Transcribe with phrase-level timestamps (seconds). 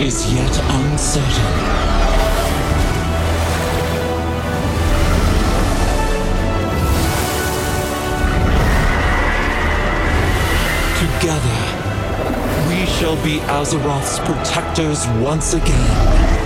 [0.00, 1.90] is yet uncertain.
[10.96, 11.58] Together,
[12.68, 16.40] we shall be Azeroth's protectors once again.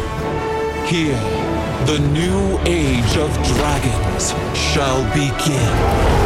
[0.87, 1.21] Here,
[1.87, 6.24] the new age of dragons shall begin.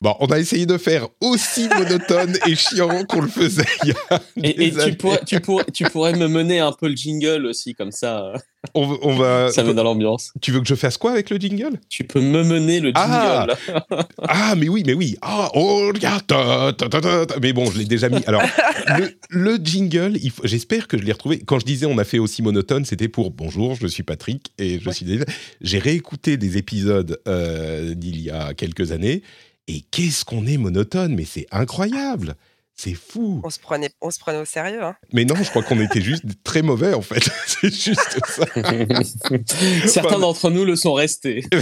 [0.00, 3.92] Bon, on a essayé de faire aussi monotone et chiant qu'on le faisait il y
[4.10, 4.90] a Et, et des années.
[4.92, 8.32] tu, pourrais, tu, pourrais, tu pourrais me mener un peu le jingle aussi, comme ça,
[8.74, 9.50] On, va- on va.
[9.52, 10.32] ça met dans l'ambiance.
[10.40, 11.78] Tu veux que je fasse quoi avec le jingle?
[11.88, 12.96] Tu peux me mener le jingle.
[12.96, 13.46] Ah.
[14.34, 15.16] Ah, mais oui, mais oui.
[15.22, 16.26] Ah, oh, regarde.
[16.26, 17.34] ta, ta, ta, ta, ta.
[17.40, 18.22] Mais bon, je l'ai déjà mis.
[18.26, 18.42] Alors,
[18.98, 21.40] le, le jingle, j'espère que je l'ai retrouvé.
[21.44, 24.78] Quand je disais on a fait aussi monotone, c'était pour bonjour, je suis Patrick et
[24.80, 25.20] je suis.
[25.60, 29.22] J'ai réécouté des épisodes euh, d'il y a quelques années
[29.68, 32.34] et qu'est-ce qu'on est monotone, mais c'est incroyable.
[32.74, 33.40] C'est fou.
[33.44, 34.82] On se prenait, on se prenait au sérieux.
[34.82, 34.96] Hein.
[35.12, 37.22] Mais non, je crois qu'on était juste très mauvais en fait.
[37.46, 38.44] c'est juste ça.
[39.86, 41.44] Certains d'entre nous le sont restés.
[41.52, 41.58] Je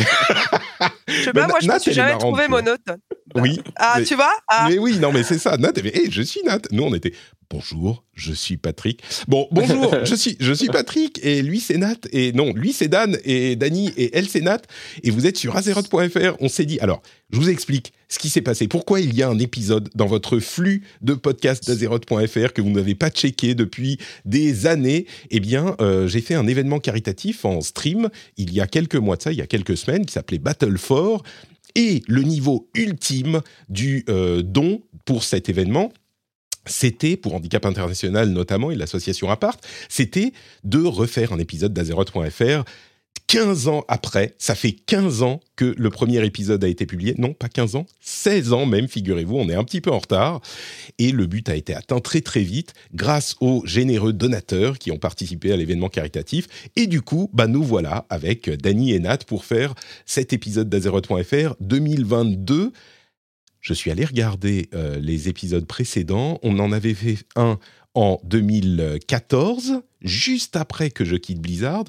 [1.25, 2.99] sais Mais pas, moi je Nat, me suis jamais trouvé monotone.
[3.35, 3.61] Oui.
[3.77, 4.67] Ah, mais- tu vois ah.
[4.71, 5.57] Mais oui, non, mais c'est ça.
[5.57, 6.61] Nat, avait, Hey, je suis Nat.
[6.71, 7.13] Nous, on était
[7.51, 9.03] bonjour, je suis Patrick.
[9.29, 12.89] Bon, bonjour, je suis, je suis Patrick et lui c'est Nat et non, lui c'est
[12.89, 14.63] Dan et Dany et elle c'est Nat
[15.03, 16.37] et vous êtes sur azeroth.fr.
[16.41, 18.69] On s'est dit, alors, je vous explique ce qui s'est passé.
[18.69, 22.95] Pourquoi il y a un épisode dans votre flux de podcast d'Azeroth.fr que vous n'avez
[22.95, 25.07] pas checké depuis des années?
[25.31, 29.17] Eh bien, euh, j'ai fait un événement caritatif en stream il y a quelques mois
[29.17, 31.23] de ça, il y a quelques semaines, qui s'appelait Battle for.
[31.77, 35.93] Et le niveau ultime du euh, don pour cet événement,
[36.67, 39.57] c'était, pour Handicap International notamment, et l'association Apart,
[39.89, 40.33] c'était
[40.65, 42.65] de refaire un épisode d'Azeroth.fr
[43.31, 47.15] 15 ans après, ça fait 15 ans que le premier épisode a été publié.
[47.17, 50.41] Non, pas 15 ans, 16 ans même, figurez-vous, on est un petit peu en retard.
[50.99, 54.99] Et le but a été atteint très très vite grâce aux généreux donateurs qui ont
[54.99, 56.49] participé à l'événement caritatif.
[56.75, 59.75] Et du coup, bah, nous voilà avec Dany et Nat pour faire
[60.07, 62.73] cet épisode d'Azeroth.fr 2022.
[63.61, 66.39] Je suis allé regarder euh, les épisodes précédents.
[66.43, 67.59] On en avait fait un
[67.95, 71.85] en 2014, juste après que je quitte Blizzard,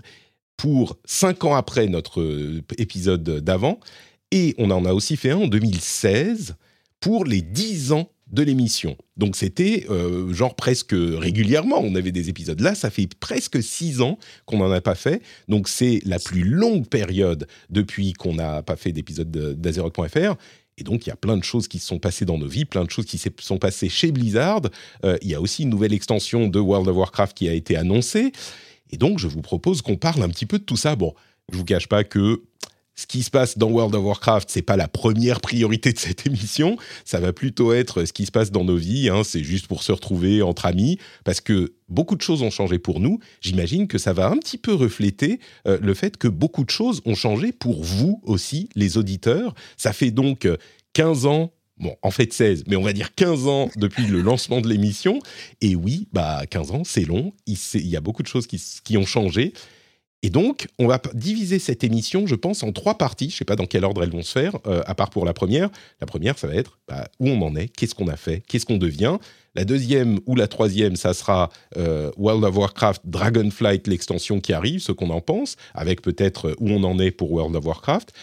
[0.58, 3.80] pour cinq ans après notre euh, épisode d'avant.
[4.32, 6.56] Et on en a aussi fait un en 2016
[7.00, 8.96] pour les 10 ans de l'émission.
[9.18, 12.60] Donc c'était euh, genre presque régulièrement, on avait des épisodes.
[12.62, 15.22] Là, ça fait presque six ans qu'on n'en a pas fait.
[15.50, 20.36] Donc c'est la plus longue période depuis qu'on n'a pas fait d'épisode de- d'Azeroth.fr.
[20.78, 22.66] Et donc, il y a plein de choses qui se sont passées dans nos vies,
[22.66, 24.62] plein de choses qui se sont passées chez Blizzard.
[25.06, 27.76] Euh, il y a aussi une nouvelle extension de World of Warcraft qui a été
[27.76, 28.32] annoncée.
[28.92, 30.96] Et donc, je vous propose qu'on parle un petit peu de tout ça.
[30.96, 31.14] Bon,
[31.52, 32.42] je vous cache pas que
[33.02, 36.28] ce qui se passe dans World of Warcraft, c'est pas la première priorité de cette
[36.28, 36.78] émission.
[37.04, 39.10] Ça va plutôt être ce qui se passe dans nos vies.
[39.10, 39.24] hein.
[39.24, 43.00] C'est juste pour se retrouver entre amis, parce que beaucoup de choses ont changé pour
[43.00, 43.20] nous.
[43.42, 47.02] J'imagine que ça va un petit peu refléter euh, le fait que beaucoup de choses
[47.06, 49.56] ont changé pour vous aussi, les auditeurs.
[49.78, 50.58] Ça fait donc euh,
[50.94, 51.52] 15 ans.
[51.80, 55.18] Bon, en fait 16, mais on va dire 15 ans depuis le lancement de l'émission.
[55.62, 57.34] Et oui, bah 15 ans, c'est long.
[57.48, 59.54] Il, y a beaucoup de choses qui ont changé.
[60.24, 63.30] Et donc, on va diviser cette émission, je pense, en trois parties.
[63.30, 65.26] Je ne sais pas dans quel ordre elles vont se faire, euh, à part pour
[65.26, 65.70] la première.
[66.00, 68.66] La première, ça va être bah, où on en est, qu'est-ce qu'on a fait, qu'est-ce
[68.66, 69.18] qu'on devient.
[69.56, 74.80] La deuxième ou la troisième, ça sera euh, World of Warcraft Dragonflight, l'extension qui arrive,
[74.80, 78.14] ce qu'on en pense, avec peut-être euh, où on en est pour World of Warcraft.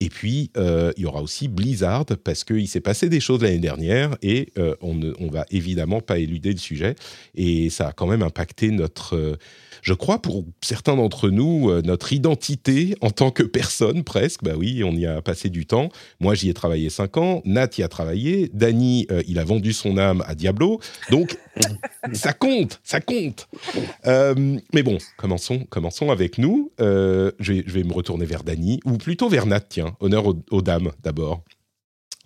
[0.00, 4.16] Et puis, il y aura aussi Blizzard, parce qu'il s'est passé des choses l'année dernière,
[4.22, 6.94] et on ne on va évidemment pas éluder le sujet.
[7.34, 9.36] Et ça a quand même impacté notre,
[9.88, 14.44] je crois pour certains d'entre nous, euh, notre identité en tant que personne presque.
[14.44, 15.88] Bah oui, on y a passé du temps.
[16.20, 17.40] Moi, j'y ai travaillé cinq ans.
[17.46, 18.50] Nat y a travaillé.
[18.52, 20.78] Danny, euh, il a vendu son âme à Diablo.
[21.10, 21.38] Donc,
[22.12, 23.48] ça compte, ça compte.
[24.06, 26.70] Euh, mais bon, commençons, commençons avec nous.
[26.82, 29.96] Euh, je, vais, je vais me retourner vers Danny, ou plutôt vers Nat, tiens.
[30.00, 31.42] Honneur aux, aux dames d'abord.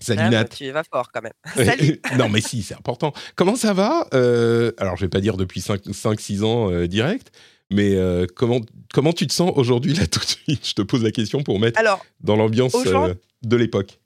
[0.02, 0.44] Salut Ah, Nat.
[0.46, 1.32] tu y vas fort quand même.
[1.54, 2.00] Salut.
[2.18, 3.12] non, mais si, c'est important.
[3.36, 4.08] Comment ça va?
[4.14, 7.30] Euh, Alors, je vais pas dire depuis 5-6 ans euh, direct,
[7.72, 8.60] mais euh, comment,
[8.92, 10.66] comment tu te sens aujourd'hui, là, tout de suite?
[10.66, 14.00] Je te pose la question pour mettre Alors, dans l'ambiance euh, de l'époque.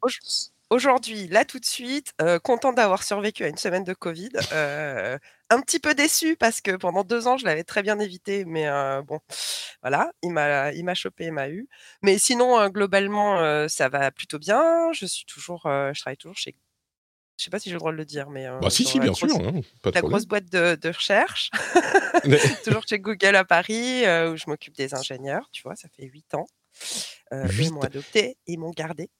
[0.71, 4.31] aujourd'hui, là tout de suite, euh, content d'avoir survécu à une semaine de Covid.
[4.53, 5.19] euh,
[5.49, 8.69] un petit peu déçu parce que pendant deux ans, je l'avais très bien évité, mais
[9.07, 9.21] bon,
[9.81, 11.69] voilà, il m'a, il m'a chopé, il m'a eu.
[12.03, 14.93] Mais sinon, globalement, ça va plutôt bien.
[14.93, 16.57] Je suis toujours, je travaille toujours chez,
[17.39, 18.99] je sais pas si j'ai le droit de le dire, mais euh, Bah, si, si,
[18.99, 19.53] la bien grosse- sûr, hein,
[19.83, 20.11] pas de La problème.
[20.11, 21.51] grosse boîte de, de recherche,
[22.65, 26.07] toujours chez Google à Paris, euh, où je m'occupe des ingénieurs, tu vois, ça fait
[26.07, 26.47] huit ans.
[27.33, 29.11] Euh, eux, Huit ils m'ont adopté, ils m'ont gardé.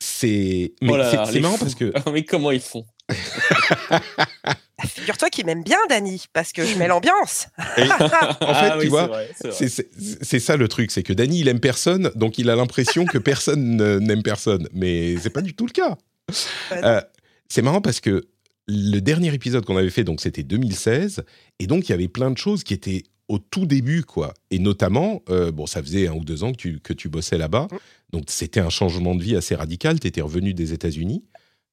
[0.00, 1.58] C'est Oh marrant fous.
[1.64, 2.84] parce que mais comment ils font?
[3.90, 7.46] Ah, Figure-toi qu'ils m'aiment bien, Dany, parce que je mets l'ambiance.
[7.76, 9.10] Et- en fait, Ah tu oui, vois,
[9.50, 13.18] c'est ça le truc, c'est que Danny il aime personne, donc il a l'impression que
[13.18, 15.96] personne ne- n'aime personne, mais c'est pas du tout le cas.
[16.72, 17.00] Euh,
[17.48, 18.24] c'est marrant parce que
[18.66, 21.24] le dernier épisode qu'on avait fait, donc c'était 2016,
[21.58, 24.34] et donc il y avait plein de choses qui étaient au tout début, quoi.
[24.50, 27.38] Et notamment, euh, bon, ça faisait un ou deux ans que tu, que tu bossais
[27.38, 27.76] là-bas, Mm.
[28.12, 29.98] donc c'était un changement de vie assez radical.
[30.00, 31.24] Tu étais revenu des États-Unis.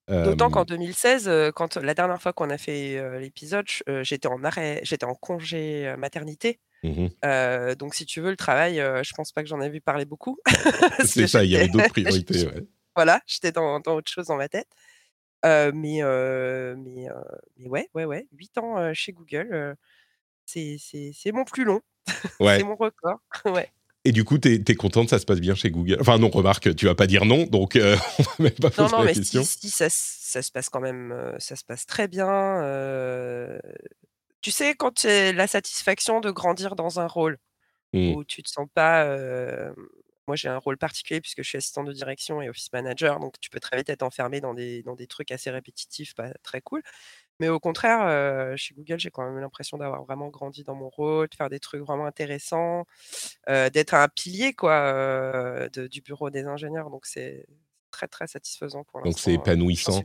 [0.10, 3.66] D'autant Euh, qu'en 2016, euh, quand la dernière fois qu'on a fait euh, l'épisode,
[4.02, 6.60] j'étais en arrêt, j'étais en congé maternité.
[6.84, 7.10] mhm.
[7.24, 10.04] Euh, donc, si tu veux, le travail, je pense pas que j'en ai vu parler
[10.06, 10.38] beaucoup.
[11.06, 12.34] C'est ça, il y avait d'autres priorités.
[12.48, 12.66] ouais.
[12.96, 14.68] voilà, j'étais dans, dans autre chose dans ma tête.
[15.46, 17.14] Euh, mais, euh, mais, euh,
[17.58, 19.76] mais ouais, ouais, ouais, 8 ans chez Google,
[20.46, 20.78] c'est
[21.34, 21.82] mon plus long,
[22.40, 22.58] Ouais.
[22.58, 23.20] c'est mon record.
[23.46, 23.72] ouais.
[24.04, 25.98] Et du coup, tu es, content, ça se passe bien chez Google?
[26.00, 28.92] Enfin, non, remarque, tu vas pas dire non, donc on va même pas Non, poser
[28.92, 29.44] non, la mais question.
[29.44, 32.62] si, si, ça, ça se passe quand même, ça se passe très bien.
[34.42, 37.38] Tu sais, quand tu as la satisfaction de grandir dans un rôle
[37.94, 38.14] Mm.
[38.14, 39.06] où tu te sens pas.
[40.32, 43.38] Moi, j'ai un rôle particulier puisque je suis assistant de direction et office manager, donc
[43.42, 46.62] tu peux très vite être enfermé dans des, dans des trucs assez répétitifs, pas très
[46.62, 46.82] cool.
[47.40, 50.90] Mais au contraire, euh, chez Google, j'ai quand même l'impression d'avoir vraiment grandi dans mon
[50.90, 52.86] rôle, de faire des trucs vraiment intéressants,
[53.50, 56.90] euh, d'être un pilier quoi, euh, du bureau des ingénieurs.
[56.92, 57.46] Donc, c'est
[57.92, 59.10] très, très satisfaisant pour l'instant.
[59.10, 60.04] Donc c'est euh, épanouissant.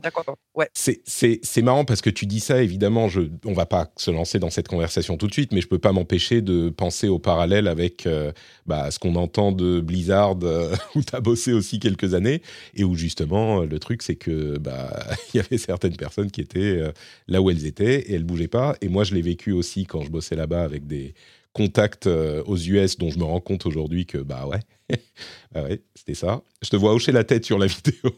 [0.53, 0.69] Ouais.
[0.73, 4.49] C'est- marrant parce que tu dis ça, évidemment, je, on va pas se lancer dans
[4.49, 8.05] cette conversation tout de suite, mais je peux pas m'empêcher de penser au parallèle avec
[8.05, 8.31] euh,
[8.65, 12.41] bah, ce qu'on entend de Blizzard, euh, où tu as bossé aussi quelques années,
[12.75, 16.59] et où justement, le truc, c'est que bah, il y avait certaines personnes qui étaient
[16.59, 16.91] euh,
[17.27, 18.75] là où elles étaient et elles bougeaient pas.
[18.81, 21.13] Et moi, je l'ai vécu aussi quand je bossais là-bas avec des
[21.57, 24.59] contacts euh, aux US dont je me rends compte aujourd'hui que, bah ouais,
[25.51, 26.43] bah ouais c'était ça.
[26.61, 28.11] Je te vois hocher la tête sur la vidéo.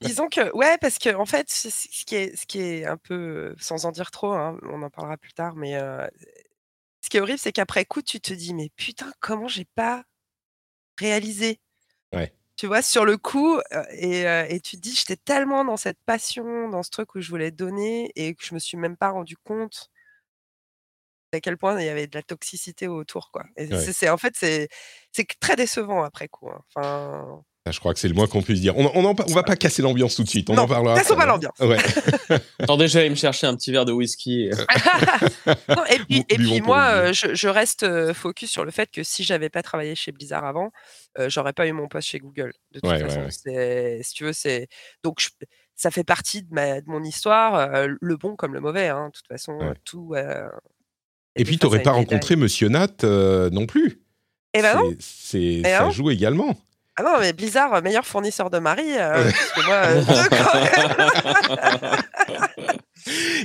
[0.00, 3.54] Disons que, ouais, parce que en fait, ce qui est, ce qui est un peu,
[3.58, 6.06] sans en dire trop, hein, on en parlera plus tard, mais euh,
[7.00, 10.04] ce qui est horrible, c'est qu'après coup, tu te dis, mais putain, comment j'ai pas
[10.98, 11.60] réalisé?
[12.14, 12.32] Ouais.
[12.56, 14.22] Tu vois, sur le coup, euh, et,
[14.54, 17.50] et tu te dis, j'étais tellement dans cette passion, dans ce truc où je voulais
[17.50, 19.90] donner, et que je me suis même pas rendu compte
[21.32, 23.44] à quel point il y avait de la toxicité autour, quoi.
[23.56, 23.80] Et Ouais.
[23.80, 24.68] c'est, c'est- en fait, c'est,
[25.40, 26.48] très décevant après coup.
[26.48, 26.60] hein.
[26.74, 28.74] Enfin, Ah, Je crois que c'est le moins qu'on puisse dire.
[28.78, 30.48] On, pa- on va pas casser l'ambiance tout de suite.
[30.48, 30.94] On Non, en parlera.
[30.96, 31.26] cassons pas hein.
[31.26, 31.58] l'ambiance.
[31.60, 31.76] Ouais.
[32.60, 34.44] Attendez, j'allais me chercher un petit verre de whisky.
[34.46, 34.50] et-
[35.76, 39.02] Non, et puis, et moi, euh, je, je reste euh, focus sur le fait que
[39.02, 40.70] si j'avais pas travaillé chez Blizzard avant,
[41.18, 42.52] euh, j'aurais pas eu mon poste chez Google.
[42.72, 43.30] De toute Ouais, façon, ouais.
[43.30, 44.68] C'est- si tu veux, c'est
[45.04, 45.28] donc je-
[45.74, 48.88] ça fait partie de, ma, de mon histoire, euh, le bon comme le mauvais.
[48.88, 49.74] hein, de toute façon, Ouais.
[49.84, 50.14] tout.
[50.16, 50.48] euh,
[51.38, 54.00] Et puis, tu n'aurais pas rencontré Monsieur Nat euh, non plus.
[54.54, 54.92] Eh ben non.
[54.98, 55.90] C'est- Eh ça non.
[55.90, 56.56] joue également.
[56.96, 58.82] Ah non, mais Blizzard, euh, meilleur fournisseur de mari.
[58.98, 59.30] euh,
[59.70, 60.02] euh,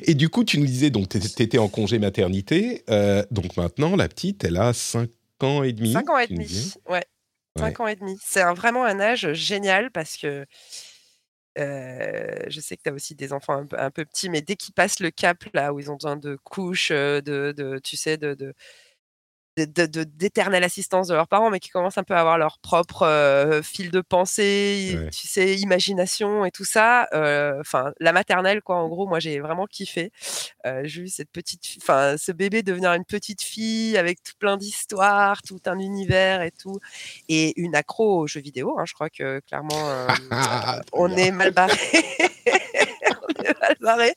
[0.03, 2.83] Et du coup, tu nous disais, donc, tu étais en congé maternité.
[3.31, 5.09] donc maintenant, la petite, elle a 5
[5.41, 5.93] ans et demi.
[5.93, 6.73] 5 ans et demi.
[6.89, 7.03] Ouais.
[7.57, 8.17] 5 ans et demi.
[8.25, 10.45] C'est vraiment un âge génial parce que
[11.57, 14.55] je sais que tu as aussi des enfants un peu, un peu petits, mais dès
[14.55, 18.53] qu'ils passent le cap là où ils ont besoin de couches, de, tu sais, de-
[19.57, 23.61] d'éternelle assistance de leurs parents, mais qui commencent un peu à avoir leur propre euh,
[23.61, 25.09] fil de pensée, Ouais.
[25.11, 27.07] tu sais, imagination et tout ça.
[27.13, 28.77] euh, Enfin, la maternelle, quoi.
[28.77, 30.11] En gros, moi, j'ai vraiment kiffé.
[30.65, 34.33] Euh, j'ai vu cette petite, fi- enfin, ce bébé devenir une petite fille avec tout
[34.39, 36.79] plein d'histoires, tout un univers et tout,
[37.29, 38.77] et une accro aux jeux vidéo.
[38.79, 38.85] hein.
[38.85, 41.77] je crois que clairement, Ah, on est mal barré.
[43.21, 44.13] on est mal barré.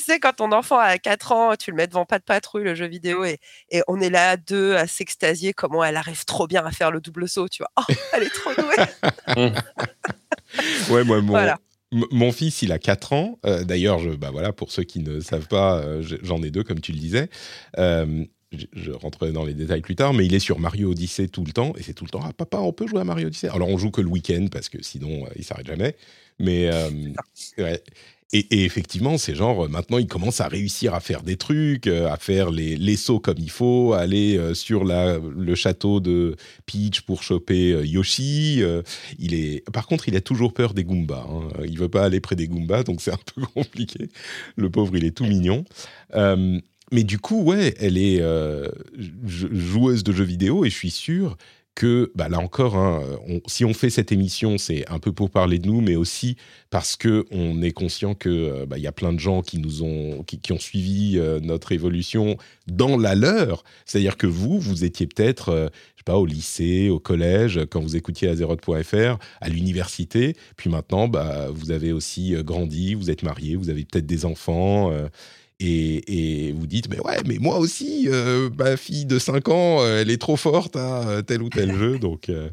[0.00, 2.64] Tu sais, quand ton enfant a 4 ans, tu le mets devant pas de patrouille,
[2.64, 3.38] le jeu vidéo, et,
[3.70, 6.90] et on est là à deux à s'extasier comment elle arrive trop bien à faire
[6.90, 7.70] le double saut, tu vois.
[7.78, 9.52] Oh, elle est trop douée.
[10.88, 11.58] Ouais, moi, mon, Voilà.
[11.92, 13.38] mon fils, il a 4 ans.
[13.44, 16.62] Euh, D'ailleurs, bah voilà, pour ceux qui ne savent pas, euh, je- j'en ai deux,
[16.64, 17.28] comme tu le disais.
[17.76, 21.28] Euh, je, je rentrerai dans les détails plus tard, mais il est sur Mario Odyssey
[21.28, 21.74] tout le temps.
[21.76, 23.48] Et c'est tout le temps, ah papa, on peut jouer à Mario Odyssey?
[23.48, 25.94] Alors, on joue que le week-end, parce que sinon, euh, il s'arrête jamais.
[26.38, 26.88] Mais, euh,
[27.58, 27.82] ouais.
[28.32, 32.08] Et, effectivement, c'est genre, euh, maintenant, il commence à réussir à faire des trucs, euh,
[32.08, 36.36] à faire les, les sauts comme il faut, à aller euh, sur le château de
[36.64, 38.62] Peach pour choper Yoshi.
[39.18, 41.26] il est, par contre, il a toujours peur des Goombas.
[41.28, 41.48] Hein.
[41.66, 44.08] Il veut pas aller près des Goombas, donc c'est un peu compliqué.
[44.56, 45.64] Le pauvre, il est tout mignon.
[46.92, 48.20] Mais du coup, ouais, elle est
[49.26, 51.36] jou- joueuse de jeux vidéo et je suis sûr
[51.80, 53.02] que, bah, là encore, hein,
[53.46, 56.36] si on fait cette émission, c'est un peu pour parler de nous, mais aussi
[56.68, 59.56] parce que on est conscient que euh, bah, il y a plein de gens qui
[59.56, 63.64] nous ont, qui, ont suivi euh, notre évolution dans la leur.
[63.86, 67.80] C'est-à-dire que vous, vous étiez peut-être, euh, je sais pas, au lycée, au collège, quand
[67.80, 73.22] vous écoutiez Azeroth.fr, à l'université, puis maintenant, bah, vous avez aussi euh, grandi, vous êtes
[73.22, 74.92] marié, vous avez peut-être des enfants.
[75.60, 79.82] Et, et vous dites, mais ouais, mais moi aussi, euh, ma fille de 5 ans,
[79.82, 81.98] euh, elle est trop forte à euh, tel ou tel jeu.
[81.98, 82.48] Donc, euh,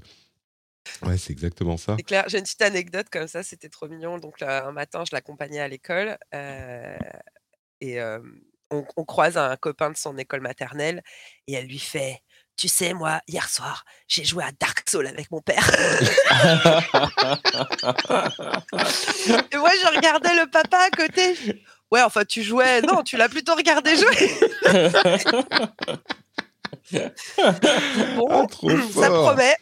[1.03, 1.95] ouais, c'est exactement ça.
[1.97, 4.17] C'est clair, j'ai une petite anecdote comme ça, c'était trop mignon.
[4.17, 6.97] Donc, là, un matin, je l'accompagnais à l'école euh,
[7.79, 8.19] et euh,
[8.71, 11.01] on, on croise un copain de son école maternelle
[11.47, 12.19] et elle lui fait
[12.57, 15.65] Tu sais, moi, hier soir, j'ai joué à Dark Souls avec mon père.
[19.53, 21.37] et moi, je regardais le papa à côté.
[21.91, 22.81] Ouais, enfin, tu jouais.
[22.81, 24.29] Non, tu l'as plutôt regardé jouer.
[28.15, 29.27] Bon, Ah, trop ça fort.
[29.33, 29.53] promet.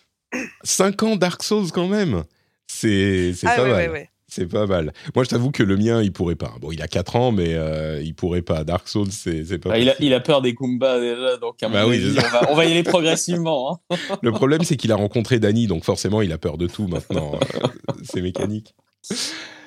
[0.64, 2.24] 5 ans Dark Souls quand même.
[2.68, 4.08] C'est c'est Ah pas mal.
[4.28, 4.92] C'est pas mal.
[5.16, 6.54] Moi, je t'avoue que le mien, il pourrait pas.
[6.60, 8.64] Bon, il a 4 ans, mais euh, il pourrait pas.
[8.64, 10.08] Dark Souls, c'est c'est pas Ah, il, a, possible.
[10.08, 12.56] il a peur des Goombas déjà, donc à mon Bah oui, avis, on, va, on
[12.56, 13.80] va y aller progressivement.
[13.92, 13.98] hein.
[14.24, 17.40] Le problème, c'est qu'il a rencontré Dany, donc forcément, il a peur de tout maintenant.
[18.04, 18.76] C'est mécanique.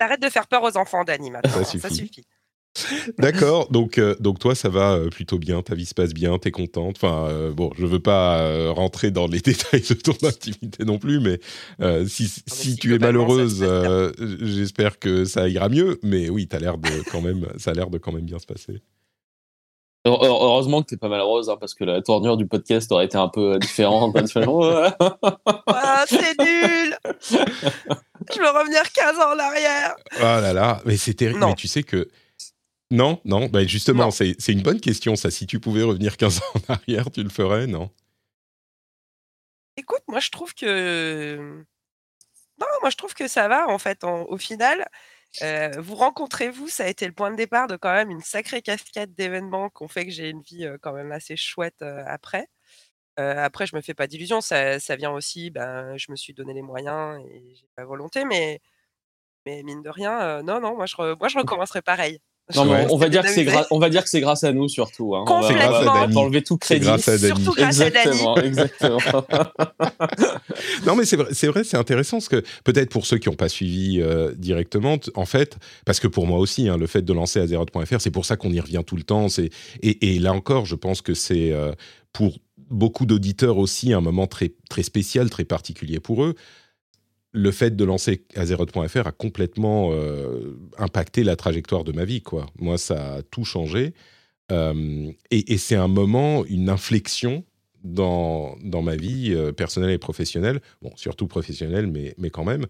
[0.00, 1.50] Arrête de faire peur aux enfants, Dani, maintenant.
[1.52, 1.80] Ça suffit.
[1.80, 2.24] Ça suffit.
[3.18, 6.38] D'accord, donc, euh, donc toi, ça va euh, plutôt bien, ta vie se passe bien,
[6.38, 6.96] t'es contente.
[7.02, 10.98] Enfin, euh, bon, je veux pas euh, rentrer dans les détails de ton activité non
[10.98, 11.40] plus, mais
[11.80, 15.98] euh, si, mais si si, tu es malheureuse, euh, j'espère que ça ira mieux.
[16.04, 18.46] Mais oui, t'as l'air de quand même, ça a l'air de quand même bien se
[18.46, 18.80] passer.
[20.06, 23.06] Heure- heure- Heureusement que t'es pas malheureuse, hein, parce que la tournure du podcast aurait
[23.06, 24.16] été un peu différente.
[24.16, 24.88] hein, Ouais.
[25.66, 26.96] Ah, c'est nul
[28.30, 29.96] Je veux revenir 15 ans en arrière.
[30.18, 31.40] Oh là là, mais c'est terrible.
[31.44, 32.08] Mais tu sais que
[32.90, 35.16] non, non, bah justement, c'est une bonne question.
[35.16, 37.90] Ça, si tu pouvais revenir 15 ans en arrière, tu le ferais, non?
[39.76, 41.64] Écoute, moi je trouve que.
[42.60, 44.04] Non, moi je trouve que ça va en fait.
[44.04, 44.86] en- au final,
[45.42, 48.22] euh, vous rencontrez vous, ça a été le point de départ de quand même une
[48.22, 51.82] sacrée cascade d'événements qui ont fait que j'ai une vie euh, quand même assez chouette
[51.82, 52.48] euh, après.
[53.18, 56.54] Après, je me fais pas d'illusions, ça, ça vient aussi, ben, je me suis donné
[56.54, 58.60] les moyens et j'ai la volonté, mais,
[59.46, 62.20] mais mine de rien, non, non, moi je, re- moi je recommencerai pareil.
[62.56, 62.86] Non, Ouais.
[62.90, 65.14] on, va dire que c'est on va dire que c'est grâce à nous surtout.
[65.14, 65.24] Hein.
[65.26, 66.14] On va- C'est grâce à on va- on va Dany.
[66.14, 66.80] t'enlever tout crédit.
[66.86, 67.18] grâce à.
[67.18, 68.06] Surtout grâce à Dany.
[68.08, 68.98] Exactement, exactement.
[70.86, 73.34] Non, mais c'est vrai, c'est vrai, c'est intéressant parce que peut-être pour ceux qui n'ont
[73.36, 77.12] pas suivi euh, directement, en fait, parce que pour moi aussi, hein, le fait de
[77.12, 79.28] lancer Azeroth.fr, c'est pour ça qu'on y revient tout le temps.
[79.28, 79.50] C'est
[79.82, 81.72] et, et là encore, je pense que c'est euh,
[82.12, 82.38] pour
[82.70, 86.34] beaucoup d'auditeurs aussi un moment très très spécial, très particulier pour eux.
[87.32, 92.46] Le fait de lancer Azeroth.fr a complètement euh, impacté la trajectoire de ma vie, quoi.
[92.58, 93.92] Moi, ça a tout changé.
[94.50, 97.44] Euh, et c'est un moment, une inflexion
[97.84, 102.66] dans, dans ma vie euh, personnelle et professionnelle, bon, surtout professionnelle, mais, mais quand même.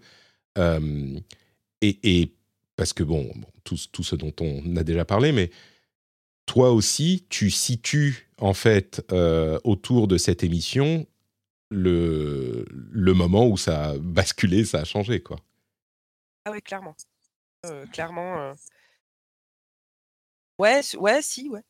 [1.81, 2.33] Et,
[2.75, 5.51] parce que, bon, bon tout, tout ce dont on a déjà parlé, mais
[6.45, 9.01] toi aussi, tu situes, en fait,
[9.63, 11.07] autour de cette émission,
[11.69, 15.37] le, le moment où ça a basculé, ça a changé, quoi.
[16.45, 16.95] Ah oui, clairement.
[17.65, 18.39] Euh, clairement.
[18.39, 18.53] euh.
[20.57, 21.61] Ouais, ouais, si, ouais.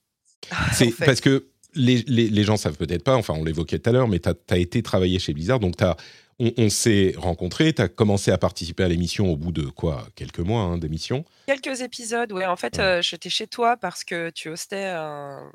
[0.74, 1.06] C'est En fait.
[1.06, 4.08] parce que les, les, les gens savent peut-être pas, enfin on l'évoquait tout à l'heure,
[4.08, 5.96] mais tu as, été travaillé chez Blizzard, donc t'as-
[6.40, 10.08] on, on s'est rencontrés, tu as commencé à participer à l'émission au bout de quoi
[10.16, 11.26] Quelques mois hein, d'émission.
[11.48, 12.46] Quelques épisodes, ouais.
[12.46, 12.84] En fait, Ouais.
[12.84, 15.52] euh, j'étais chez toi parce que tu hostais un,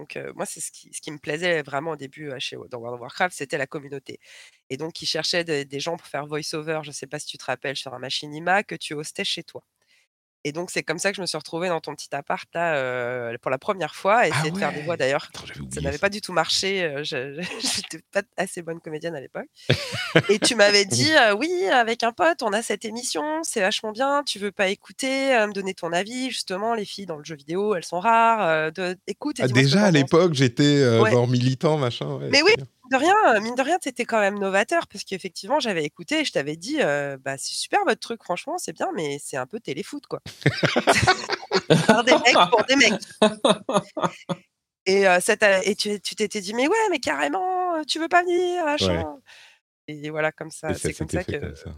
[0.00, 3.36] Donc moi, c'est ce qui, me plaisait vraiment au début chez, dans World of Warcraft,
[3.36, 4.18] c'était la communauté.
[4.70, 7.36] Et donc, ils cherchaient des gens pour faire voice-over, je ne sais pas si tu
[7.36, 9.62] te rappelles, sur un machinima que tu hostais chez toi.
[10.44, 12.74] Et donc, c'est comme ça que je me suis retrouvée dans ton petit appart là
[12.76, 15.28] euh, pour la première fois, essayer Ah de faire des voix d'ailleurs.
[15.70, 16.82] Ça n'avait pas du tout marché.
[16.82, 19.48] euh, je n'étais pas assez bonne comédienne à l'époque.
[20.30, 23.92] Et tu m'avais dit euh, oui, avec un pote, on a cette émission, c'est vachement
[23.92, 24.22] bien.
[24.24, 26.74] Tu veux pas écouter, me donner ton avis justement.
[26.74, 28.72] Les filles dans le jeu vidéo, elles sont rares.
[28.72, 28.96] de...
[29.06, 29.40] Écoute.
[29.40, 31.10] et Ah, déjà à l'époque, j'étais Ouais.
[31.10, 32.16] genre militant, machin.
[32.16, 32.52] ouais, Mais oui.
[32.56, 32.66] bien.
[32.90, 36.32] De rien, mine de rien, c'était quand même novateur parce qu'effectivement, j'avais écouté et je
[36.32, 39.60] t'avais dit, euh, bah, c'est super votre truc, franchement, c'est bien, mais c'est un peu
[39.60, 40.20] téléfoot, quoi.
[41.86, 43.02] Par des mecs pour des mecs.
[44.86, 48.22] Et, euh, ça et tu tu t'étais dit, mais ouais, mais carrément, tu veux pas
[48.22, 49.16] venir, machin.
[49.86, 51.70] Et voilà, comme ça, c'est comme ça que ça.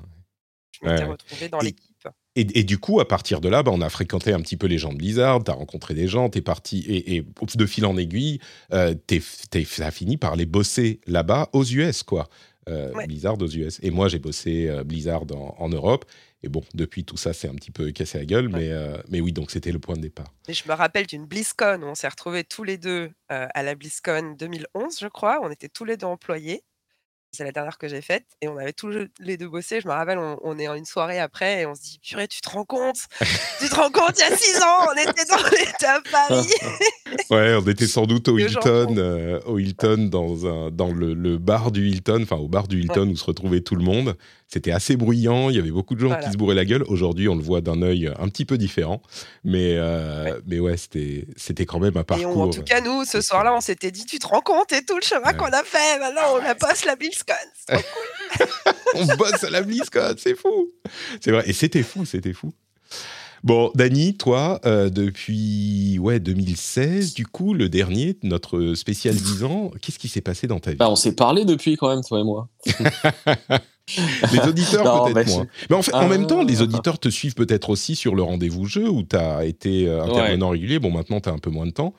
[0.72, 1.91] je m'étais Ouais, retrouvée dans l'équipe.
[2.34, 4.66] Et, et du coup, à partir de là, bah, on a fréquenté un petit peu
[4.66, 7.96] les gens de Blizzard, t'as rencontré des gens, t'es parti, et, et de fil en
[7.96, 8.38] aiguille,
[8.72, 8.94] euh,
[9.80, 12.28] a fini par les bosser là-bas, aux US, quoi.
[12.68, 13.06] Euh, Ouais.
[13.06, 13.80] Blizzard aux US.
[13.82, 16.04] Et moi, j'ai bossé euh, Blizzard en, en Europe.
[16.44, 19.20] Et bon, depuis tout ça, c'est un petit peu cassé la gueule, mais, euh, mais
[19.20, 20.32] oui, donc c'était le point de départ.
[20.48, 23.74] Et je me rappelle d'une BlizzCon où on s'est retrouvés tous les deux à la
[23.74, 25.40] BlizzCon 2011, je crois.
[25.42, 26.62] On était tous les deux employés.
[27.34, 28.26] C'est la dernière que j'ai faite.
[28.42, 29.80] Et on avait tous les deux bossé.
[29.80, 32.28] Je me rappelle, on, on est en une soirée après et on se dit Purée,
[32.28, 32.98] tu te rends compte?
[33.58, 36.46] Tu te rends compte, il y a six ans, on était dans l'État Paris.
[37.30, 41.12] Ouais, on était sans doute au Le Hilton, euh, au Hilton dans, un, dans le,
[41.12, 44.16] le bar du Hilton, enfin au bar du Hilton où se retrouvait tout le monde.
[44.52, 46.24] C'était assez bruyant, il y avait beaucoup de gens Voilà.
[46.24, 46.82] qui se bourraient la gueule.
[46.86, 49.00] Aujourd'hui, on le voit d'un œil un petit peu différent,
[49.44, 50.32] mais euh, Ouais.
[50.46, 52.36] mais ouais, c'était c'était quand même un Et parcours.
[52.36, 54.84] on- en tout cas, nous, ce soir-là, on s'était dit Tu te rends compte et
[54.84, 55.36] tout le chemin Ouais.
[55.38, 57.32] qu'on a fait Maintenant, on la bosse la BlizzCon.
[57.66, 57.88] C'est trop
[58.94, 60.70] on bosse à la BlizzCon, c'est fou.
[61.22, 62.52] C'est vrai, et c'était fou, c'était fou.
[63.44, 69.70] Bon, Dany, toi, euh, depuis ouais 2016, du coup, le dernier, notre spécial 10 ans,
[69.80, 70.76] qu'est-ce qui s'est passé dans ta vie?
[70.76, 72.48] Bah, on s'est parlé depuis quand même, toi et moi.
[74.32, 75.46] Les auditeurs, peut-être moins.
[75.68, 78.64] Mais en, fait, en même temps, les auditeurs te suivent peut-être aussi sur le rendez-vous
[78.64, 80.78] jeu où tu as été euh, intervenant régulier.
[80.78, 81.94] Bon, maintenant, tu as un peu moins de temps.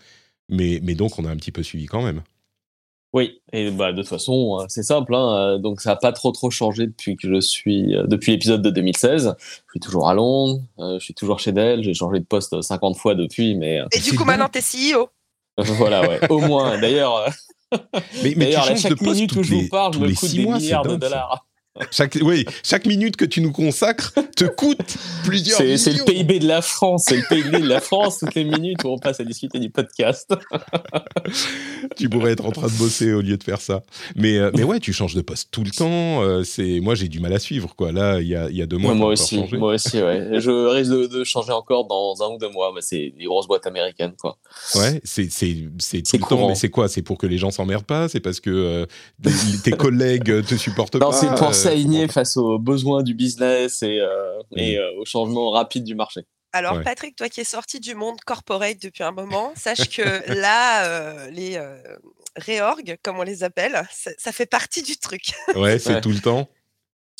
[0.50, 2.22] Mais, mais donc, on a un petit peu suivi quand même.
[3.14, 5.14] Oui, et bah, de toute façon, euh, c'est simple.
[5.14, 8.32] Hein, euh, donc, ça n'a pas trop trop changé depuis que je suis, euh, depuis
[8.32, 9.36] l'épisode de 2016.
[9.40, 11.84] Je suis toujours à Londres, je suis toujours chez Dell.
[11.84, 15.10] J'ai changé de poste 50 fois depuis, mais Et du coup, maintenant, t'es CEO.
[15.58, 16.80] voilà, ouais, au moins.
[16.82, 17.30] D'ailleurs,
[18.24, 20.38] Mais, mais d'ailleurs, à chaque minute où je les- vous parle, je me coûte six
[20.38, 21.30] des mois, milliards de ça.
[21.90, 26.04] Chaque, oui, chaque minute que tu nous consacres te coûte plusieurs C'est c'est le.
[26.06, 29.00] PIB de la France, c'est le PIB de la France toutes les minutes où on
[29.00, 30.32] passe à discuter du podcast.
[31.98, 33.82] tu pourrais être en train de bosser au lieu de faire ça.
[34.16, 36.22] Mais, euh, mais ouais, tu changes de poste tout le temps.
[36.24, 37.76] euh, c'est moi, j'ai du mal à suivre.
[37.76, 37.92] Quoi.
[37.92, 39.58] Là, il y a, y a deux mois, Ouais, moi aussi, changé.
[39.58, 40.40] moi aussi, ouais.
[40.40, 42.72] Je risque de, de changer encore dans un ou deux mois.
[42.74, 44.38] mais c'est des grosses boîtes américaines, quoi.
[44.76, 46.48] Ouais, c'est c'est c'est tout le temps.
[46.50, 46.88] Mais c'est quoi?
[46.88, 48.08] C'est pour que les gens s'emmerdent pas?
[48.10, 48.86] C'est parce que euh,
[49.64, 51.18] tes collègues te supportent Non, pas?
[51.18, 54.58] c'est pour s'aligner face aux besoins du business et, euh, Mm.
[54.60, 56.22] et euh, au changement rapide du marché.
[56.56, 56.84] Alors, Ouais.
[56.84, 60.04] Patrick, toi qui es sorti du monde corporate depuis un moment, sache que
[60.40, 61.76] là, euh, les euh,
[62.36, 65.34] réorgs, comme on les appelle, ça, ça fait partie du truc.
[65.56, 66.02] Ouais, c'est Ouais.
[66.02, 66.48] tout le temps.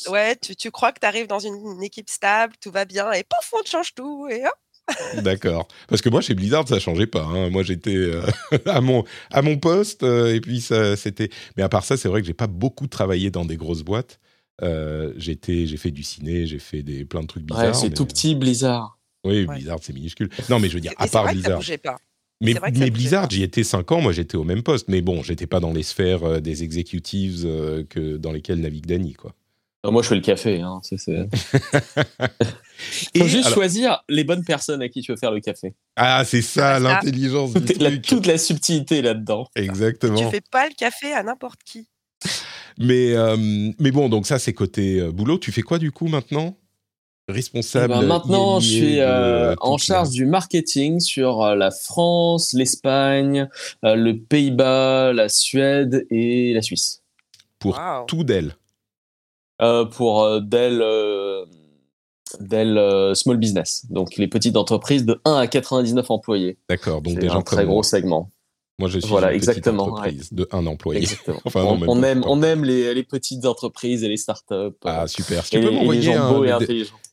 [0.08, 3.10] Ouais, tu, tu crois que tu arrives dans une, une équipe stable, tout va bien,
[3.12, 4.52] et pouf, on te change tout, et hop.
[5.22, 5.66] D'accord.
[5.88, 7.22] Parce que moi, chez Blizzard, ça changeait pas.
[7.22, 7.48] hein.
[7.48, 8.20] Moi, j'étais euh,
[8.66, 11.30] à mon à mon poste euh, et puis ça, c'était.
[11.56, 14.18] Mais à part ça, c'est vrai que j'ai pas beaucoup travaillé dans des grosses boîtes.
[14.62, 17.64] Euh, j'étais, j'ai fait du ciné, j'ai fait des plein de trucs bizarres.
[17.66, 18.98] Ouais, c'est mais- tout petit, Blizzard.
[19.24, 19.54] Oui, Ouais.
[19.56, 20.28] Blizzard, c'est minuscule.
[20.50, 21.58] Non, mais je veux dire, Et à part vrai que ça Blizzard.
[21.58, 21.96] bougeait pas.
[22.40, 24.88] Mais, mais Blizzard, j'y étais 5 ans, moi j'étais au même poste.
[24.88, 28.86] Mais bon, j'étais pas dans les sphères euh, des executives euh, que, dans lesquelles navigue
[28.86, 29.34] Dany, quoi.
[29.86, 30.60] Moi, je fais le café.
[30.62, 30.80] Hein.
[30.82, 31.28] C'est, c'est...
[33.14, 35.74] Et Faut juste alors- choisir les bonnes personnes à qui tu veux faire le café.
[35.96, 36.78] Ah, c'est ça, ça.
[36.80, 39.46] l'intelligence toute la subtilité là-dedans.
[39.56, 40.16] Exactement.
[40.16, 41.86] Tu fais pas le café à n'importe qui.
[42.78, 43.36] Mais, euh,
[43.78, 45.38] mais bon, donc ça, c'est côté euh, boulot.
[45.38, 46.56] Tu fais quoi du coup maintenant?
[47.28, 47.94] Eh Responsable.
[47.94, 53.48] ben, maintenant, je suis de, euh, en charge du marketing sur euh, la France, l'Espagne,
[53.84, 57.02] euh, le Pays-Bas, la Suède et la Suisse.
[57.58, 58.56] Pour tout d'elle.
[59.62, 61.46] Euh, pour euh, Dell, euh,
[62.40, 66.58] Dell euh, Small Business, donc les petites entreprises de 1 à 99 employés.
[66.68, 67.00] D'accord.
[67.00, 67.74] Donc C'est des gens un comme très moi.
[67.74, 68.30] gros segment.
[68.80, 71.06] Moi, je suis Voilà, une petite exactement, entreprise de un employé.
[71.44, 74.74] Enfin, on, même aime, on aime les, les petites entreprises et les startups.
[74.84, 75.44] Ah euh, super.
[75.44, 76.02] Si tu et, peux m'envoyer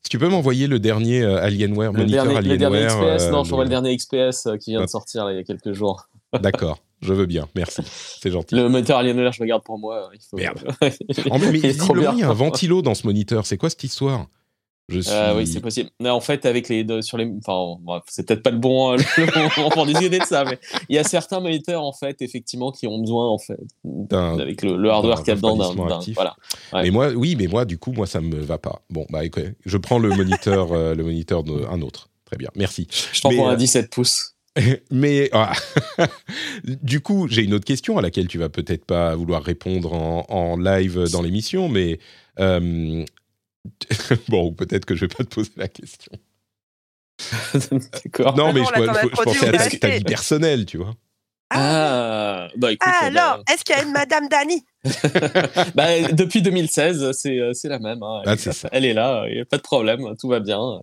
[0.03, 3.15] si tu peux m'envoyer le dernier euh, Alienware, Le moniteur dernier, le dernier Alienware.
[3.17, 5.33] XPS, euh, non, je t'envoie le- le dernier XPS euh, qui vient de sortir là,
[5.33, 6.07] il y a quelques jours.
[6.41, 6.79] D'accord.
[7.01, 7.47] Je veux bien.
[7.55, 7.81] Merci.
[8.21, 8.55] C'est gentil.
[8.55, 10.09] Le moniteur Alienware, je le garde pour moi.
[10.13, 10.37] Il faut...
[10.37, 10.59] Merde.
[11.31, 13.45] En mais, mais visiblement, il y a un ventilo dans ce moniteur.
[13.45, 14.27] C'est quoi cette histoire?
[14.91, 15.11] Je suis...
[15.13, 15.89] Euh, oui, c'est possible.
[15.99, 19.25] Mais en fait, avec les sur les, enfin, c'est peut-être pas le bon, euh, le
[19.33, 22.71] bon moment pour discuter de ça, mais il y a certains moniteurs en fait, effectivement,
[22.71, 23.59] qui ont besoin en fait,
[24.11, 25.55] avec le, le hardware qu'il y a dedans,
[26.15, 26.35] voilà.
[26.73, 26.83] Ouais.
[26.83, 28.81] Mais moi, oui, mais moi, du coup, moi, ça me va pas.
[28.89, 32.09] Bon, bah, écoute, je prends le moniteur, euh, le moniteur d'un autre.
[32.25, 32.87] Très bien, merci.
[33.11, 34.35] Je prends Mais, pour euh, un 17 pouces.
[34.91, 35.53] Mais ah,
[36.63, 40.25] du coup, j'ai une autre question à laquelle tu vas peut-être pas vouloir répondre en,
[40.29, 41.99] en live dans l'émission, mais
[42.39, 43.05] euh,
[44.29, 46.11] bon, peut-être que je vais pas te poser la question.
[47.53, 48.35] D'accord.
[48.35, 50.93] Non, Ah mais non, je, là, je- je pensais à ta, vie personnelle, tu vois?
[51.53, 54.63] Ah, bah écoute, Ah, euh, bah, alors, est-ce qu'il y a une Madame Dani
[55.75, 58.01] bah, depuis 2016, c'est euh, c'est la même.
[58.01, 58.21] hein.
[58.25, 58.69] Ah, Elle, c'est ça.
[58.71, 60.81] elle est là, il n'y a pas de problème, tout va bien.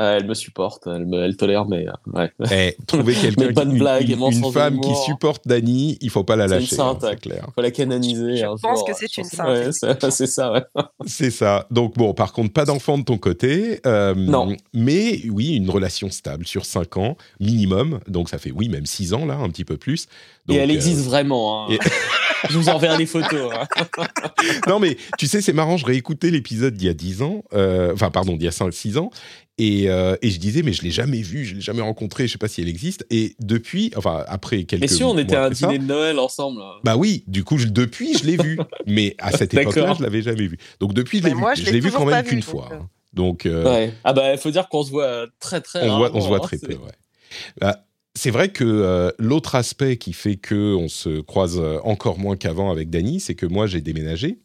[0.00, 2.30] Euh, elle me supporte, elle, me, elle tolère, mais euh, ouais.
[2.52, 6.10] Eh, trouver quelqu'un, qui- une, blague, une- aimant une son femme qui supporte Dany, il
[6.10, 7.46] faut pas la C'est une lâcher, sainte, hein, clair.
[7.54, 8.36] Faut la canoniser.
[8.36, 9.48] Je pense jour, que euh, c'est une sainte,
[10.04, 10.62] ouais, c'est ça, ouais.
[11.06, 11.66] C'est ça.
[11.72, 13.80] Donc bon, par contre, pas d'enfant de ton côté.
[13.86, 14.56] euh, Non.
[14.72, 17.98] Mais oui, une relation stable sur 5 ans minimum.
[18.06, 20.06] Donc ça fait oui, même 6 ans là, un petit peu plus.
[20.46, 21.64] Donc, Et elle euh, existe vraiment.
[21.66, 21.72] hein.
[21.72, 21.78] et-
[22.50, 23.50] je vous enverrai des photos.
[23.52, 23.66] hein.
[24.68, 27.92] non mais tu sais, c'est marrant, je réécoutais l'épisode d'il y a 10 ans, euh,
[27.92, 29.10] enfin pardon, d'il y a 5-6 ans,
[29.58, 32.32] et, euh, et je disais, mais je l'ai jamais vue, je l'ai jamais rencontrée, je
[32.32, 33.04] sais pas si elle existe.
[33.10, 36.18] Et depuis, enfin après quelques Mais si, on était à un ça, dîner de Noël
[36.18, 36.62] ensemble.
[36.84, 38.58] Bah oui, du coup, je- depuis, je l'ai vue.
[38.86, 40.58] mais à cette époque-là, je l'avais jamais vue.
[40.80, 41.42] Donc depuis, je l'ai vue.
[41.56, 42.68] je l'ai vue quand même qu'une fois.
[42.70, 42.76] donc, euh.
[42.76, 42.88] hein.
[43.14, 43.92] Donc, euh, Ouais.
[44.04, 46.36] Ah bah, il faut dire qu'on se voit très très on, voit, on se voit
[46.36, 46.92] hein, très peu, ouais.
[47.60, 52.36] Bah, c'est vrai que euh, l'autre aspect qui fait que on se croise encore moins
[52.36, 54.38] qu'avant avec Dany, c'est que moi j'ai déménagé.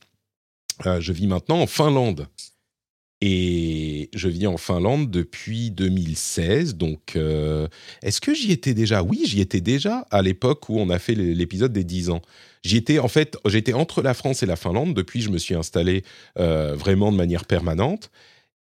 [0.86, 2.28] Euh, je vis maintenant en Finlande.
[3.26, 6.76] Et je vis en Finlande depuis 2016.
[6.76, 7.70] Donc, euh,
[8.02, 9.02] est-ce que j'y étais déjà?
[9.02, 12.22] Oui, j'y étais déjà à l'époque où on a fait l'é- l'épisode des 10 ans.
[12.66, 14.94] J'y étais, en fait, j'étais entre la France et la Finlande.
[14.94, 16.04] Depuis, je me suis installé
[16.38, 18.12] euh, vraiment de manière permanente.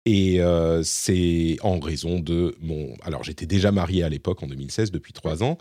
[0.07, 2.95] Et euh, c'est en raison de mon...
[3.03, 5.59] Alors j'étais déjà marié à l'époque, en 2016, depuis trois ans.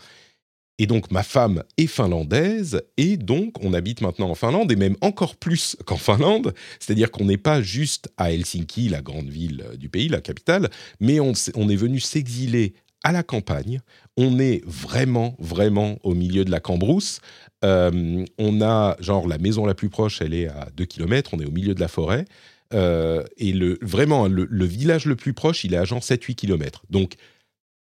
[0.82, 4.96] Et donc ma femme est finlandaise, et donc on habite maintenant en Finlande, et même
[5.02, 6.56] encore plus qu'en Finlande.
[6.80, 10.72] C'est-à-dire qu'on n'est pas juste à Helsinki, la grande ville euh, du pays, la capitale,
[11.00, 13.80] mais on, est venu s'exiler à la campagne.
[14.18, 17.20] On est vraiment, vraiment au milieu de la cambrousse.
[17.64, 21.40] Euh, on a, genre, la maison la plus proche, elle est à 2 km, on
[21.42, 22.26] est au milieu de la forêt.
[22.74, 26.34] Euh, et le, vraiment, le, le village le plus proche, il est à genre 7-8
[26.34, 26.86] km.
[26.90, 27.18] Donc,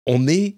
[0.05, 0.57] on est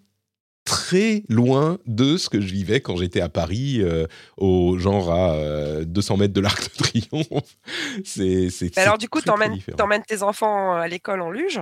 [0.65, 5.35] très loin de ce que je vivais quand j'étais à Paris, euh, au genre à
[5.35, 7.57] euh, 200 mètres de l'Arc de Triomphe.
[8.03, 11.61] C'est, Alors, du coup, t'emmènes t'emmènes tes enfants à l'école en luge?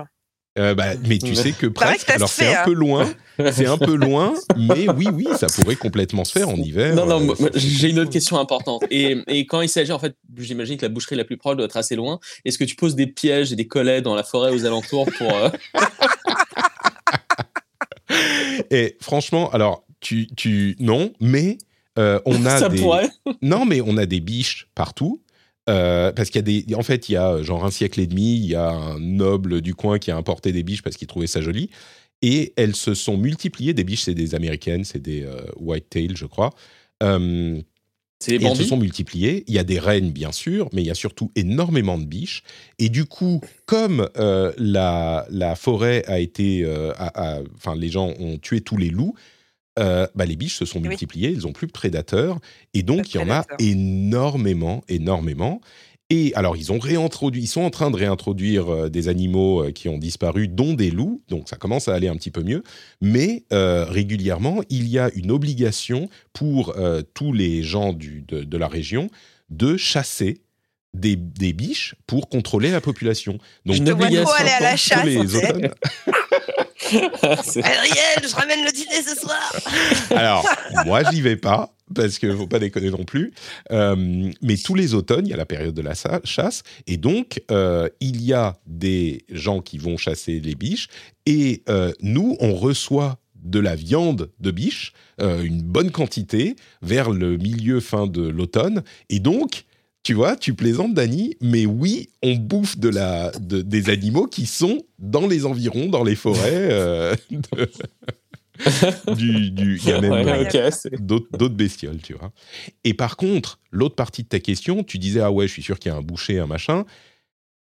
[0.56, 2.06] Euh, bah, mais tu sais que presque.
[2.06, 2.62] que Alors c'est un hein.
[2.64, 3.12] peu loin,
[3.52, 6.94] c'est un peu loin, mais oui, oui, ça pourrait complètement se faire en hiver.
[6.94, 8.84] Non, non, euh, j'ai une autre question importante.
[8.88, 11.66] Et, et quand il s'agit, en fait, j'imagine que la boucherie la plus proche doit
[11.66, 12.20] être assez loin.
[12.44, 15.34] Est-ce que tu poses des pièges et des collets dans la forêt aux alentours pour.
[15.34, 15.48] euh,
[18.70, 21.58] Et franchement, alors tu, tu, non, mais
[21.98, 23.08] euh, on a ça des, pourrait
[23.42, 25.22] non, mais on a des biches partout.
[25.68, 28.06] euh, parce qu'il y a des, en fait, il y a genre un siècle et
[28.06, 31.08] demi, il y a un noble du coin qui a importé des biches parce qu'il
[31.08, 31.70] trouvait ça joli,
[32.22, 33.74] et elles se sont multipliées.
[33.74, 36.50] Des biches, c'est des américaines, c'est des euh, white-tail, je crois.
[37.02, 37.60] Euh,
[38.32, 39.44] les Et elles se sont multipliées.
[39.46, 42.42] Il y a des reines, bien sûr, mais il y a surtout énormément de biches.
[42.78, 46.62] Et du coup, comme euh, la, la forêt a été.
[46.64, 46.92] euh,
[47.56, 49.14] Enfin, les gens ont tué tous les loups,
[49.78, 50.88] euh, bah, les biches se sont Oui.
[50.88, 52.38] multipliées, ils n'ont plus de prédateurs.
[52.74, 55.60] Et donc, il y en a énormément, énormément.
[56.16, 59.72] Et alors, ils ont réintroduit, ils sont en train de réintroduire euh, des animaux euh,
[59.72, 61.20] qui ont disparu, dont des loups.
[61.28, 62.62] Donc, ça commence à aller un petit peu mieux.
[63.00, 68.44] Mais euh, régulièrement, il y a une obligation pour euh, tous les gens du, de,
[68.44, 69.08] de la région
[69.50, 70.42] de chasser
[70.92, 73.38] des, des biches pour contrôler la population.
[73.66, 75.04] Donc, Une te vois trop obligation aller à la chasse.
[75.04, 75.70] les automnes.
[76.94, 79.52] Adrienne, je ramène le dîner ce soir.
[80.10, 80.46] Alors,
[80.86, 83.32] moi, j'y vais pas parce que faut pas déconner non plus.
[83.72, 85.94] Euh, mais tous les automnes, il y a la période de la
[86.24, 90.88] chasse, et donc euh, il y a des gens qui vont chasser les biches,
[91.26, 97.36] et euh, nous, on reçoit de la viande de biche, une bonne quantité, vers le
[97.36, 99.64] milieu fin de l'automne, et donc.
[100.06, 104.44] Tu vois, tu plaisantes, Dani, mais oui, on bouffe de la, de- des animaux qui
[104.44, 107.16] sont dans les environs, dans les forêts.
[109.16, 110.22] du, du- il y a même, Ouais,
[111.32, 112.32] d'autres bestioles, tu vois.
[112.84, 115.78] Et par contre, l'autre partie de ta question, tu disais, ah ouais, je suis sûr
[115.78, 116.84] qu'il y a un boucher, un machin.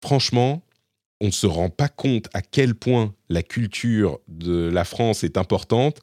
[0.03, 0.62] Franchement,
[1.20, 5.38] on ne se rend pas compte à quel point la culture de la France est
[5.38, 6.01] importante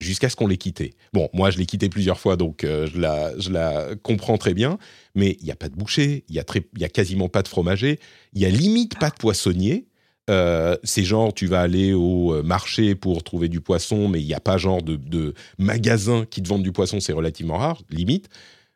[0.00, 0.94] jusqu'à ce qu'on l'ait quittée.
[1.12, 4.54] Bon, moi, je l'ai quittée plusieurs fois, donc euh, je, la, je la comprends très
[4.54, 4.78] bien,
[5.14, 6.44] mais il n'y a pas de boucher, il y, a
[6.84, 7.98] a quasiment pas de fromager,
[8.32, 9.86] il y a limite pas de poissonnier.
[10.28, 14.26] Euh, c'est genre, tu vas aller au euh, marché pour trouver du poisson, mais il
[14.26, 18.28] n'y a pas genre de, magasin qui te vendent du poisson, c'est relativement rare, limite.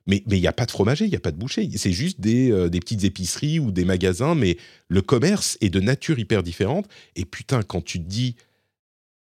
[0.08, 1.68] Mais il n'y a pas de fromager, il n'y a pas de boucher.
[1.76, 4.56] C'est juste des, euh, des petites épiceries ou des magasins, mais
[4.88, 6.86] le commerce est de nature hyper différente.
[7.14, 8.34] Et putain, quand tu te dis,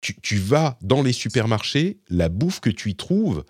[0.01, 3.43] tu, vas dans les supermarchés, la bouffe que tu y trouves,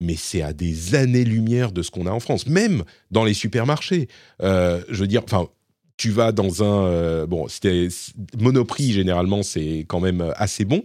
[0.00, 4.06] mais c'est à des années-lumière de ce qu'on a en France, même dans les supermarchés.
[4.40, 5.48] Je veux dire, enfin,
[5.98, 6.86] tu vas dans un...
[6.86, 7.88] euh, bon, c'était
[8.38, 10.84] Monoprix, généralement, c'est quand même assez bon.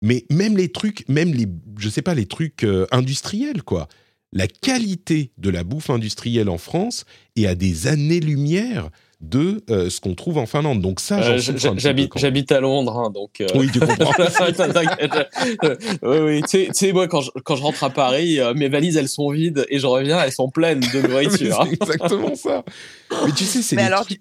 [0.00, 3.88] Mais même les trucs, même les, je sais pas, les trucs euh, industriels, quoi.
[4.32, 10.00] La qualité de la bouffe industrielle en France est à des années-lumière de euh, ce
[10.00, 10.80] qu'on trouve en Finlande.
[10.80, 13.40] Donc ça, j'en Euh, J'habite j'habite à Londres, hein, donc.
[13.40, 14.12] euh, Oui, tu comprends.
[16.02, 16.42] Oui, oui.
[16.42, 18.96] Tu sais- tu sais, moi, quand je, quand je rentre à Paris, euh, mes valises,
[18.96, 21.60] elles sont vides et je reviens, elles sont pleines de nourriture.
[21.60, 21.64] hein.
[21.68, 22.64] c'est exactement ça.
[23.26, 24.20] Mais tu sais, c'est Mais des alors, trucs-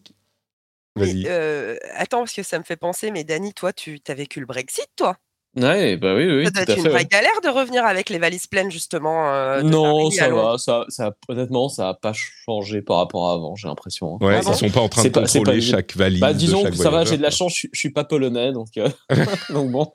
[0.96, 1.26] Vas-y.
[1.28, 4.48] euh, attends, parce que ça me fait penser, mais Dani, toi, tu as vécu le
[4.48, 5.18] Brexit, toi?
[5.58, 6.90] Ouais, bah oui, oui, Ça doit être une fait.
[6.90, 7.06] vraie ouais.
[7.12, 9.34] galère de revenir avec les valises pleines, justement.
[9.34, 10.58] euh, Non, ça va.
[10.58, 14.16] Ça, ça, honnêtement, ça n'a pas changé par rapport à avant, j'ai l'impression.
[14.22, 14.26] hein.
[14.26, 16.20] Ouais, Ah bon ils sont pas en train de pas- contrôler pas- chaque valise.
[16.20, 18.04] Bah, de disons chaque que ça va, j'ai de la chance, je, je suis pas
[18.04, 18.88] polonais, donc, euh,
[19.50, 19.92] donc bon.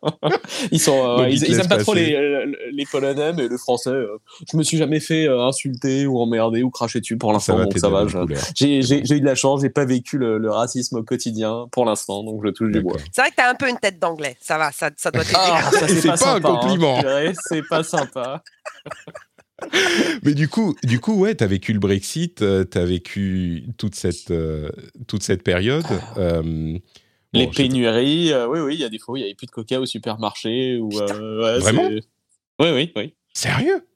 [0.73, 3.91] Ils sont, euh, ils ils, aiment pas trop les, euh, les polonais, mais le français,
[3.91, 4.19] euh,
[4.51, 7.59] je me suis jamais fait euh, insulter ou emmerder ou cracher dessus pour Ça l'instant,
[7.77, 8.07] ça de la va.
[8.09, 8.45] je-.
[8.57, 12.25] J'ai eu de la chance, j'ai pas vécu le, le racisme au quotidien pour l'instant,
[12.25, 12.97] donc je touche du bois.
[13.13, 14.37] C'est vrai que t'as un peu une tête d'anglais.
[14.41, 15.39] Ça va, ça, ça doit t'aider.
[15.55, 17.03] Ah, ça C'est pas un hein, compliment.
[17.49, 18.43] c'est pas sympa.
[20.23, 24.31] Mais du coup, du coup, ouais, t'as vécu le Brexit, euh, t'as vécu toute cette
[24.31, 24.71] euh,
[25.07, 25.87] toute cette période.
[26.17, 26.79] euh,
[27.33, 29.53] Les pénuries, euh, oui, oui, il y a des fois, il y avait plus de
[29.53, 30.79] coca au supermarché.
[30.79, 31.89] Ou, ouais, Vraiment?
[31.89, 33.15] Oui, oui, oui.
[33.33, 33.87] Sérieux?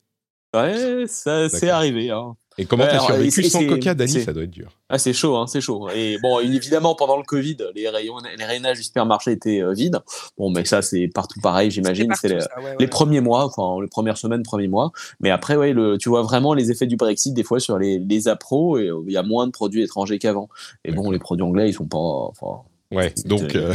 [0.55, 2.11] Ouais, ça, c'est arrivé.
[2.11, 2.37] Hein.
[2.59, 4.73] Et comment t'as survécu sans Coca, Dani Ça doit être dur.
[4.88, 5.88] Ah, c'est chaud, hein, c'est chaud.
[5.95, 10.01] Et bon, évidemment, pendant le Covid, les rayons, les rayonnages du supermarché étaient euh, vides.
[10.38, 12.12] Bon, mais ça, c'est partout pareil, j'imagine.
[12.21, 12.90] C'est les, partout, ça, ouais, ouais, les ouais.
[12.90, 14.92] premiers mois, enfin, les premières semaines, premiers mois.
[15.21, 17.99] Mais après, ouais, le, tu vois vraiment les effets du Brexit des fois sur les,
[17.99, 20.49] les appros et euh, il y a moins de produits étrangers qu'avant.
[20.85, 23.75] Et bon, les produits anglais, ils sont pas, enfin, Ouais, donc euh,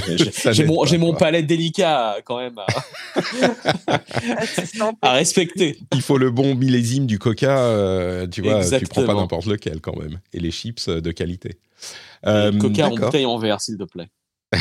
[0.52, 2.58] j'ai- mon, mon palais délicat quand même
[5.02, 5.78] à, respecter.
[5.94, 9.82] Il faut le bon millésime du Coca, euh, tu vois, tu prends pas n'importe lequel
[9.82, 10.22] quand même.
[10.32, 11.58] Et les chips euh, de qualité.
[12.26, 14.08] Euh, Coca en bouteille en verre, s'il te plaît.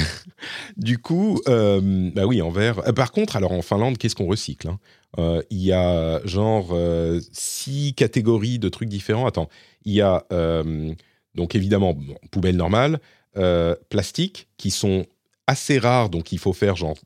[0.76, 2.86] Du coup, euh, bah oui, en verre.
[2.88, 4.78] Euh, par contre, alors en Finlande, qu'est-ce qu'on recycle hein?
[5.18, 9.26] Euh, Il y a genre euh, six catégories de trucs différents.
[9.26, 9.48] Attends,
[9.84, 10.92] il y a euh,
[11.34, 13.00] donc évidemment bon, poubelle normale,
[13.36, 15.06] euh, plastique qui sont
[15.46, 16.96] assez rares, donc il faut faire genre,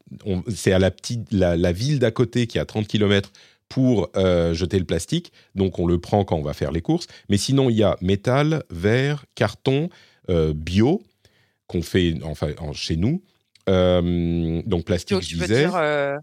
[0.54, 3.32] c'est à la petite, la, la ville d'à côté qui est à 30 km
[3.68, 7.06] pour euh, jeter le plastique, donc on le prend quand on va faire les courses.
[7.28, 9.88] Mais sinon, il y a métal, verre, carton,
[10.30, 11.02] euh, bio
[11.66, 13.22] qu'on fait enfin en- chez nous.
[13.66, 15.64] Donc plastique, Donc, je disais.
[15.64, 16.20] dire,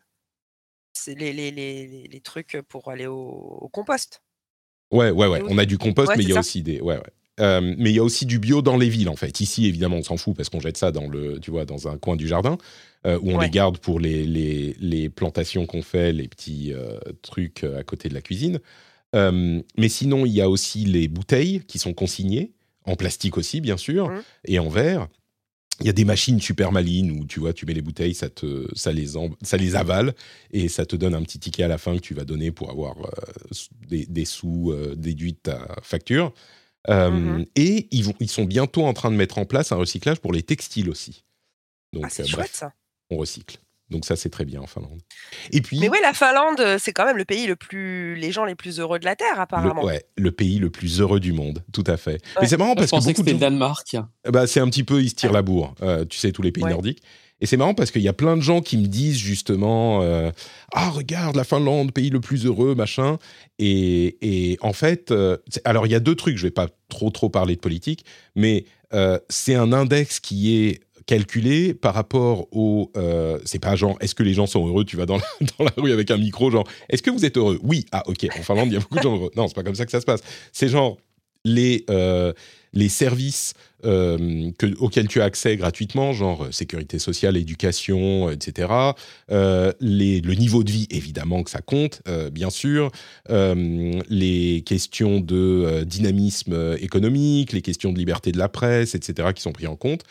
[0.93, 4.21] c'est les, les, les, les- trucs pour aller au, au compost?
[4.91, 5.41] Ouais, ouais, ouais.
[5.47, 6.39] On a du compost, Ouais, mais il y a ça.
[6.41, 6.79] aussi des.
[6.81, 7.03] Ouais, ouais.
[7.39, 9.39] Euh, mais il y a aussi du bio dans les villes, en fait.
[9.39, 11.97] Ici, évidemment, on s'en fout parce qu'on jette ça dans le, tu vois, dans un
[11.97, 12.57] coin du jardin
[13.07, 13.45] euh, où on Ouais.
[13.45, 18.09] les garde pour les, les, les plantations qu'on fait, les petits euh, trucs à côté
[18.09, 18.59] de la cuisine.
[19.13, 22.51] Mais sinon, il y a aussi les bouteilles qui sont consignées
[22.85, 24.21] en plastique aussi, bien sûr, Mhm.
[24.45, 25.07] et en verre.
[25.79, 28.29] Il y a des machines super malines où tu vois, tu mets les bouteilles, ça
[28.29, 29.07] te, ça les,
[29.41, 30.13] ça les avale
[30.51, 32.69] et ça te donne un petit ticket à la fin que tu vas donner pour
[32.69, 32.95] avoir
[33.89, 36.33] des, des sous déduits de ta facture.
[36.89, 37.45] Euh, Mhm.
[37.55, 40.33] Et ils, vont, ils sont bientôt en train de mettre en place un recyclage pour
[40.33, 41.23] les textiles aussi.
[41.93, 42.73] Donc, Ah, c'est euh, chouette bref, ça.
[43.11, 43.57] on recycle.
[43.89, 45.01] Donc ça, c'est très bien en Finlande.
[45.51, 48.31] Et puis, Mais ouais, la Finlande, euh, c'est quand même le pays le plus, les
[48.31, 49.83] gens les plus heureux de la terre, le, apparemment.
[49.83, 52.21] ouais, le pays le plus heureux du monde, tout à fait.
[52.39, 53.97] Mais c'est marrant Je parce que pensais que beaucoup de c'était le Danemark.
[54.29, 56.53] bah, c'est un petit peu, ils se tirent la bourre, euh, tu sais, tous les
[56.53, 56.69] pays Ouais.
[56.71, 57.03] nordiques.
[57.41, 60.31] Et c'est marrant parce qu'il y a plein de gens qui me disent justement euh,
[60.73, 63.17] Ah, regarde, la Finlande, pays le plus heureux, machin.
[63.57, 67.09] Et, et en fait, euh, alors il y a deux trucs, je vais pas trop,
[67.09, 72.91] trop parler de politique, mais euh, c'est un index qui est calculé par rapport au.
[73.43, 75.23] c'est pas genre, est-ce que les gens sont heureux Tu vas dans la,
[75.57, 77.59] dans la rue avec un micro, genre, est-ce que vous êtes heureux?
[77.63, 79.31] Oui, ah, ok, en Finlande, il y a beaucoup de gens heureux.
[79.35, 80.21] Non, c'est pas comme ça que ça se passe.
[80.53, 80.97] C'est genre,
[81.43, 81.85] les,
[82.73, 83.53] les services
[83.83, 88.67] euh, que, auxquels tu as accès gratuitement, genre euh, sécurité sociale, éducation, euh, etc.
[89.29, 92.91] Le niveau de vie, évidemment que ça compte, bien sûr.
[93.29, 99.51] Les questions de dynamisme économique, les questions de liberté de la presse, etc., qui sont
[99.51, 100.03] pris en compte.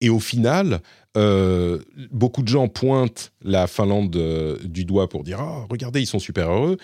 [0.00, 0.80] Et au final,
[2.10, 4.10] beaucoup de gens pointent la Finlande
[4.64, 6.76] du doigt pour dire ah regardez ils sont super heureux,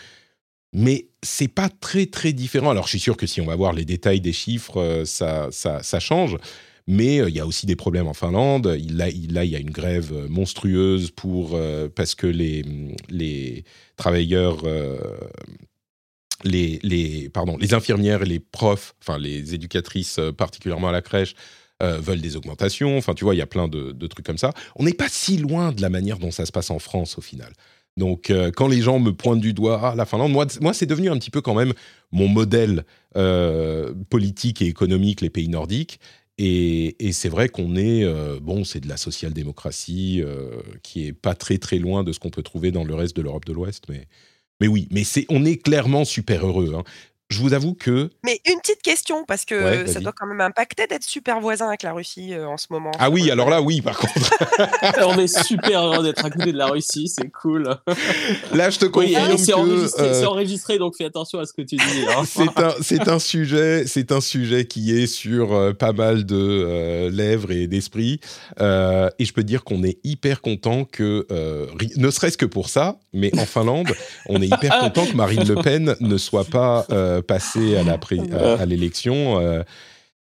[0.72, 2.70] mais c'est pas très très différent.
[2.70, 6.00] Alors je suis sûr que si on va voir les détails des chiffres, euh, ça,
[6.00, 6.36] change.
[6.86, 8.66] Mais euh, il y a aussi des problèmes en Finlande.
[8.66, 11.58] Là, il, y a une grève euh, monstrueuse pour,
[11.94, 13.64] parce que les,
[13.96, 14.62] travailleurs,
[16.44, 17.30] les,
[17.72, 21.34] infirmières et les profs, enfin les éducatrices particulièrement à la crèche,
[21.80, 22.96] veulent des augmentations.
[22.98, 24.52] Enfin, tu vois, il y a plein de trucs comme ça.
[24.76, 27.22] On n'est pas si loin de la manière dont ça se passe en France au
[27.22, 27.52] final.
[27.96, 31.10] Donc, euh, quand les gens me pointent du doigt, ah, la Finlande, moi, c'est devenu
[31.10, 31.72] un petit peu quand même
[32.12, 32.84] mon modèle
[33.16, 35.98] euh, politique et économique, les pays nordiques.
[36.40, 40.22] Et, c'est vrai qu'on est, euh, bon, c'est de la social-démocratie
[40.84, 43.22] qui est pas très très loin de ce qu'on peut trouver dans le reste de
[43.22, 43.84] l'Europe de l'Ouest.
[43.88, 44.06] Mais,
[44.60, 46.74] mais oui, mais c'est, on est clairement super heureux.
[46.76, 46.84] hein.
[47.30, 50.40] Je vous avoue que Mais une petite question, parce que Ouais, ça doit quand même
[50.40, 52.90] impacter d'être super voisin avec la Russie euh, en ce moment.
[52.98, 54.30] ah oui, alors là, oui, par contre,
[55.06, 57.68] On est super heureux d'être à côté de la Russie, c'est cool.
[58.54, 61.52] là, je te Oui, confirme c'est enregistré, euh, c'est enregistré, donc fais attention à ce
[61.52, 61.82] que tu dis.
[62.08, 62.22] hein.
[62.26, 66.34] c'est un, c'est un sujet, c'est un sujet qui est sur euh, pas mal de
[66.36, 68.20] euh, lèvres et d'esprit.
[68.60, 72.70] Euh, et je peux dire qu'on est hyper content que, euh, ne serait-ce que pour
[72.70, 73.88] ça, mais en Finlande,
[74.30, 76.86] on est hyper content que Marine Le Pen ne soit pas
[77.18, 79.38] euh, passée à la pré- à, à l'élection.
[79.40, 79.62] euh,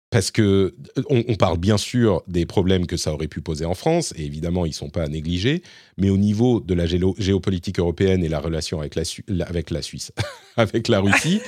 [0.09, 0.73] parce que
[1.09, 4.23] on, on parle bien sûr des problèmes que ça aurait pu poser en France, et
[4.25, 5.61] évidemment ils sont pas à négliger,
[5.97, 9.81] mais au niveau de la géopolitique européenne et la relation avec la, Su- avec la
[9.81, 10.13] Suisse,
[10.55, 11.41] avec la Russie,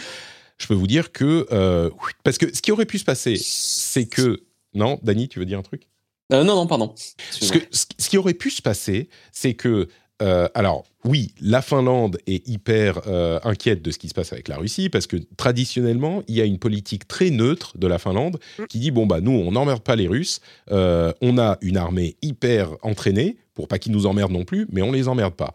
[0.57, 1.89] je peux vous dire que euh,
[2.25, 5.59] parce que ce qui aurait pu se passer, c'est que non, Dany, tu veux dire
[5.59, 5.87] un truc?
[6.33, 6.93] Euh, non, non, pardon.
[7.31, 9.87] ce, que- ce- ce qui aurait pu se passer, c'est que,
[10.21, 14.49] euh, alors oui, la Finlande est hyper euh, inquiète de ce qui se passe avec
[14.49, 18.37] la Russie, parce que traditionnellement, il y a une politique très neutre de la Finlande
[18.67, 22.17] qui dit, bon, bah nous, on n'emmerde pas les Russes, euh, on a une armée
[22.21, 25.53] hyper entraînée, pour pas qu'ils nous emmerdent non plus, mais on les emmerde pas.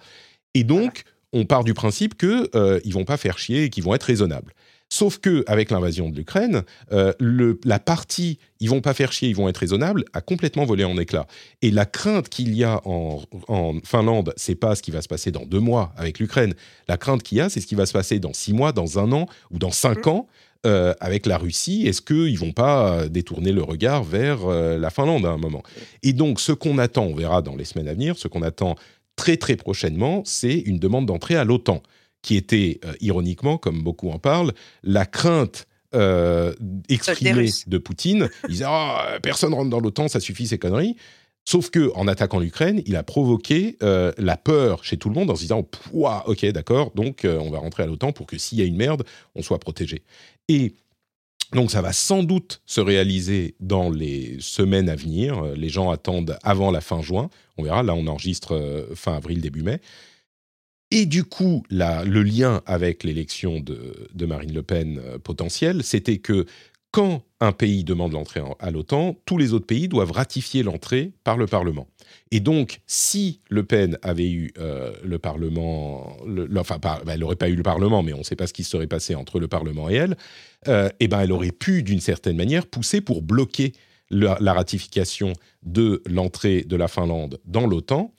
[0.54, 3.84] Et donc, on part du principe qu'ils euh, ils vont pas faire chier et qu'ils
[3.84, 4.54] vont être raisonnables.
[4.94, 7.12] Sauf que avec l'invasion de l'Ukraine, euh,
[7.64, 10.96] la partie ils vont pas faire chier, ils vont être raisonnables, a complètement volé en
[10.96, 11.26] éclats.
[11.62, 15.08] Et la crainte qu'il y a en, en Finlande, c'est pas ce qui va se
[15.08, 16.54] passer dans deux mois avec l'Ukraine.
[16.86, 19.00] La crainte qu'il y a, c'est ce qui va se passer dans six mois, dans
[19.00, 20.28] un an ou dans cinq ans
[20.64, 21.88] euh, avec la Russie.
[21.88, 25.64] Est-ce qu'ils vont pas euh, détourner le regard vers euh, la Finlande à un moment?
[26.04, 28.76] Et donc, ce qu'on attend, on verra dans les semaines à venir, ce qu'on attend
[29.16, 31.82] très très prochainement, c'est une demande d'entrée à l'OTAN,
[32.24, 36.54] qui était euh, ironiquement, comme beaucoup en parlent, la crainte euh,
[36.88, 38.30] exprimée de Poutine.
[38.48, 40.96] Il disait Ah, personne rentre dans l'OTAN, ça suffit ces conneries.
[41.44, 45.30] Sauf que en attaquant l'Ukraine, il a provoqué euh, la peur chez tout le monde
[45.30, 48.58] en se disant Pouah, ok, d'accord, donc on va rentrer à l'OTAN pour que s'il
[48.58, 50.02] y a une merde, on soit protégé.
[50.48, 50.72] Et
[51.52, 55.44] donc ça va sans doute se réaliser dans les semaines à venir.
[55.54, 57.28] Les gens attendent avant la fin juin.
[57.58, 57.82] On verra.
[57.82, 59.80] Là, on enregistre fin avril, début mai.
[60.96, 66.46] Et du coup, le lien avec l'élection de, Marine Le Pen euh, potentielle, c'était que
[66.92, 71.10] quand un pays demande l'entrée en- à l'OTAN, tous les autres pays doivent ratifier l'entrée
[71.24, 71.88] par le Parlement.
[72.30, 77.14] Et donc, si Le Pen avait eu euh, le Parlement, le- le- enfin, pas- bah,
[77.14, 79.16] elle n'aurait pas eu le Parlement, mais on ne sait pas ce qui serait passé
[79.16, 80.16] entre le Parlement et elle,
[80.68, 83.72] euh, eh ben, elle aurait pu, d'une certaine manière, pousser pour bloquer
[84.10, 85.32] la ratification
[85.64, 88.14] de l'entrée de la Finlande dans l'OTAN.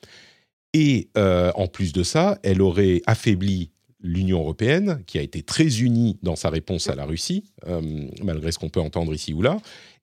[0.78, 5.80] Et euh, en plus de ça, elle aurait affaibli l'Union européenne, qui a été très
[5.80, 7.82] unie dans sa réponse à la Russie, euh,
[8.22, 9.58] malgré ce qu'on peut entendre ici ou là,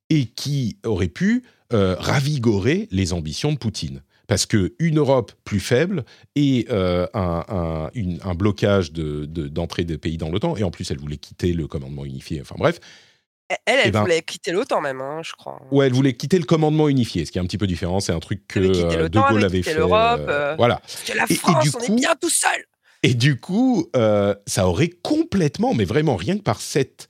[0.09, 4.01] et qui aurait pu euh, ravigorer les ambitions de Poutine.
[4.29, 6.07] Parce qu'une Europe plus faible
[6.37, 7.91] et un,
[8.35, 11.67] blocage de- de- d'entrée des pays dans l'OTAN, et en plus elle voulait quitter le
[11.67, 12.81] commandement unifié, enfin bref,
[13.67, 15.61] Elle, elle, Eh ben- voulait quitter l'OTAN même, hein, je crois.
[15.71, 18.01] Ouais, elle voulait quitter le commandement unifié, ce qui est un petit peu différent.
[18.01, 19.75] C'est un truc que euh, De Gaulle avait fait.
[19.75, 20.55] l'Europe, euh, euh.
[20.57, 20.77] Voilà.
[20.77, 22.65] Parce que la Et- et France, du on coup- est bien tout seul.
[23.03, 27.09] Et du coup, euh, ça aurait complètement, mais vraiment rien que par cette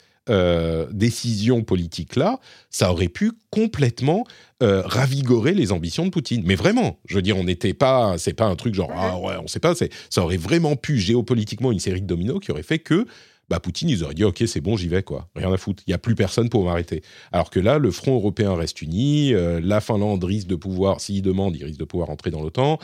[0.93, 2.39] décision politique-là,
[2.71, 4.25] ça aurait pu complètement
[4.61, 6.43] ravigorer les ambitions de Poutine.
[6.47, 9.35] Mais vraiment, je veux dire, on n'était pas, c'est pas un truc genre ah ouais,
[9.43, 9.75] on sait pas.
[9.75, 13.07] Ça aurait vraiment pu géopolitiquement une série de dominos qui aurait fait que
[13.49, 15.83] bah, Poutine, ils auraient dit ok, c'est bon, j'y vais quoi, rien à foutre.
[15.87, 17.03] Il y a plus personne pour m'arrêter.
[17.33, 21.23] Alors que là, le front européen reste uni, euh, la Finlande risque de pouvoir, s'il
[21.23, 22.79] demande, il risque de pouvoir entrer dans l'OTAN.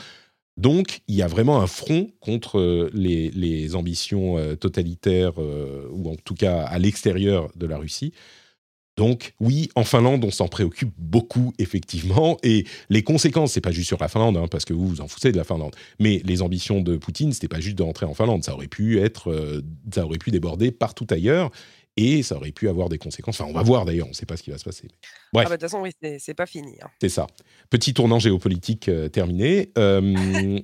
[0.57, 6.15] Donc, il y a vraiment un front contre euh, les, ambitions euh, totalitaires, ou en
[6.15, 8.13] tout cas à l'extérieur de la Russie.
[8.99, 12.37] Donc, oui, en Finlande, on s'en préoccupe beaucoup, effectivement.
[12.43, 15.07] Et les conséquences, c'est pas juste sur la Finlande, hein, parce que vous vous en
[15.07, 15.73] foutez de la Finlande.
[16.01, 18.43] Mais les ambitions de Poutine, c'était pas juste de rentrer en Finlande.
[18.43, 19.61] Ça aurait pu être, euh,
[19.95, 21.49] ça aurait pu déborder partout ailleurs.
[21.95, 23.39] Et ça aurait pu avoir des conséquences.
[23.39, 24.89] Enfin, on va voir d'ailleurs, on ne sait pas ce qui va se passer.
[25.31, 25.45] Bref.
[25.47, 26.75] Ah bah, de toute façon, oui, c'est- pas fini.
[26.81, 26.87] hein.
[27.01, 27.25] C'est ça.
[27.69, 29.71] Petit tournant géopolitique euh, terminé.
[29.77, 30.59] Euh,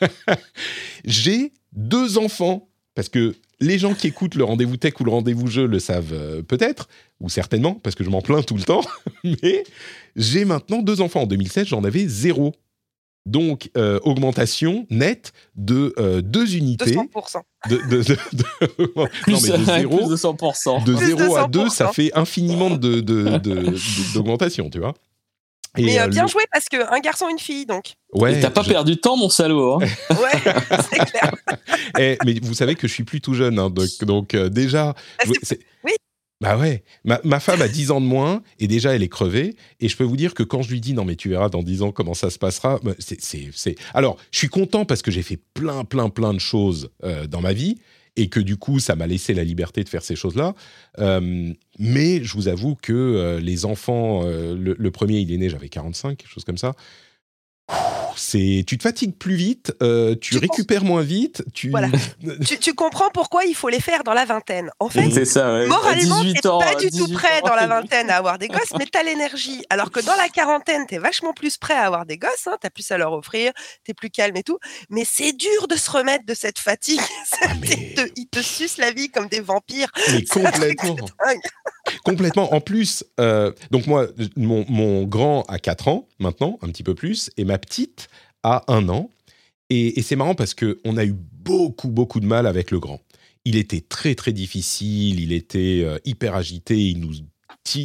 [1.04, 2.68] J'ai deux enfants.
[2.94, 6.12] Parce que les gens qui écoutent le rendez-vous tech ou le rendez-vous jeu le savent
[6.12, 6.88] euh, peut-être,
[7.20, 8.82] ou certainement, parce que je m'en plains tout le temps,
[9.24, 9.64] mais
[10.16, 11.22] j'ai maintenant deux enfants.
[11.22, 12.54] En 2016, j'en avais zéro.
[13.26, 16.94] Donc, euh, augmentation nette de euh, deux unités.
[16.94, 17.40] 200%.
[17.70, 20.84] De, de, de- de- non, mais de zéro, plus de 100%.
[20.84, 21.92] de Plus de 0 à 2, ça 100%.
[21.94, 23.74] fait infiniment de- de- de-
[24.12, 24.92] d'augmentation, tu vois.
[25.76, 27.94] Et, Mais euh, euh, bien le- joué parce qu'un garçon, une fille, donc.
[28.12, 29.74] Ouais, t'as pas je- perdu de temps, mon salaud.
[29.74, 29.78] hein.
[30.10, 30.52] Ouais,
[30.90, 31.34] c'est clair.
[31.98, 34.94] Eh, mais vous savez que je suis plus tout jeune, hein, donc, donc, euh, déjà.
[35.18, 35.92] Ah, je- c'est- oui.
[36.40, 36.82] Bah ouais.
[37.04, 39.54] Ma, ma femme a 10 ans de moins et déjà elle est crevée.
[39.80, 41.62] Et je peux vous dire que quand je lui dis non mais tu verras dans
[41.62, 45.00] 10 ans comment ça se passera, bah, c'est, c'est, c'est- Alors je suis content parce
[45.00, 47.78] que j'ai fait plein plein plein de choses euh, dans ma vie
[48.16, 50.54] et que du coup ça m'a laissé la liberté de faire ces choses-là.
[50.98, 55.48] Euh, mais je vous avoue que euh, les enfants, euh, le, premier il est né,
[55.48, 56.74] j'avais 45, quelque chose comme ça.
[58.16, 61.70] C'est, tu te fatigues plus vite, euh, tu Tu récupères moins vite, tu.
[61.70, 61.88] Voilà.
[62.46, 64.70] tu, tu comprends pourquoi il faut les faire dans la vingtaine.
[64.78, 65.66] En fait, C'est ça, ouais.
[65.66, 68.38] Moralement, t'es 18 ans, pas du tout 18 prêt ans, dans la vingtaine à avoir
[68.38, 69.64] des gosses, mais t'as l'énergie.
[69.70, 72.70] Alors que dans la quarantaine, t'es vachement plus prêt à avoir des gosses, hein, t'as
[72.70, 73.52] plus à leur offrir,
[73.84, 74.58] t'es plus calme et tout.
[74.90, 77.00] Mais c'est dur de se remettre de cette fatigue.
[77.42, 79.90] Ah, mais- Ils te- Ils te sucent la vie comme des vampires.
[80.12, 80.24] Mais.
[82.04, 82.54] Complètement.
[82.54, 84.06] En plus, euh, donc moi,
[84.36, 88.03] mon, mon grand a 4 ans maintenant, un petit peu plus, et ma petite
[88.44, 89.10] a 1 an.
[89.70, 93.00] Et, c'est marrant parce qu'on a eu beaucoup, beaucoup de mal avec le grand.
[93.44, 97.12] Il était très, très difficile, il était euh, hyper agité, il nous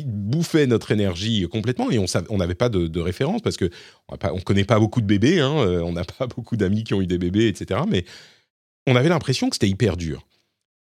[0.05, 3.69] bouffait notre énergie complètement et on n'avait pas de, référence parce que
[4.09, 7.01] on connaît pas beaucoup de bébés, hein, euh, on n'a pas beaucoup d'amis qui ont
[7.01, 7.81] eu des bébés, etc.
[7.87, 8.05] Mais
[8.87, 10.27] on avait l'impression que c'était hyper dur.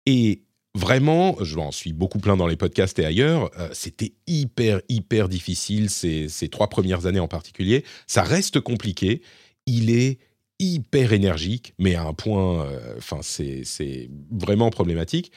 [0.06, 0.44] Et
[0.74, 5.28] vraiment, je m'en suis beaucoup plein dans les podcasts et ailleurs, euh, c'était hyper, hyper
[5.28, 7.84] difficile ces, ces trois premières années en particulier.
[8.06, 9.22] Ça reste compliqué.
[9.68, 10.18] Il est
[10.60, 15.32] hyper énergique, mais à un point, euh, enfin, c'est vraiment problématique.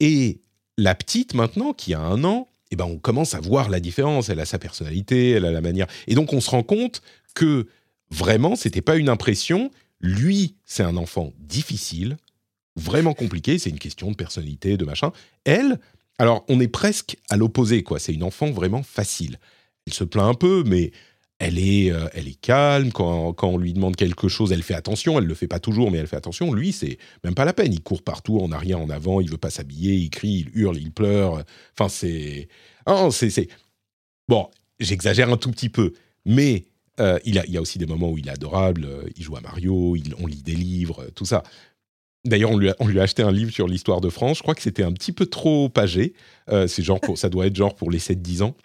[0.00, 0.40] Et
[0.76, 4.28] la petite, maintenant, qui a un an, eh ben, on commence à voir la différence.
[4.28, 5.86] Elle a sa personnalité, elle a la manière.
[6.08, 7.02] Et donc, on se rend compte
[7.34, 7.68] que
[8.10, 9.70] vraiment, c'était pas une impression.
[10.00, 12.16] Lui, c'est un enfant difficile,
[12.74, 13.58] vraiment compliqué.
[13.58, 15.12] C'est une question de personnalité, de machin.
[15.44, 15.78] Elle,
[16.18, 17.98] alors, on est presque à l'opposé, quoi.
[17.98, 19.38] C'est une enfant vraiment facile.
[19.86, 20.90] Elle se plaint un peu, mais
[21.38, 22.92] elle est, euh, elle est calme.
[22.92, 25.18] Quand, quand on lui demande quelque chose, elle fait attention.
[25.18, 26.52] Elle le fait pas toujours, mais elle fait attention.
[26.52, 27.72] Lui, c'est même pas la peine.
[27.72, 29.20] Il court partout, en arrière, en avant.
[29.20, 29.94] Il veut pas s'habiller.
[29.94, 31.42] Il crie, il hurle, il pleure.
[31.78, 32.48] Enfin, c'est,
[33.30, 33.48] c'est-
[34.28, 34.48] bon.
[34.80, 35.92] J'exagère un tout petit peu,
[36.24, 36.64] mais
[36.98, 38.84] euh, il, a, il y a aussi des moments où il est adorable.
[38.84, 39.96] euh, Il joue à Mario.
[40.18, 41.42] On lit des livres, tout ça.
[42.24, 44.38] D'ailleurs, on lui, a, on lui a acheté un livre sur l'histoire de France.
[44.38, 45.70] Je crois que c'était un petit peu trop.
[46.50, 48.56] Euh, c'est genre pour, ça doit être genre pour les 7-10 ans.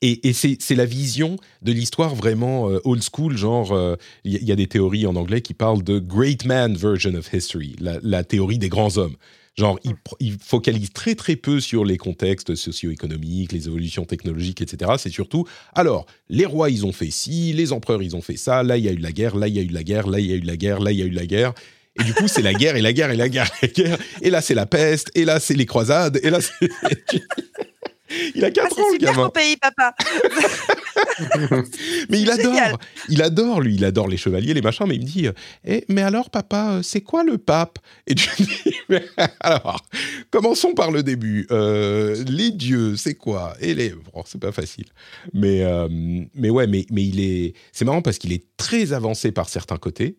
[0.00, 4.52] Et, c'est la vision de l'histoire vraiment euh, old school, genre, euh, il il y
[4.52, 8.58] a des théories en anglais qui parlent de great man version of history, la, théorie
[8.58, 9.14] des grands hommes.
[9.56, 14.92] Genre, pr- il focalise très très peu sur les contextes socio-économiques, les évolutions technologiques, etc.
[14.98, 18.62] C'est surtout, alors, les rois, ils ont fait ci, les empereurs, ils ont fait ça,
[18.62, 20.18] là, il y a eu la guerre, là, il y a eu la guerre, là,
[20.18, 21.52] il y a eu la guerre, là, il y a eu la guerre.
[22.00, 23.98] Et du coup, c'est la guerre et la guerre et la guerre et la guerre.
[24.22, 25.10] Et là, c'est la peste.
[25.14, 26.18] Et là, c'est les croisades.
[26.22, 26.70] Et là, c'est...
[28.34, 29.28] Il a Ah, 4 c'est ans, le gamin.
[29.30, 29.94] pays, papa.
[32.10, 32.76] Mais il adore, génial.
[33.08, 35.32] il adore, lui, il adore les chevaliers, les machins, mais il me dit euh,
[35.64, 37.78] Eh, Mais alors, papa, euh, c'est quoi le pape?
[38.06, 39.04] Et tu dis Mais
[39.40, 39.84] Alors,
[40.30, 41.46] commençons par le début.
[41.50, 43.54] Euh, les dieux, c'est quoi?
[43.60, 43.90] Et les.
[43.90, 44.86] Bon, c'est pas facile.
[45.32, 45.88] Mais, euh,
[46.34, 47.54] mais ouais, mais, mais il est.
[47.72, 50.16] C'est marrant parce qu'il est très avancé par certains côtés.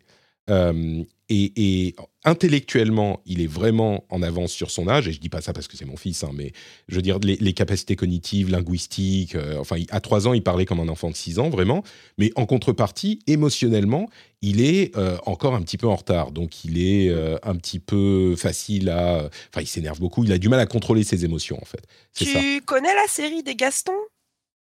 [0.50, 1.54] Euh, et,
[1.88, 5.08] et intellectuellement, il est vraiment en avance sur son âge.
[5.08, 6.52] Et je dis pas ça parce que c'est mon fils, hein, mais
[6.90, 10.44] je veux dire, les, les capacités cognitives, linguistiques, euh, enfin, il- à 3 ans, il
[10.44, 11.82] parlait comme un enfant de 6 ans, vraiment.
[12.18, 14.10] Mais en contrepartie, émotionnellement,
[14.42, 16.32] il est euh, encore un petit peu en retard.
[16.32, 19.30] Donc, il est euh, un petit peu facile à.
[19.50, 20.26] Enfin, il s'énerve beaucoup.
[20.26, 21.84] Il a du mal à contrôler ses émotions, en fait.
[22.14, 22.26] Ça.
[22.26, 23.92] Tu connais la série des Gastons?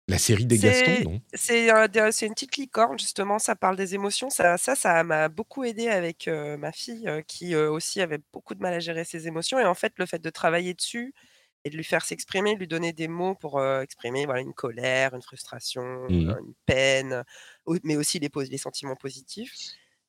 [0.08, 1.22] La série des Gastons, non?
[1.34, 4.30] C'est un une petite licorne, justement, ça parle des émotions.
[4.30, 8.54] Ça, ça, m'a beaucoup aidé avec euh, ma fille, euh, qui euh, aussi avait beaucoup
[8.54, 9.58] de mal à gérer ses émotions.
[9.60, 11.14] Et en fait, le fait de travailler dessus
[11.64, 15.24] et de lui faire s'exprimer, lui donner des mots pour exprimer voilà, une colère, une
[15.24, 17.24] frustration, euh, une peine,
[17.84, 19.52] mais aussi les, sentiments positifs,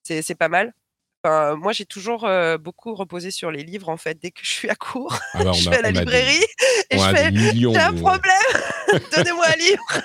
[0.03, 0.75] c'est pas mal.
[1.27, 4.17] Enfin, moi, j'ai toujours euh, beaucoup reposé sur les livres, en fait.
[4.21, 6.45] Dès que je suis à court, Ah bah, je vais à la a des- librairie
[6.91, 7.35] et on je a fais.
[7.35, 8.63] J'ai un problème,
[9.17, 10.03] donnez-moi un livre.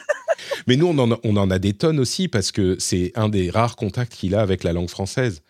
[0.67, 4.13] Mais nous, on en, a, des tonnes aussi parce que c'est un des rares contacts
[4.13, 5.41] qu'il a avec la langue française.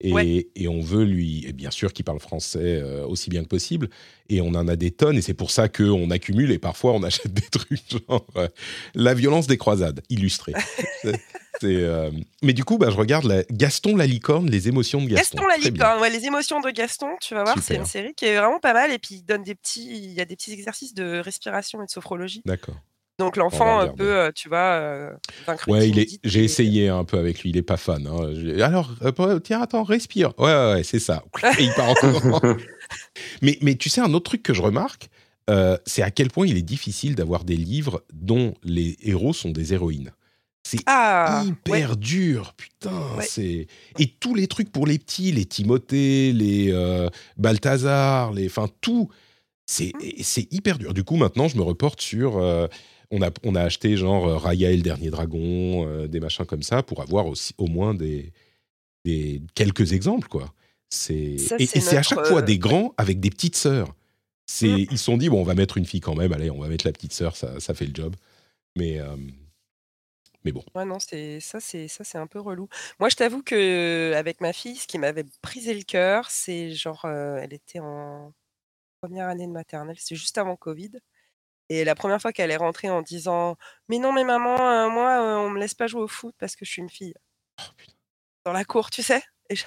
[0.00, 0.48] Et, Ouais.
[0.54, 3.88] et on veut lui, et bien sûr qu'il parle français euh, aussi bien que possible,
[4.28, 7.02] et on en a des tonnes, et c'est pour ça qu'on accumule, et parfois on
[7.02, 8.46] achète des trucs genre euh,
[8.94, 10.52] La violence des croisades, illustré.
[11.02, 11.20] C'est-
[11.60, 13.42] c'est, euh, Mais du coup, bah, je regarde la...
[13.50, 15.38] Gaston la licorne, les émotions de Gaston.
[15.38, 18.26] Gaston la licorne, ouais, les émotions de Gaston, tu vas voir, c'est une série qui
[18.26, 20.52] est vraiment pas mal et puis il donne des petits, il y a des petits
[20.52, 22.42] exercices de respiration et de sophrologie.
[22.44, 22.76] D'accord.
[23.18, 25.10] Donc l'enfant euh, peut, euh, tu vois, euh,
[25.46, 26.20] vaincre Ouais, il est...
[26.22, 28.06] j'ai essayé un peu avec lui, il est pas fan.
[28.06, 28.62] hein.
[28.62, 30.32] Alors, euh, tiens, attends, respire.
[30.38, 31.24] Ouais, ouais, ouais, c'est ça.
[31.58, 32.42] Et il part encore.
[33.42, 35.08] mais, mais tu sais, un autre truc que je remarque,
[35.50, 39.50] euh, c'est à quel point il est difficile d'avoir des livres dont les héros sont
[39.50, 40.12] des héroïnes.
[40.62, 41.48] C'est Ah, ouais.
[41.50, 43.16] hyper dur, putain.
[43.16, 43.24] Ouais.
[43.26, 43.66] C'est
[43.98, 49.08] et tous les trucs pour les petits, les Timothée, les euh, Balthazar, les, enfin tout,
[49.66, 50.22] c'est Mmh.
[50.22, 50.94] c'est hyper dur.
[50.94, 52.38] Du coup, maintenant, je me reporte sur.
[53.10, 56.46] On a on a acheté genre euh, Raya et le dernier dragon, euh, des machins
[56.46, 58.32] comme ça pour avoir aussi au moins des
[59.04, 60.52] des quelques exemples quoi.
[60.90, 63.94] C'est et, c'est et c'est à chaque fois euh, des grands avec des petites sœurs.
[64.46, 64.86] C'est Mmh.
[64.92, 66.68] ils se sont dit bon on va mettre une fille quand même, allez on va
[66.68, 68.16] mettre la petite sœur, ça ça fait le job.
[68.76, 69.16] Mais euh,
[70.44, 70.64] mais bon.
[70.74, 72.68] Ouais, non, c'est ça, c'est ça, c'est un peu relou.
[73.00, 77.04] Moi, je t'avoue que avec ma fille, ce qui m'avait brisé le cœur, c'est genre,
[77.04, 78.32] euh, elle était en
[79.00, 80.92] première année de maternelle, c'est juste avant Covid.
[81.70, 83.56] Et la première fois qu'elle est rentrée en disant,
[83.88, 86.56] mais non, mais maman, euh, moi, euh, on me laisse pas jouer au foot parce
[86.56, 87.14] que je suis une fille.
[88.44, 89.22] Dans la cour, tu sais?
[89.50, 89.64] Et, je-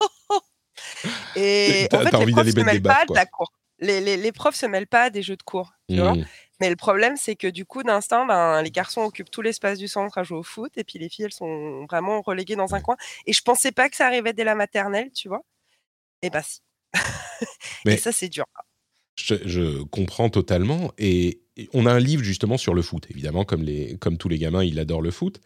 [1.36, 3.16] Et T'as- en fait, les profs se mêlent pas de quoi.
[3.16, 3.52] la cour.
[3.78, 5.72] Les, les, les profs se mêlent pas des jeux de cours.
[5.88, 6.14] Tu vois?
[6.14, 6.24] Mmh.
[6.60, 9.86] mais le problème, c'est que du coup, d'instinct, ben, les garçons occupent tout l'espace du
[9.86, 12.80] centre à jouer au foot, et puis les filles, elles sont vraiment reléguées dans un
[12.80, 12.96] coin.
[13.26, 15.42] Et je pensais pas que ça arrivait dès la maternelle, tu vois?
[16.22, 16.60] Et bah si.
[17.84, 18.46] Mais- Et ça, c'est dur.
[19.16, 20.92] Je, comprends totalement.
[20.98, 21.40] Et,
[21.72, 23.06] on a un livre justement sur le foot.
[23.10, 25.40] Évidemment, comme, les, comme tous les gamins, il adore le foot.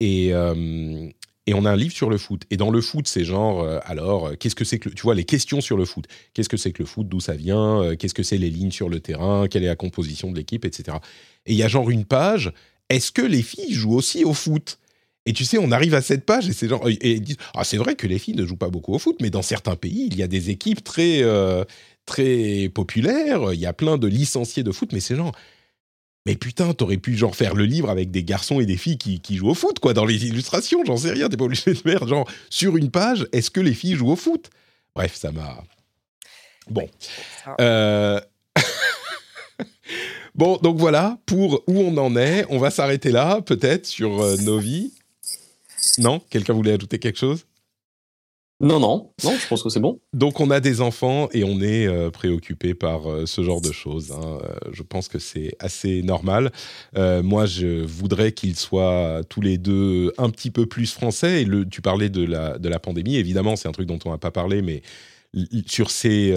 [0.00, 1.08] Et, euh,
[1.46, 2.42] et on a un livre sur le foot.
[2.50, 5.02] Et dans le foot, c'est genre, euh, alors, euh, qu'est-ce que c'est que le, tu
[5.02, 6.06] vois, les questions sur le foot.
[6.32, 7.08] Qu'est-ce que c'est que le foot?
[7.08, 7.94] D'où ça vient?
[7.96, 9.46] Qu'est-ce que c'est les lignes sur le terrain?
[9.46, 10.98] Quelle est la composition de l'équipe, etc.
[11.46, 12.52] Et il y a genre une page.
[12.88, 14.80] Est-ce que les filles jouent aussi au foot?
[15.26, 17.64] Et tu sais, on arrive à cette page et c'est genre et ils disent ah
[17.64, 20.08] c'est vrai que les filles ne jouent pas beaucoup au foot, mais dans certains pays
[20.10, 21.22] il y a des équipes très
[22.06, 23.52] très populaires.
[23.52, 25.32] Il y a plein de licenciés de foot, mais c'est genre
[26.26, 29.20] mais putain, t'aurais pu genre faire le livre avec des garçons et des filles qui,
[29.20, 31.78] qui jouent au foot, quoi, dans les illustrations, j'en sais rien, t'es pas obligé de
[31.78, 34.48] faire genre sur une page, est-ce que les filles jouent au foot?
[34.94, 35.62] Bref, ça m'a.
[36.70, 36.88] Bon.
[37.44, 37.56] Ça.
[37.60, 38.20] Euh,
[40.34, 44.36] bon, donc voilà, pour où on en est, on va s'arrêter là, peut-être, sur euh,
[44.38, 44.94] nos vies.
[45.98, 46.20] Non?
[46.30, 47.44] Quelqu'un voulait ajouter quelque chose?
[48.60, 50.00] Non, non, non, je pense que c'est bon.
[50.12, 53.72] Donc on a des enfants et on est euh, préoccupé par euh, ce genre de
[53.72, 54.12] choses.
[54.12, 54.38] hein.
[54.42, 56.52] Euh, je pense que c'est assez normal.
[56.96, 61.42] Euh, moi, je voudrais qu'ils soient tous les deux un petit peu plus français.
[61.42, 63.16] Et tu parlais de la, de la pandémie.
[63.16, 64.82] Évidemment, c'est un truc dont on n'a pas parlé, mais
[65.66, 66.34] sur ces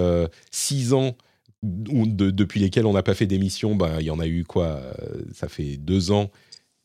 [0.52, 1.16] six ans
[1.64, 4.82] depuis lesquels on n'a pas fait d'émission, ben, il y en a eu quoi
[5.34, 6.32] Ça fait deux ans,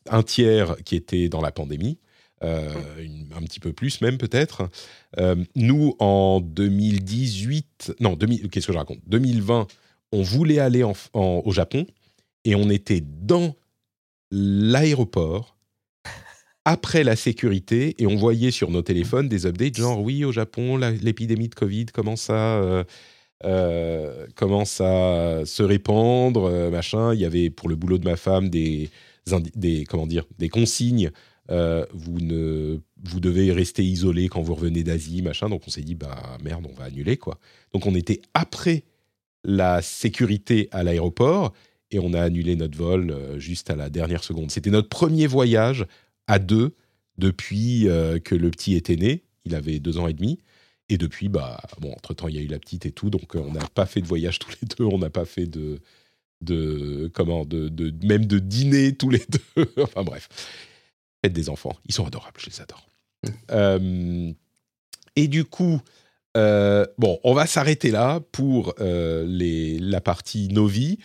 [0.09, 1.97] un tiers qui était dans la pandémie.
[2.43, 2.73] Euh,
[3.35, 4.69] un petit peu plus même peut-être.
[5.19, 8.99] Euh, nous, en 2018, non, 2000 qu'est-ce que je raconte?
[9.07, 9.67] 2020,
[10.11, 11.85] on voulait aller au Japon
[12.45, 13.55] et on était dans
[14.31, 15.57] l'aéroport
[16.65, 20.77] après la sécurité et on voyait sur nos téléphones des updates genre oui au Japon
[20.77, 22.83] l'épidémie de Covid commence à euh,
[23.43, 28.49] euh, commence à se répandre machin il y avait pour le boulot de ma femme
[28.49, 28.89] des
[29.89, 31.11] comment dire des consignes
[31.51, 35.49] euh, vous ne vous devez rester isolé quand vous revenez d'Asie machin.
[35.49, 37.37] Donc on s'est dit bah merde on va annuler quoi.
[37.73, 38.83] Donc on était après
[39.43, 41.53] la sécurité à l'aéroport
[41.91, 44.51] et on a annulé notre vol euh, juste à la dernière seconde.
[44.51, 45.85] C'était notre premier voyage
[46.27, 46.75] à deux
[47.17, 49.23] depuis euh, que le petit était né.
[49.45, 50.39] Il avait deux ans et demi.
[50.87, 53.09] Et depuis bah bon entre temps il y a eu la petite et tout.
[53.09, 54.85] Donc on n'a pas fait de voyage tous les deux.
[54.85, 55.79] On n'a pas fait de
[56.39, 59.25] de comment de, de même de dîner tous les
[59.55, 59.73] deux.
[59.77, 60.29] Enfin bref
[61.23, 61.75] faites des enfants.
[61.85, 62.87] Ils sont adorables je les adore.
[63.51, 64.31] Euh,
[65.15, 65.79] et du coup
[66.35, 70.99] euh, bon on va s'arrêter là pour euh, les, la partie Novi.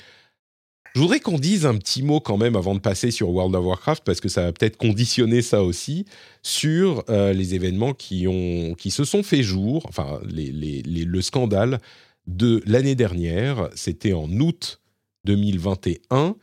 [0.95, 3.65] Je voudrais qu'on dise un petit mot quand même avant de passer sur World of
[3.65, 6.07] Warcraft parce que ça va peut-être conditionner ça aussi
[6.43, 11.05] sur euh, les événements qui, ont, qui se sont fait jour, enfin les, les- les-
[11.05, 11.79] le scandale
[12.27, 14.81] de l'année dernière, c'était en août
[15.25, 16.35] 2021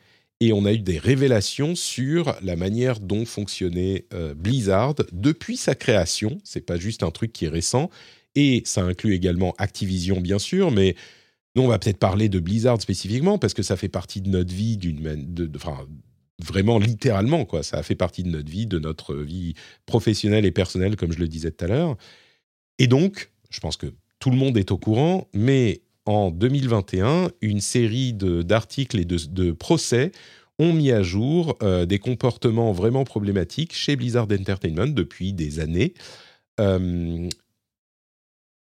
[0.42, 5.76] et on a eu des révélations sur la manière dont fonctionnait euh, Blizzard depuis sa
[5.76, 6.38] création.
[6.44, 7.90] C'est pas juste un truc qui est récent
[8.36, 10.96] et ça inclut également Activision bien sûr, mais
[11.56, 14.54] nous, on va peut-être parler de Blizzard spécifiquement parce que ça fait partie de notre
[14.54, 14.78] vie,
[16.44, 17.48] vraiment littéralement.
[17.62, 19.54] Ça a fait partie de notre vie, de notre vie
[19.86, 21.98] professionnelle et personnelle, comme je le disais tout à l'heure.
[22.78, 23.88] Et donc, je pense que
[24.20, 29.52] tout le monde est au courant, mais en 2021, une série d'articles et de, de,
[29.52, 30.12] procès
[30.60, 35.94] ont mis à jour euh, des comportements vraiment problématiques chez Blizzard Entertainment depuis des années.
[36.60, 37.28] Euh,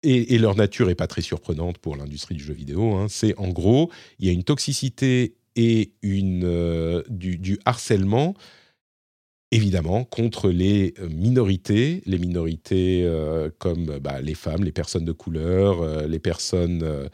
[0.02, 2.94] et, leur nature n'est pas très surprenante pour l'industrie du jeu vidéo.
[2.94, 3.06] Hein.
[3.08, 8.34] C'est en gros, il y a une toxicité et une, euh, du, du, harcèlement,
[9.54, 13.08] évidemment, contre les minorités, les minorités
[13.58, 17.08] comme bah, les femmes, les personnes de couleur, les personnes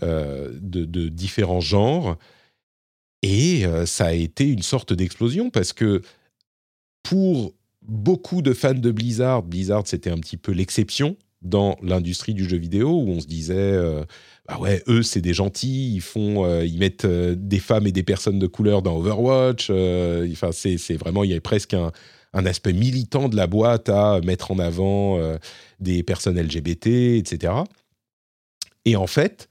[0.00, 2.16] de, différents genres.
[3.22, 6.00] Et ça a été une sorte d'explosion parce que
[7.02, 12.48] pour beaucoup de fans de Blizzard, Blizzard c'était un petit peu l'exception dans l'industrie du
[12.48, 13.78] jeu vidéo où on se disait
[14.46, 18.38] bah ouais eux c'est des gentils ils font ils mettent des femmes et des personnes
[18.38, 19.70] de couleur dans Overwatch
[20.32, 21.92] enfin c'est c'est vraiment il y a presque un,
[22.34, 25.18] un aspect militant de la boîte à mettre en avant
[25.78, 27.54] des personnes LGBT etc
[28.84, 29.48] et en fait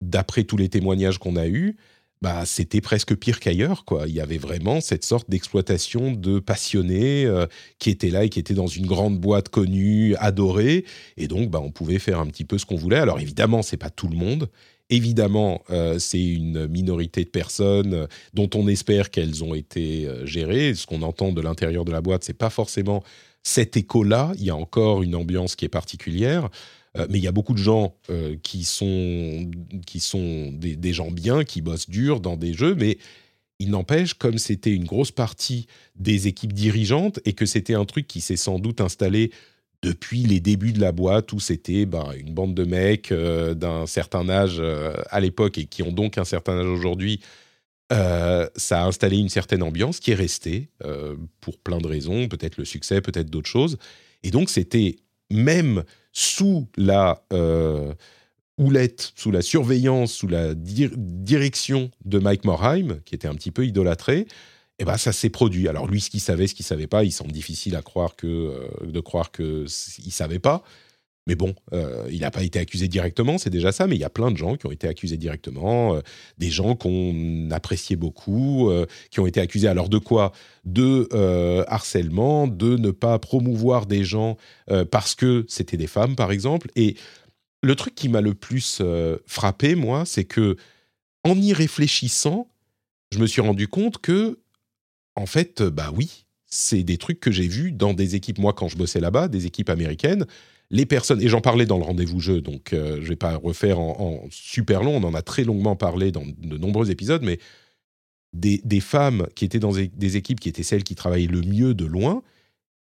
[0.00, 1.76] d'après tous les témoignages qu'on a eus
[2.22, 3.84] bah, c'était presque pire qu'ailleurs.
[3.84, 4.04] Quoi.
[4.06, 7.46] Il y avait vraiment cette sorte d'exploitation de passionnés euh,
[7.80, 10.84] qui étaient là et qui étaient dans une grande boîte connue, adorée.
[11.16, 12.98] Et donc, bah, on pouvait faire un petit peu ce qu'on voulait.
[12.98, 14.48] Alors évidemment, c'est pas tout le monde.
[14.88, 20.74] Évidemment, euh, c'est une minorité de personnes euh, dont on espère qu'elles ont été gérées.
[20.76, 23.02] Ce qu'on entend de l'intérieur de la boîte, c'est pas forcément
[23.42, 24.30] cet écho-là.
[24.38, 26.48] Il y a encore une ambiance qui est particulière.
[26.98, 29.50] Euh, mais il y a beaucoup de gens euh, qui sont,
[29.86, 32.98] qui sont des, gens bien, qui bossent dur dans des jeux, mais
[33.58, 35.66] il n'empêche, comme c'était une grosse partie
[35.96, 39.30] des équipes dirigeantes et que c'était un truc qui s'est sans doute installé
[39.82, 43.86] depuis les débuts de la boîte où c'était ben, une bande de mecs euh, d'un
[43.86, 44.60] certain âge
[45.10, 47.20] à l'époque et qui ont donc un certain âge aujourd'hui,
[47.90, 50.70] ça a installé une certaine ambiance qui est restée
[51.42, 53.76] pour plein de raisons, peut-être le succès, peut-être d'autres choses.
[54.22, 54.96] Et donc c'était
[55.30, 57.92] même sous la euh,
[58.58, 63.66] houlette, sous la surveillance, sous la direction de Mike Morheim, qui était un petit peu
[63.66, 64.26] idolâtré,
[64.78, 65.68] eh ben ça s'est produit.
[65.68, 68.26] Alors lui, ce qu'il savait, ce qu'il savait pas, il semble difficile à croire que
[68.26, 69.66] euh, de croire que
[70.04, 70.62] il savait pas.
[71.28, 74.04] Mais bon, euh, il n'a pas été accusé directement, c'est déjà ça, mais il y
[74.04, 76.00] a plein de gens qui ont été accusés directement, euh,
[76.38, 80.32] des gens qu'on appréciait beaucoup, euh, qui ont été accusés alors de quoi?
[80.64, 81.08] De
[81.68, 84.36] harcèlement, de ne pas promouvoir des gens
[84.90, 86.68] parce que c'était des femmes, par exemple.
[86.76, 86.96] Et
[87.62, 88.80] le truc qui m'a le plus
[89.26, 90.56] frappé, moi, c'est que
[91.24, 92.48] en y réfléchissant,
[93.12, 94.38] je me suis rendu compte que,
[95.16, 98.68] en fait, bah oui, c'est des trucs que j'ai vus dans des équipes, moi, quand
[98.68, 100.26] je bossais là-bas, des équipes américaines
[100.72, 103.36] les personnes, et j'en parlais dans le rendez-vous jeu, donc euh, je ne vais pas
[103.36, 107.38] refaire en, super long, on en a très longuement parlé dans de nombreux épisodes, mais
[108.32, 111.84] des, femmes qui étaient dans des équipes qui étaient celles qui travaillaient le mieux de
[111.84, 112.22] loin,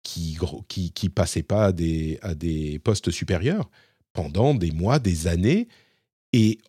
[0.01, 0.37] qui
[0.69, 3.69] qui, passaient pas à des, à des postes supérieurs
[4.13, 5.67] pendant des mois, des années,
[6.31, 6.59] et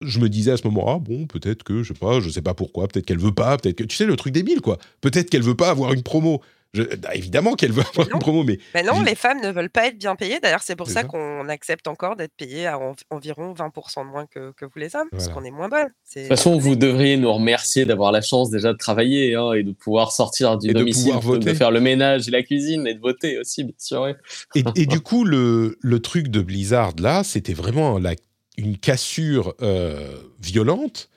[0.00, 2.42] je me disais à ce moment, ah bon, peut-être que, je sais pas, je sais
[2.42, 4.78] pas pourquoi, peut-être qu'elle veut pas, peut-être que, tu sais, le truc débile, quoi.
[5.02, 6.40] Peut-être qu'elle veut pas avoir une promo.
[6.74, 8.58] Bah, évidemment qu'elle veut avoir une promo, mais.
[8.82, 10.40] non, les femmes ne veulent pas être bien payées.
[10.40, 12.78] D'ailleurs, c'est pour ça, qu'on accepte encore d'être payées à
[13.10, 15.90] environ 20% de moins que, que, vous les hommes, parce qu'on est moins bonnes.
[16.14, 19.62] De toute façon, vous devriez nous remercier d'avoir la chance déjà de travailler hein, et
[19.62, 23.38] de pouvoir sortir du domicile, de, faire le ménage et la cuisine et de voter
[23.38, 24.14] aussi, bien sûr.
[24.54, 28.14] Et, du coup, le, le, truc de Blizzard, là, c'était vraiment la,
[28.56, 31.08] une cassure euh, violente.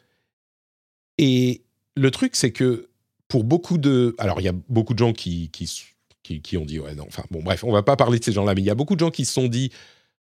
[1.18, 1.64] Et
[1.95, 2.89] le truc, c'est que
[3.28, 4.15] pour beaucoup de...
[4.17, 7.41] Alors, il y a beaucoup de gens qui, qui, ont dit, ouais, non, enfin, bon,
[7.41, 9.11] bref, on va pas parler de ces gens-là, mais il y a beaucoup de gens
[9.11, 9.71] qui se sont dit,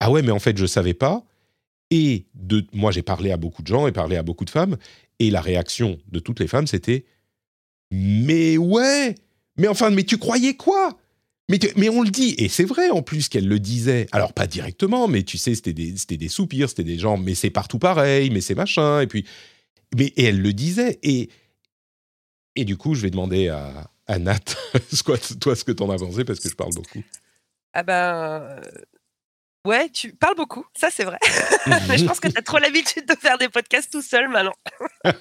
[0.01, 1.25] ah ouais, mais en fait, je savais pas.
[1.91, 4.77] Et de, moi, j'ai parlé à beaucoup de gens et parlé à beaucoup de femmes,
[5.19, 7.05] et la réaction de toutes les femmes, c'était,
[7.91, 9.15] mais ouais,
[9.57, 10.97] mais enfin, mais tu croyais quoi?
[11.51, 14.07] Mais, mais, on le dit, et c'est vrai en plus qu'elle le disait.
[14.13, 17.51] Alors pas directement, mais tu sais, c'était des, des, soupirs, c'était des gens, mais c'est
[17.51, 19.25] partout pareil, mais c'est machin, et puis,
[19.97, 21.01] mais et elle le disait.
[21.03, 21.29] Et
[22.57, 24.39] et du coup, je vais demander à, à Nat,
[25.41, 27.03] toi, ce que tu en as pensé, parce que je parle beaucoup.
[27.73, 28.43] Ah ben.
[28.43, 28.61] Euh,
[29.67, 31.19] ouais, tu parles beaucoup, ça c'est vrai.
[31.89, 34.55] Mais je pense que tu as trop l'habitude de faire des podcasts tout seul maintenant.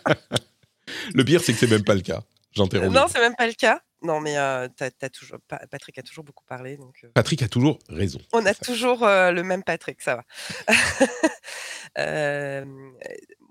[1.13, 2.23] le pire, c'est que c'est même pas le cas.
[2.51, 2.93] J'interromps.
[2.93, 3.79] Non, c'est même pas le cas.
[4.01, 4.67] Non, mais euh,
[5.13, 5.37] toujours,
[5.69, 6.77] Patrick a toujours beaucoup parlé.
[6.77, 7.09] Donc, euh.
[7.13, 8.19] Patrick a toujours raison.
[8.33, 10.23] On a toujours le même Patrick, ça va.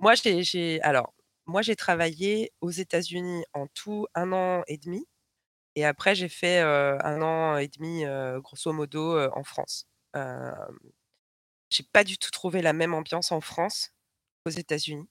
[0.01, 0.81] moi, j'ai.
[0.83, 1.13] Alors,
[1.49, 5.07] moi, j'ai travaillé aux États-Unis en tout un an et demi.
[5.75, 8.05] Et après, j'ai fait un an et demi,
[8.43, 9.87] grosso modo, en France.
[11.71, 13.91] J'ai pas du tout trouvé la même ambiance en France
[14.45, 15.09] qu'aux États-Unis.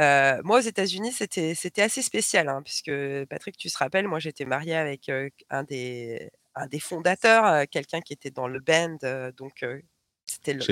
[0.00, 2.92] moi, aux États-Unis, c'était, c'était assez spécial, hein, puisque
[3.28, 5.10] Patrick, tu te rappelles, moi, j'étais mariée avec
[5.50, 8.98] un, des, un des fondateurs, quelqu'un qui était dans le band,
[9.36, 9.64] donc
[10.26, 10.64] c'était le-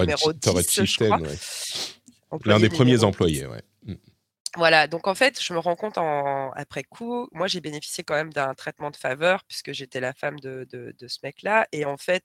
[0.00, 1.18] numéro Torrent 10, je crois.
[1.18, 1.36] ouais.
[2.44, 3.62] L'un des premiers employés, ouais.
[3.84, 3.94] Mm.
[4.56, 8.14] Voilà, donc en fait, je me rends compte en, après coup, moi j'ai bénéficié quand
[8.14, 11.66] même d'un traitement de faveur puisque j'étais la femme de, de- de ce mec-là.
[11.72, 12.24] Et en fait,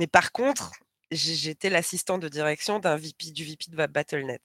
[0.00, 0.72] mais par contre,
[1.12, 4.42] j'étais l'assistante de direction d'un VP, du VP de Battle.net.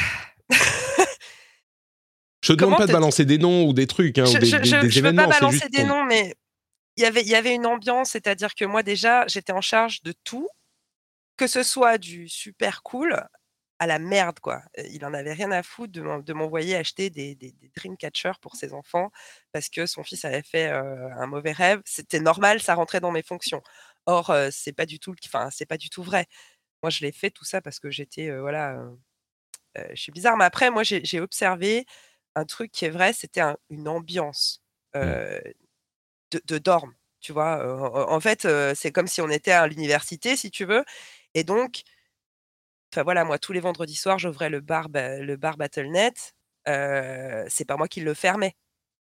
[2.44, 4.38] Je te demande Comment pas de balancer des noms ou des trucs, hein, ou je
[4.38, 6.36] des, je, des- je- des je veux pas balancer des noms, mais
[6.96, 10.02] il y avait, il y avait une ambiance, c'est-à-dire que moi déjà, j'étais en charge
[10.04, 10.48] de tout,
[11.38, 13.16] que ce soit du super cool
[13.80, 14.62] à la merde, quoi.
[14.92, 18.32] Il en avait rien à foutre de m'en- de m'envoyer acheter des, des, des Dreamcatcher
[18.42, 19.12] pour ses enfants
[19.52, 21.82] parce que son fils avait fait euh, un mauvais rêve.
[21.86, 23.62] C'était normal, ça rentrait dans mes fonctions.
[24.08, 26.26] Or, euh, c'est pas du tout, enfin, c'est pas du tout vrai.
[26.84, 28.78] Moi, je l'ai fait tout ça parce que j'étais, euh, voilà,
[29.94, 30.38] je suis bizarre.
[30.38, 31.86] Mais après, moi, j'ai observé
[32.36, 34.62] un truc qui est vrai, c'était un- une ambiance
[34.96, 35.40] euh,
[36.32, 36.94] de, de dorme.
[37.22, 40.86] Tu vois, en fait, c'est comme si on était à l'université, si tu veux.
[41.38, 41.84] Et donc,
[42.94, 46.34] enfin voilà, moi, tous les vendredis soirs, j'ouvrais le bar, ba- le bar Battle.net.
[46.68, 48.56] Euh, c'est pas moi qui le fermais.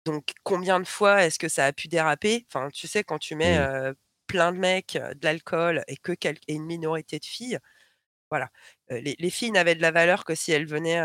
[0.07, 2.47] Donc, combien de fois est-ce que ça a pu déraper?
[2.49, 3.59] Enfin, tu sais, quand tu mets Mm.
[3.59, 3.95] euh,
[4.29, 7.59] plein de mecs, euh, de l'alcool et que quel- et une minorité de filles,
[8.31, 8.51] voilà.
[8.93, 11.01] Euh, les, les filles n'avaient de la valeur que si elles venaient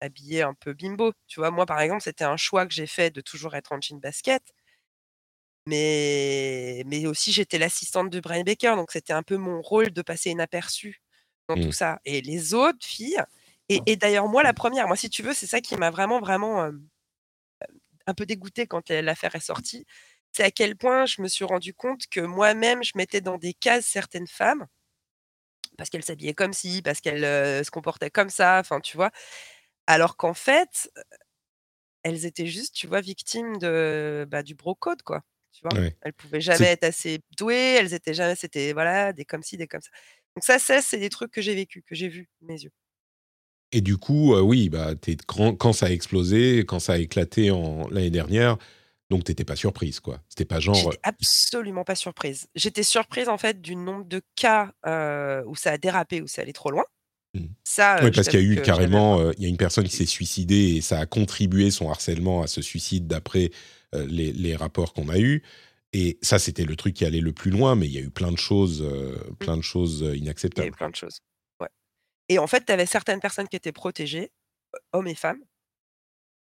[0.00, 1.12] habillées un peu bimbo.
[1.26, 3.80] Tu vois, moi, par exemple, c'était un choix que j'ai fait de toujours être en
[3.80, 4.42] jean basket.
[5.66, 10.02] Mais, mais aussi, j'étais l'assistante de Brian Baker, donc c'était un peu mon rôle de
[10.02, 11.02] passer inaperçu
[11.48, 11.98] dans tout ça.
[12.04, 13.20] Et les autres filles,
[13.68, 16.20] et, et d'ailleurs, moi, la première, moi, si tu veux, c'est ça qui m'a vraiment,
[16.20, 16.72] vraiment euh,
[18.06, 19.86] un peu dégoûtée quand la- l'affaire est sortie.
[20.32, 23.54] C'est à quel point je me suis rendu compte que moi-même, je mettais dans des
[23.54, 24.66] cases certaines femmes
[25.76, 29.10] parce qu'elles s'habillaient comme ci, parce qu'elles euh, se comportaient comme ça, enfin, tu vois?
[29.86, 30.90] Alors qu'en fait,
[32.02, 35.22] elles étaient juste, tu vois, victimes de, bah, du bro-code, quoi.
[35.56, 35.96] Tu vois, Ouais.
[36.02, 39.66] elles pouvaient jamais être assez douées, elles étaient jamais, c'était, voilà, des comme ci, des
[39.66, 39.90] comme ça.
[40.36, 42.72] Donc ça, ça c'est des trucs que j'ai vécu, que j'ai vu de mes yeux.
[43.72, 46.98] Et du coup, euh, oui, bah, t'es- quand, quand ça a explosé, quand ça a
[46.98, 48.58] éclaté en l'année dernière,
[49.10, 50.20] donc t'étais pas surprise, quoi.
[50.28, 50.92] C'était pas genre.
[51.02, 52.48] Absolument pas surprise.
[52.54, 56.42] J'étais surprise, en fait, du nombre de cas euh, où ça a dérapé, où ça
[56.42, 56.84] allait trop loin.
[57.64, 59.84] Ça, euh, Oui, parce qu'il y a eu carrément, euh, il y a une personne
[59.84, 63.50] qui s'est suicidée et ça a contribué son harcèlement à ce suicide d'après
[63.94, 65.42] euh, les, les rapports qu'on a eus.
[65.92, 68.10] Et ça, c'était le truc qui allait le plus loin, mais il y a eu
[68.10, 70.76] plein de choses, euh, plein de choses euh, Il y avait inacceptables.
[70.76, 71.20] plein de choses.
[71.60, 71.68] Ouais.
[72.28, 74.30] Et en fait, tu avais certaines personnes qui étaient protégées,
[74.92, 75.40] hommes et femmes,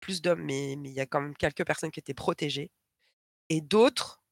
[0.01, 2.71] plus d'hommes, mais mais il y a quand même quelques personnes qui étaient protégées,
[3.49, 4.24] et d'autres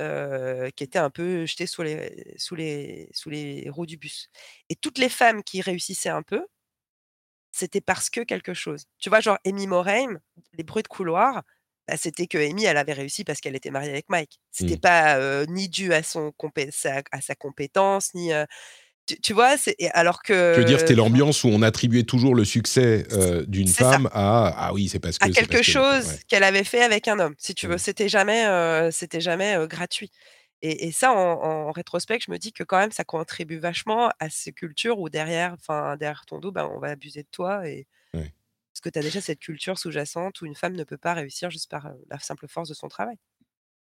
[0.00, 4.28] euh, qui étaient un peu jetées sous les, sous, les, sous les roues du bus.
[4.70, 6.46] Et toutes les femmes qui réussissaient un peu,
[7.52, 8.84] c'était parce que quelque chose.
[8.98, 10.20] Tu vois, genre Amy Moraine,
[10.54, 11.42] les bruits de couloir,
[11.88, 14.40] bah, c'était que Amy, elle avait réussi parce qu'elle était mariée avec Mike.
[14.50, 14.80] C'était Mm.
[14.80, 18.32] pas euh, ni dû à, son compé- sa, à sa compétence, ni.
[18.32, 18.44] euh,
[19.06, 19.54] tu, tu vois,
[19.92, 20.52] alors que.
[20.54, 23.90] Je veux dire, c'était l'ambiance où on attribuait toujours le succès euh, d'une ça.
[23.90, 27.18] femme à ah oui, c'est parce que à quelque chose qu'elle avait fait avec un
[27.18, 27.76] homme, si tu veux.
[27.76, 27.78] Mm.
[27.78, 30.10] C'était jamais, euh, c'était jamais euh, gratuit.
[30.62, 34.10] Et, et ça, en, en rétrospect, je me dis que quand même, ça contribue vachement
[34.18, 37.68] à ces cultures où derrière, enfin, derrière ton dos, ben, on va abuser de toi.
[37.68, 37.86] Et...
[38.14, 38.32] Ouais.
[38.72, 41.50] Parce que tu as déjà cette culture sous-jacente où une femme ne peut pas réussir
[41.50, 43.16] juste par la simple force de son travail.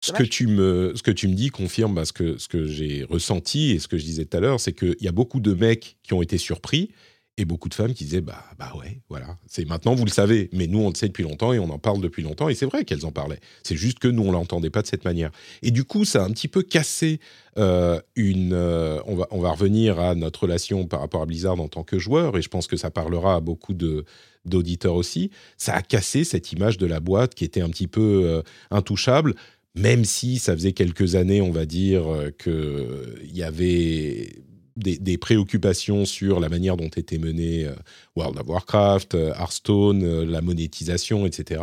[0.04, 2.66] Ce que, tu me, ce que tu me dis confirme bah, ce que, ce que
[2.66, 5.40] j'ai ressenti et ce que je disais tout à l'heure, c'est qu'il y a beaucoup
[5.40, 6.90] de mecs qui ont été surpris
[7.38, 10.50] et beaucoup de femmes qui disaient bah, bah ouais, voilà, c'est maintenant vous le savez,
[10.54, 12.66] mais nous on le sait depuis longtemps et on en parle depuis longtemps et c'est
[12.66, 13.40] vrai qu'elles en parlaient.
[13.64, 15.32] C'est juste que nous on l'entendait pas de cette manière.
[15.62, 17.20] Et du coup, ça a un petit peu cassé
[17.58, 18.54] euh, une.
[18.54, 21.84] euh, on, va, on va revenir à notre relation par rapport à Blizzard en tant
[21.84, 24.04] que joueur et je pense que ça parlera à beaucoup de
[24.44, 25.30] d'auditeurs aussi.
[25.58, 28.42] Ça a cassé cette image de la boîte qui était un petit peu euh,
[28.72, 29.36] intouchable
[29.76, 34.34] même si ça faisait quelques années, on va dire, euh, qu'il y avait
[34.76, 37.76] des, des préoccupations sur la manière dont était mené euh,
[38.16, 41.62] World of Warcraft, euh, Hearthstone, la monétisation, etc.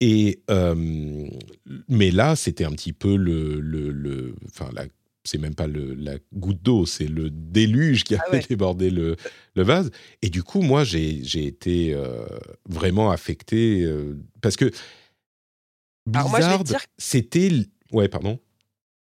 [0.00, 1.26] Et, euh,
[1.88, 3.60] mais là, c'était un petit peu le...
[3.60, 4.86] le, le enfin, la,
[5.24, 8.42] c'est même pas le, la goutte d'eau, c'est le déluge qui a Ah ouais.
[8.48, 9.16] déborder le,
[9.56, 9.90] le vase.
[10.22, 12.24] Et du coup, moi, j'ai j'ai été euh,
[12.68, 14.72] vraiment affecté euh, parce que Alors moi,
[15.96, 17.50] je vais Blizzard, dire- c'était...
[17.92, 18.38] Ouais, pardon.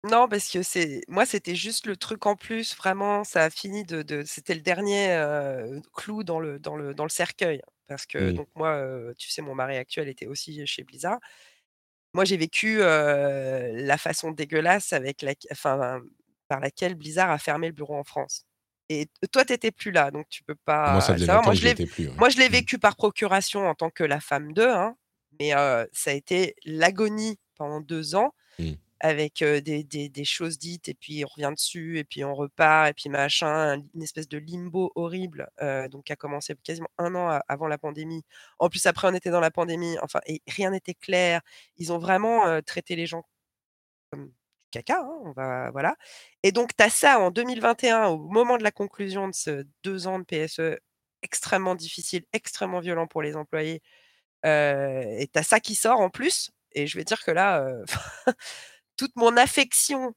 [0.09, 3.83] Non, parce que c'est moi, c'était juste le truc en plus, vraiment, ça a fini
[3.85, 7.61] de, de- c'était le dernier euh, clou dans le, dans le, dans le cercueil.
[7.87, 11.19] Parce que donc moi, euh, tu sais, mon mari actuel était aussi chez Blizzard.
[12.13, 16.01] Moi, j'ai vécu euh, la façon dégueulasse avec la, enfin,
[16.47, 18.45] par laquelle Blizzard a fermé le bureau en France.
[18.89, 21.43] Et toi, tu n'étais plus là, donc tu peux pas Moi, ça savoir.
[21.43, 22.07] Moi, je l'ai étais plus.
[22.07, 22.13] ouais.
[22.17, 22.51] moi, je l'ai Mm.
[22.51, 24.95] vécu par procuration en tant que la femme d'eux, hein,
[25.39, 25.51] Mais
[25.93, 28.33] ça a été l'agonie pendant deux ans.
[28.59, 28.71] Mmh.
[29.01, 32.89] Avec des, des, des, choses dites, et puis on revient dessus, et puis on repart,
[32.89, 35.49] et puis machin, une espèce de limbo horrible,
[35.91, 38.23] donc qui a commencé quasiment un an avant la pandémie.
[38.57, 41.41] En plus, après, on était dans la pandémie, enfin, et rien n'était clair.
[41.77, 43.25] Ils ont vraiment traité les gens
[44.09, 44.33] comme du
[44.71, 45.95] caca, hein, on va, voilà.
[46.43, 50.07] Et donc, tu as ça en 2021, au moment de la conclusion de ce deux
[50.07, 50.79] ans de PSE
[51.21, 53.81] extrêmement difficile, extrêmement violent pour les employés,
[54.45, 56.51] et tu as ça qui sort en plus.
[56.73, 57.65] Et je vais dire que là,
[58.97, 60.13] toute mon affection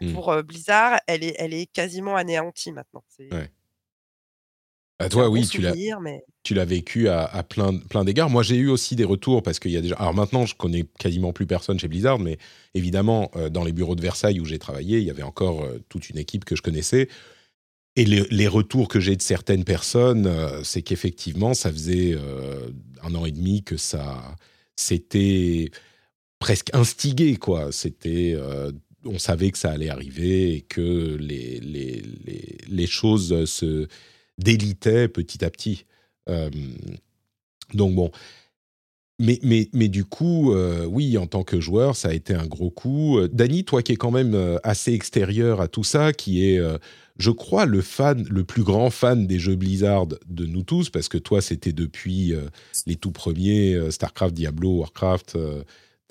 [0.00, 0.12] Mmh.
[0.12, 3.02] pour Blizzard, elle est, elle est quasiment anéantie maintenant.
[3.18, 3.50] Ouais.
[5.02, 6.22] À toi, oui, tu l'as, mais...
[6.44, 8.30] tu l'as vécu à, à plein, plein d'égards.
[8.30, 9.96] Moi, j'ai eu aussi des retours parce qu'il y a déjà.
[9.96, 12.38] Alors maintenant, je connais quasiment plus personne chez Blizzard, mais
[12.74, 15.82] évidemment, euh, dans les bureaux de Versailles où j'ai travaillé, il y avait encore euh,
[15.88, 17.08] toute une équipe que je connaissais.
[17.96, 22.16] Et les, retours que j'ai de certaines personnes, euh, c'est qu'effectivement, ça faisait
[23.02, 24.34] un an et demi que ça
[24.76, 25.70] s'était
[26.38, 27.70] presque instigé, quoi.
[27.70, 28.36] C'était
[29.04, 33.88] on savait que ça allait arriver et que les, les, les, les choses se
[34.38, 35.84] délitaient petit à petit.
[36.28, 36.50] Euh,
[37.74, 38.10] donc bon.
[39.18, 42.46] Mais, mais, mais du coup, euh, oui, en tant que joueur, ça a été un
[42.46, 43.20] gros coup.
[43.30, 46.78] Dany, toi qui es quand même assez extérieur à tout ça, qui est, euh,
[47.22, 51.08] je crois, le fan, le plus grand fan des jeux Blizzard de nous tous, parce
[51.08, 52.48] que toi, c'était depuis euh,
[52.86, 55.36] les tout premiers StarCraft, Diablo, Warcraft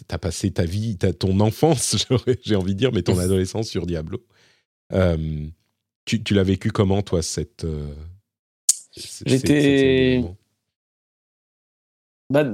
[0.08, 1.96] tu as passé ta vie, as ton enfance,
[2.44, 4.24] j'ai envie de dire, mais ton adolescence sur Diablo.
[4.94, 5.48] Euh,
[6.06, 7.64] tu, tu l'as vécu comment, toi, cette.
[7.64, 7.94] Euh,
[9.26, 10.24] J'étais.
[12.30, 12.46] Bah,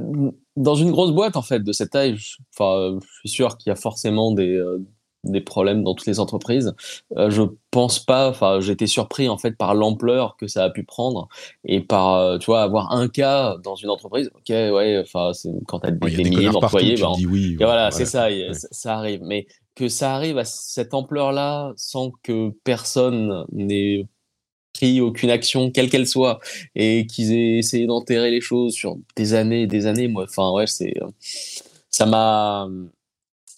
[0.55, 2.17] dans une grosse boîte, en fait, de cette taille.
[2.53, 4.79] Enfin, je suis sûr qu'il y a forcément des, euh,
[5.23, 6.73] des problèmes dans toutes les entreprises.
[7.17, 10.83] Euh, je pense pas, enfin, j'étais surpris en fait par l'ampleur que ça a pu
[10.83, 11.27] prendre
[11.63, 14.29] et par, euh, tu vois, avoir un cas dans une entreprise.
[14.35, 15.31] Ok, ouais, enfin,
[15.67, 19.21] quand tu as des, milliers d'employés, ben, oui, voilà, voilà c'est ça, ça arrive.
[19.23, 24.07] Mais que ça arrive à cette ampleur-là sans que personne n'ait
[24.73, 26.39] pris aucune action, quelle qu'elle soit,
[26.75, 30.51] et qu'ils aient essayé d'enterrer les choses sur des années et des années, moi, enfin,
[30.51, 30.93] ouais, c'est,
[31.89, 32.67] ça m'a,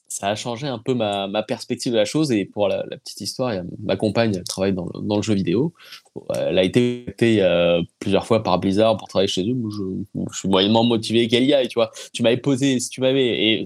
[0.09, 2.31] ça a changé un peu ma, ma, perspective de la chose.
[2.31, 5.73] Et pour la, petite histoire, ma compagne elle travaille dans le, dans le, jeu vidéo.
[6.35, 9.55] Elle a été euh, plusieurs fois par Blizzard pour travailler chez eux.
[9.69, 11.67] Je, suis moyennement motivé qu'elle y aille.
[11.67, 13.63] Tu vois, tu m'avais posé, si tu m'avais, et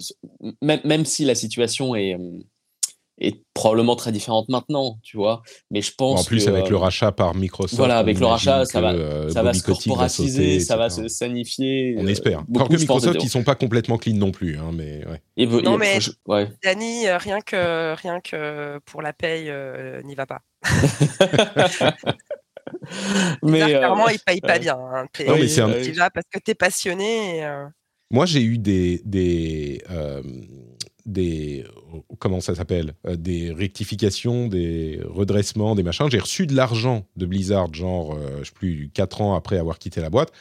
[0.61, 2.17] même, même si la situation est
[3.24, 5.41] est probablement très différente maintenant, tu vois.
[5.71, 6.21] Mais je pense.
[6.21, 7.76] En plus, que, avec le rachat par Microsoft.
[7.76, 11.95] Voilà, avec le rachat, ça va, euh, ça va se corporatiser, ça va se sanifier.
[11.97, 12.43] On espère.
[12.53, 15.21] Alors que Microsoft, ils sont pas complètement clean non plus, hein, mais ouais.
[15.38, 16.49] Et non, mais ouais.
[16.63, 20.41] Dani, rien que rien que pour la paye, euh, n'y va pas.
[23.43, 24.78] mais euh, clairement, il paye pas bien.
[24.78, 25.05] Hein.
[25.28, 25.82] Non, mais un...
[25.82, 27.38] Tu vas parce que tu es passionné.
[27.38, 27.65] Et, euh...
[28.11, 29.82] Moi, j'ai eu des des
[31.05, 31.65] des
[32.19, 36.07] comment ça s'appelle des rectifications, des redressements, des machins.
[36.09, 39.79] J'ai reçu de l'argent de Blizzard, genre euh, je sais plus quatre ans après avoir
[39.79, 40.31] quitté la boîte.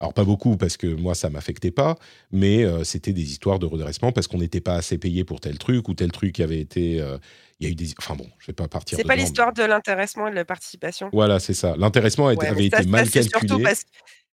[0.00, 1.96] Alors pas beaucoup parce que moi ça m'affectait pas,
[2.30, 5.56] mais euh, c'était des histoires de redressement parce qu'on n'était pas assez payé pour tel
[5.58, 7.00] truc ou tel truc avait été.
[7.00, 7.18] Euh,
[7.60, 7.94] il y a eu des.
[7.98, 8.98] Enfin bon, je vais pas partir.
[8.98, 11.08] C'est pas l'histoire de l'intéressement et de la participation.
[11.12, 11.76] Voilà, c'est ça.
[11.78, 13.62] L'intéressement ouais, avait été mal calculé.
[13.62, 13.84] Parce...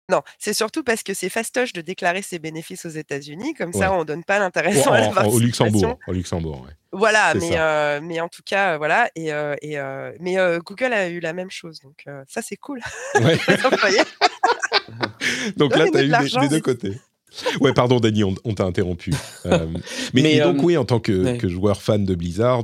[0.09, 3.79] Non, c'est surtout parce que c'est fastoche de déclarer ses bénéfices aux États-Unis, comme ouais.
[3.79, 5.35] ça on donne pas l'intéressement à la participation.
[5.35, 6.73] Au Luxembourg, au Luxembourg, ouais.
[6.91, 9.11] Voilà, mais, euh, mais en tout cas, voilà.
[9.15, 12.79] Et, euh, et euh, mais Google a eu la même chose, donc ça c'est cool.
[13.21, 13.37] Ouais.
[15.57, 16.99] donc là, tu as eu des, des deux côtés.
[17.61, 19.13] Ouais, pardon, Dany, on, on t'a interrompu.
[19.45, 19.59] mais,
[20.13, 22.63] mais donc, oui, en tant que, joueur fan de Blizzard.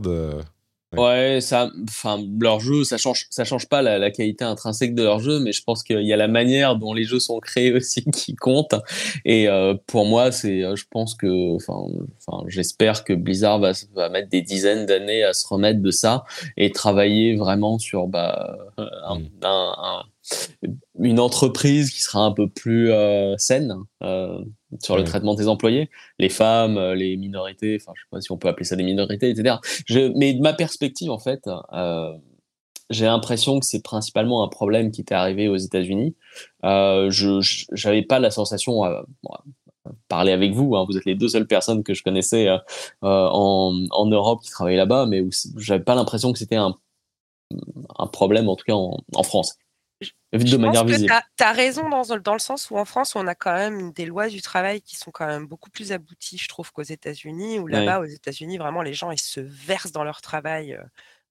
[0.94, 5.04] Ouais, ça, enfin, leur jeu, ça change, ça change pas la, la, qualité intrinsèque de
[5.04, 7.74] leur jeu, mais je pense qu'il y a la manière dont les jeux sont créés
[7.76, 8.76] aussi qui compte.
[9.26, 14.30] Et euh, pour moi, c'est, je pense que, enfin, j'espère que Blizzard va, va mettre
[14.30, 16.24] des dizaines d'années à se remettre de ça
[16.56, 19.30] et travailler vraiment sur bah, un, mm.
[19.44, 20.04] un, un,
[21.00, 23.76] une entreprise qui sera un peu plus euh, saine.
[24.04, 24.44] Euh,
[24.82, 25.08] sur le ouais.
[25.08, 28.66] traitement des employés, les femmes, les minorités, enfin je sais pas si on peut appeler
[28.66, 29.56] ça des minorités, etc.
[29.86, 32.14] Je, mais de ma perspective en fait, euh,
[32.90, 36.16] j'ai l'impression que c'est principalement un problème qui était arrivé aux États-Unis.
[36.64, 37.40] Euh, je
[37.72, 39.32] j'avais pas la sensation, euh, bon,
[40.08, 42.58] parler avec vous, hein, vous êtes les deux seules personnes que je connaissais euh,
[43.02, 45.24] en, en, Europe qui travaillaient là-bas, mais
[45.58, 46.76] j'avais pas l'impression que c'était un,
[47.98, 49.58] un problème en tout cas en, en France
[50.02, 51.14] de je manière pense visible.
[51.38, 54.06] Tu as, raison dans, dans, le sens où en France, on a quand même des
[54.06, 57.68] lois du travail qui sont quand même beaucoup plus abouties, je trouve, qu'aux États-Unis, où
[57.68, 58.08] là-bas, ouais.
[58.08, 60.78] aux États-Unis, vraiment, les gens, ils se versent dans leur travail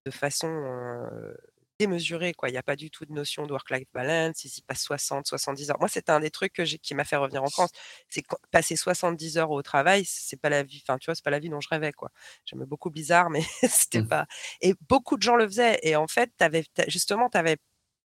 [0.06, 1.34] de façon euh,
[1.78, 2.34] démesuré.
[2.34, 2.48] Quoi.
[2.48, 4.44] Il n'y a pas du tout de notion de work-life balance.
[4.44, 5.78] Ils y passent 60, 70 heures.
[5.80, 7.70] Moi, c'était un des trucs que qui m'a fait revenir en France.
[8.08, 10.82] C'est passer 70 heures au travail, c'est pas la vie.
[10.86, 11.92] Enfin, tu vois, c'est pas la vie dont je rêvais.
[11.92, 12.10] Quoi.
[12.44, 14.08] J'aimais beaucoup Blizzard, mais c'était Mmh.
[14.08, 14.26] pas.
[14.60, 15.78] Et beaucoup de gens le faisaient.
[15.82, 17.56] Et en fait, avais, justement, tu avais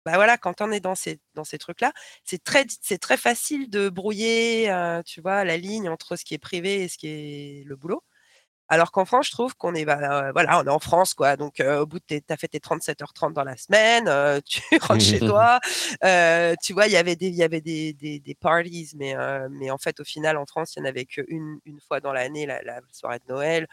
[0.08, 1.92] bah voilà, quand on est dans ces, dans ces trucs-là,
[2.24, 6.34] c'est très, c'est très facile de brouiller, euh, tu vois, la ligne entre ce qui
[6.34, 8.04] est privé et ce qui est le boulot.
[8.70, 11.38] Alors qu'en France, je trouve qu'on est, bah, euh, voilà, on est en France, quoi.
[11.38, 14.62] Donc, euh, au bout de tes, t'as fait tes 37h30 dans la semaine, euh, tu
[14.82, 15.60] rentres chez toi.
[16.64, 19.16] tu vois, il y avait des, il y avait des, des, des parties, mais,
[19.52, 22.12] mais en fait, au final, en France, il n'y en avait qu'une une fois dans
[22.14, 23.68] l'année, la, la soirée de Noël.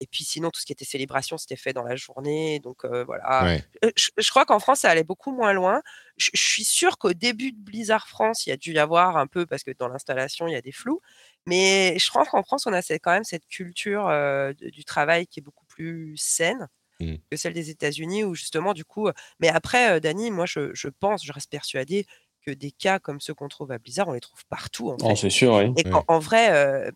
[0.00, 2.60] Et puis sinon, tout ce qui était célébration, c'était fait dans la journée.
[2.60, 3.44] Donc euh, voilà.
[3.44, 3.64] Ouais.
[3.96, 5.82] Je, je crois qu'en France, ça allait beaucoup moins loin.
[6.16, 9.16] Je, je suis sûre qu'au début de Blizzard France, il y a dû y avoir
[9.16, 11.00] un peu, parce que dans l'installation, il y a des flous.
[11.46, 15.26] Mais je crois qu'en France, on a cette- quand même cette culture euh, du travail
[15.26, 16.68] qui est beaucoup plus saine
[16.98, 17.16] Mm.
[17.30, 19.10] que celle des États-Unis, où justement, du coup.
[19.38, 22.06] Mais après, euh, Dany, moi, je, je pense, je reste persuadée
[22.46, 24.90] que des cas comme ceux qu'on trouve à Blizzard, on les trouve partout.
[24.90, 25.06] En fait.
[25.10, 25.72] Oh, c'est sûr, oui.
[25.76, 26.90] Et en vrai, euh,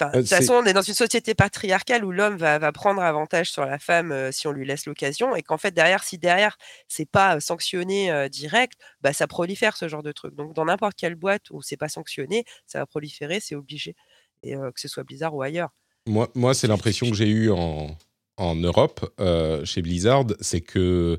[0.00, 2.70] enfin, de Euh, toute façon, on est dans une société patriarcale où l'homme va, va
[2.72, 6.04] prendre avantage sur la femme euh, si on lui laisse l'occasion, et qu'en fait, derrière,
[6.04, 6.56] si derrière,
[6.86, 10.34] c'est pas euh, sanctionné euh, direct, bah, ça prolifère ce genre de truc.
[10.36, 13.96] Donc, dans n'importe quelle boîte où c'est pas sanctionné, ça va proliférer, c'est obligé.
[14.44, 15.70] Et euh, que ce soit Blizzard ou ailleurs.
[16.06, 17.96] Moi, moi c'est l'impression que j'ai eue en,
[18.36, 21.18] en Europe, euh, chez Blizzard, c'est que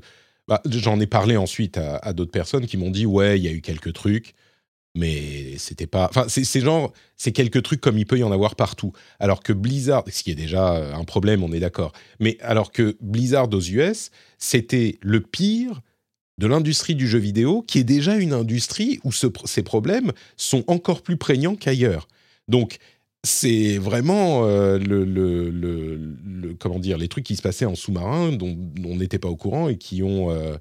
[0.50, 3.52] bah, j'en ai parlé ensuite à, d'autres personnes qui m'ont dit ouais, il y a
[3.52, 4.34] eu quelques trucs,
[4.96, 6.08] mais c'était pas.
[6.10, 8.92] Enfin, c'est genre, c'est quelques trucs comme il peut y en avoir partout.
[9.20, 11.92] Alors que Blizzard, ce qui est déjà euh, un problème, on est d'accord.
[12.18, 15.82] Mais alors que Blizzard aux US, c'était le pire
[16.38, 20.64] de l'industrie du jeu vidéo, qui est déjà une industrie où ce- ces problèmes sont
[20.66, 22.08] encore plus prégnants qu'ailleurs.
[22.48, 22.78] Donc,
[23.22, 28.96] c'est vraiment euh, le, comment dire les trucs qui se passaient en sous-marin dont, on
[28.96, 30.56] n'était pas au courant et qui ont euh,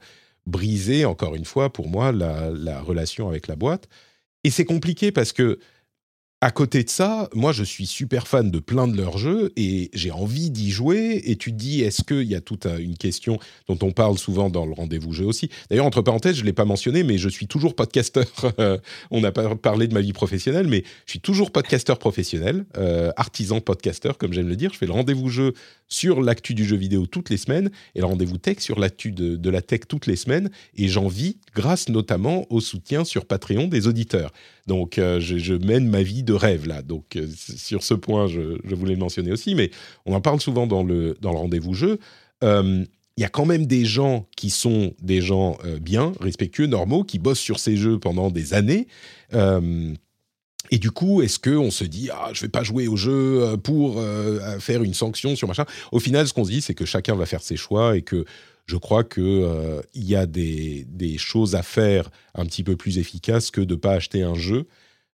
[0.45, 3.87] brisé encore une fois pour moi la relation avec la boîte.
[4.43, 5.59] Et c'est compliqué parce que
[6.41, 9.89] à côté de ça, moi je suis super fan de plein de leurs jeux et
[9.93, 11.21] j'ai envie d'y jouer.
[11.25, 14.17] Et tu te dis, est-ce qu'il y a toute un- une question dont on parle
[14.17, 15.49] souvent dans le rendez-vous jeu aussi?
[15.69, 18.25] D'ailleurs, entre parenthèses, je ne l'ai pas mentionné, mais je suis toujours podcasteur.
[19.11, 23.11] on n'a pas parlé de ma vie professionnelle, mais je suis toujours podcasteur professionnel, euh,
[23.17, 24.71] artisan podcasteur, comme j'aime le dire.
[24.71, 25.53] Je fais le rendez-vous jeu
[25.89, 29.35] sur l'actu du jeu vidéo toutes les semaines et le rendez-vous tech sur l'actu de,
[29.35, 30.49] de la tech toutes les semaines.
[30.77, 34.31] Et j'en vis grâce notamment au soutien sur Patreon des auditeurs.
[34.67, 36.81] Donc, euh, je, je mène ma vie de rêve là.
[36.81, 39.71] Donc, euh, sur ce point, je, voulais le mentionner aussi, mais
[40.05, 41.99] on en parle souvent dans le, dans le rendez-vous jeu.
[42.43, 42.83] Euh,
[43.17, 47.03] il y a quand même des gens qui sont des gens euh, bien, respectueux, normaux,
[47.03, 48.87] qui bossent sur ces jeux pendant des années.
[50.71, 54.03] Et du coup, est-ce qu'on se dit, ah, je vais pas jouer au jeu pour
[54.59, 55.65] faire une sanction sur machin?
[55.91, 58.25] Au final, ce qu'on se dit, c'est que chacun va faire ses choix et que
[58.69, 62.99] je crois euh, il y a des, des choses à faire un petit peu plus
[62.99, 64.67] efficaces que de pas acheter un jeu.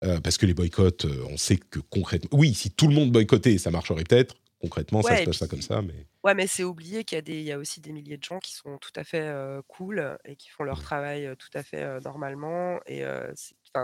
[0.05, 2.29] Euh, parce que les boycotts, euh, on sait que concrètement...
[2.31, 4.35] Oui, si tout le monde boycottait, ça marcherait peut-être.
[4.61, 6.05] Concrètement, ça Ouais, se et passe pas puis- comme ça, mais...
[6.23, 8.23] Ouais, mais c'est oublié qu'il y, a des- il y a aussi des milliers de
[8.23, 11.49] gens qui sont tout à fait euh, cool et qui font leur travail euh, tout
[11.53, 12.79] à fait normalement.
[12.85, 13.03] Et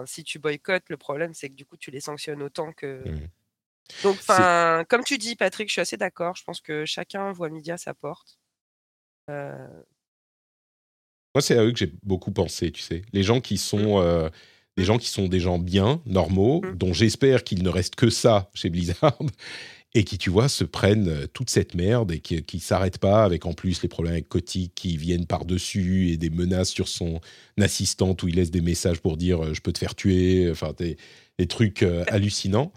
[0.06, 3.08] si tu boycottes, le problème, c'est que du coup, tu les sanctionnes autant que.
[3.08, 3.28] Mhm.
[4.04, 4.18] Donc,
[4.90, 6.36] comme tu dis, Patrick, je suis assez d'accord.
[6.36, 8.38] Je pense que chacun voit midi à sa porte.
[9.30, 9.68] Euh,
[11.34, 13.02] Moi, c'est à eux que j'ai beaucoup pensé, tu sais.
[13.14, 14.30] Les gens qui sont, euh,
[14.78, 16.78] des gens qui sont des gens bien, normaux, Mm.
[16.78, 19.18] dont j'espère qu'il ne reste que ça chez Blizzard,
[19.98, 23.24] et qui, tu vois, se prennent euh, toute cette merde et qui, qui s'arrêtent pas,
[23.24, 24.28] avec en plus les problèmes avec
[24.76, 27.22] qui viennent par-dessus et des menaces sur son
[27.60, 30.74] assistante où il laisse des messages pour dire euh, je peux te faire tuer, enfin,
[30.78, 30.98] des,
[31.40, 32.74] des trucs euh, hallucinants.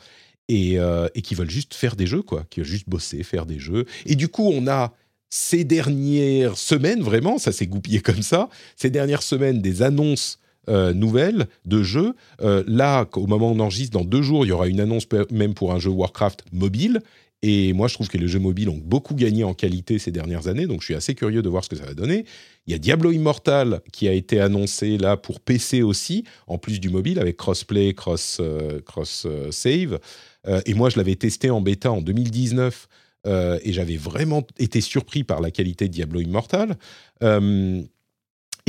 [0.51, 3.44] Et, euh, et qui veulent juste faire des jeux, quoi, qui veulent juste bosser, faire
[3.44, 3.84] des jeux.
[4.07, 4.94] Et du coup, on a
[5.28, 10.38] ces dernières semaines, vraiment, ça s'est goupillé comme ça, ces dernières semaines, des annonces
[10.68, 12.14] euh, nouvelles de jeux.
[12.40, 15.06] Euh, là, au moment où on enregistre, dans deux jours, il y aura une annonce
[15.30, 17.00] même pour un jeu Warcraft mobile.
[17.42, 20.48] Et moi, je trouve que les jeux mobiles ont beaucoup gagné en qualité ces dernières
[20.48, 22.24] années, donc je suis assez curieux de voir ce que ça va donner.
[22.66, 26.80] Il y a Diablo Immortal qui a été annoncé là pour PC aussi, en plus
[26.80, 30.00] du mobile, avec crossplay, cross, euh, cross euh, save.
[30.48, 32.88] Euh, et moi, je l'avais testé en bêta en 2019
[33.26, 36.76] euh, et j'avais vraiment été surpris par la qualité de Diablo Immortal.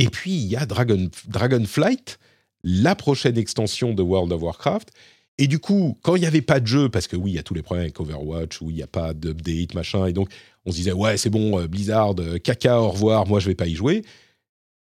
[0.00, 2.18] Et puis, il y a Dragon, Dragonflight,
[2.64, 4.88] la prochaine extension de World of Warcraft.
[5.36, 7.38] Et du coup, quand il n'y avait pas de jeu, parce que oui, il y
[7.38, 10.30] a tous les problèmes avec Overwatch, où il n'y a pas d'update, machin, et donc
[10.64, 13.54] on se disait, ouais, c'est bon, euh, Blizzard, euh, caca, au revoir, moi je vais
[13.54, 14.02] pas y jouer.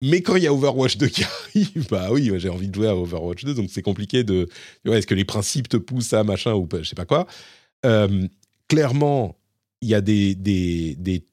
[0.01, 2.89] Mais quand il y a Overwatch 2 qui arrive, bah oui, j'ai envie de jouer
[2.89, 4.49] à Overwatch 2, donc c'est compliqué de.
[4.85, 7.27] Est-ce que les principes te poussent à machin ou pas, je sais pas quoi.
[7.85, 8.27] Euh,
[8.67, 9.37] clairement,
[9.81, 11.23] il y a des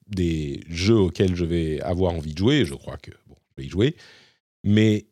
[0.70, 2.64] jeux auxquels je vais avoir envie de jouer.
[2.64, 3.10] Je crois que
[3.56, 3.96] bon, y jouer.
[4.64, 5.06] Mais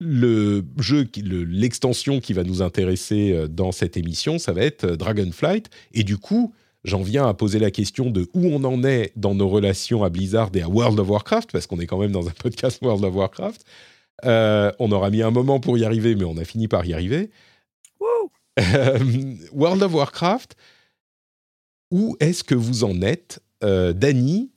[0.00, 4.62] le jeu, qui- le- l'extension qui va nous intéresser euh, dans cette émission, ça va
[4.62, 5.70] être euh, Dragonflight.
[5.92, 6.52] Et du coup,
[6.84, 10.10] j'en viens à poser la question de où on en est dans nos relations à
[10.10, 13.04] Blizzard et à World of Warcraft, parce qu'on est quand même dans un podcast World
[13.04, 13.64] of Warcraft.
[14.24, 16.92] Euh, on aura mis un moment pour y arriver, mais on a fini par y
[16.94, 17.30] arriver.
[19.52, 20.54] World of Warcraft,
[21.90, 24.50] où est-ce que vous en êtes euh, Dany,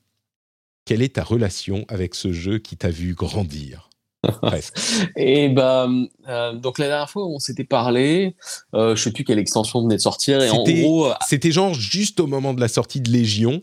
[0.88, 3.90] quelle est ta relation avec ce jeu qui t'a vu grandir.
[5.16, 5.88] Et bah,
[6.28, 8.36] euh, donc la dernière fois, on s'était parlé.
[8.74, 10.42] Euh, je sais plus quelle extension venait de sortir.
[10.42, 13.62] Et en C'était- gros, euh, C'était genre juste au moment de la sortie de Légion,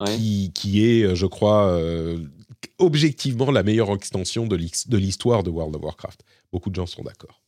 [0.00, 0.16] Ouais.
[0.16, 2.18] qui, qui est, euh, je crois, euh,
[2.78, 4.56] objectivement la meilleure extension de
[4.96, 6.22] l'histoire de World of Warcraft.
[6.52, 7.41] Beaucoup de gens sont d'accord.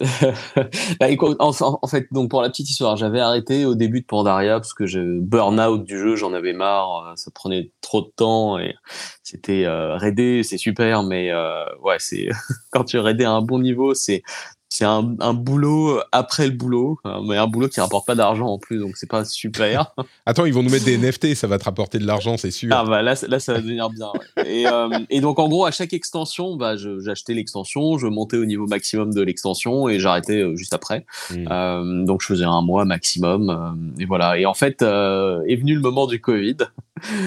[1.00, 1.06] bah,
[1.38, 4.86] en, fait, donc pour la petite histoire, j'avais arrêté au début de Pandaria parce que
[4.86, 8.74] j'ai burn-out du jeu, j'en avais marre, euh, ça prenait trop de temps et
[9.22, 12.28] c'était euh, raider, c'est super, mais euh, ouais, c'est
[12.72, 14.22] quand tu raidais à un bon niveau, c'est
[14.70, 18.46] c'est un, un boulot après le boulot, euh, mais un boulot qui rapporte pas d'argent
[18.46, 19.94] en plus, donc c'est pas super.
[20.26, 22.68] Attends, ils vont nous mettre des NFT, ça va te rapporter de l'argent, c'est sûr.
[22.72, 24.08] Ah bah là, ça va devenir bien.
[24.36, 24.46] ouais.
[24.60, 28.44] Et, euh, et donc en gros à chaque extension, bah j'achetais l'extension, je montais au
[28.44, 31.06] niveau maximum de l'extension et j'arrêtais euh, juste après.
[31.30, 31.44] Mm.
[31.50, 34.38] Euh, donc je faisais un mois maximum euh, et voilà.
[34.38, 36.56] Et en fait euh, est venu le moment du Covid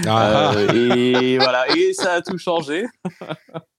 [0.08, 2.86] Ah, Euh, et voilà et ça a tout changé.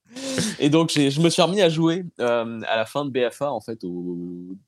[0.59, 3.61] Et donc je me suis remis à jouer euh, à la fin de BFA en
[3.61, 4.17] fait au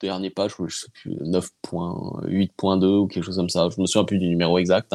[0.02, 3.68] dernier patch, je sais plus 9.8.2 ou quelque chose comme ça.
[3.74, 4.94] Je me souviens plus du numéro exact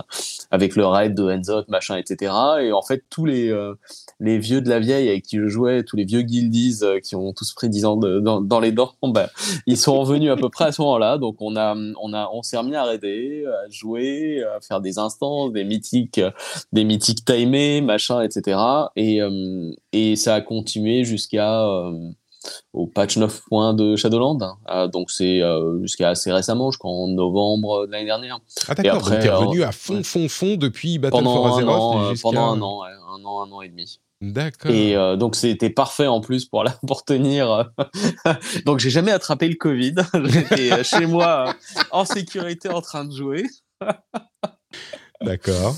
[0.51, 2.33] avec le raid de Enzo, machin, etc.
[2.63, 3.75] Et en fait tous les euh,
[4.19, 7.17] les vieux de la vieille avec qui je jouais, tous les vieux guildies euh, qui
[7.17, 9.31] ont tous pris 10 ans dans, dans les dents, bah,
[9.67, 11.19] ils sont revenus à peu près à ce moment-là.
[11.19, 14.99] Donc on a on a on s'est remis à raider, à jouer, à faire des
[14.99, 16.21] instances, des mythiques
[16.73, 18.59] des mythiques timés, machin, etc.
[18.97, 19.21] Et,
[19.93, 22.11] et ça continué jusqu'à euh,
[22.72, 23.43] au patch 9
[23.74, 24.38] de Shadowland.
[24.70, 28.38] Euh, donc c'est euh, jusqu'à assez récemment, je crois en novembre de l'année dernière.
[28.68, 30.03] Ah, d'accord, après, donc t'es alors, revenu à fond, ouais.
[30.03, 33.53] fon fond depuis Battle Pendant for un, an, euh, pendant un an, un an, un
[33.53, 34.01] an et demi.
[34.22, 34.70] D'accord.
[34.70, 37.70] Et donc c'était parfait en plus pour la pour tenir.
[38.66, 39.95] donc j'ai jamais attrapé le Covid.
[40.24, 41.55] J'étais chez moi
[41.91, 43.45] en sécurité en train de jouer.
[45.22, 45.74] D'accord.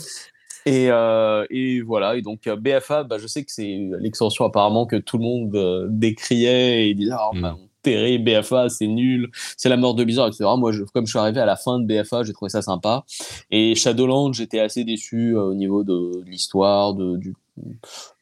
[0.67, 4.87] Et, euh, et voilà, et donc euh, BFA, bah, je sais que c'est l'extension apparemment
[4.87, 9.69] que tout le monde euh, décriait et disait ah, bah, terrible, BFA, c'est nul, c'est
[9.69, 10.45] la mort de Blizzard, etc.
[10.57, 13.05] Moi, je, comme je suis arrivé à la fin de BFA, j'ai trouvé ça sympa.
[13.51, 17.35] Et Shadowlands, j'étais assez déçu euh, au niveau de, de l'histoire, de, du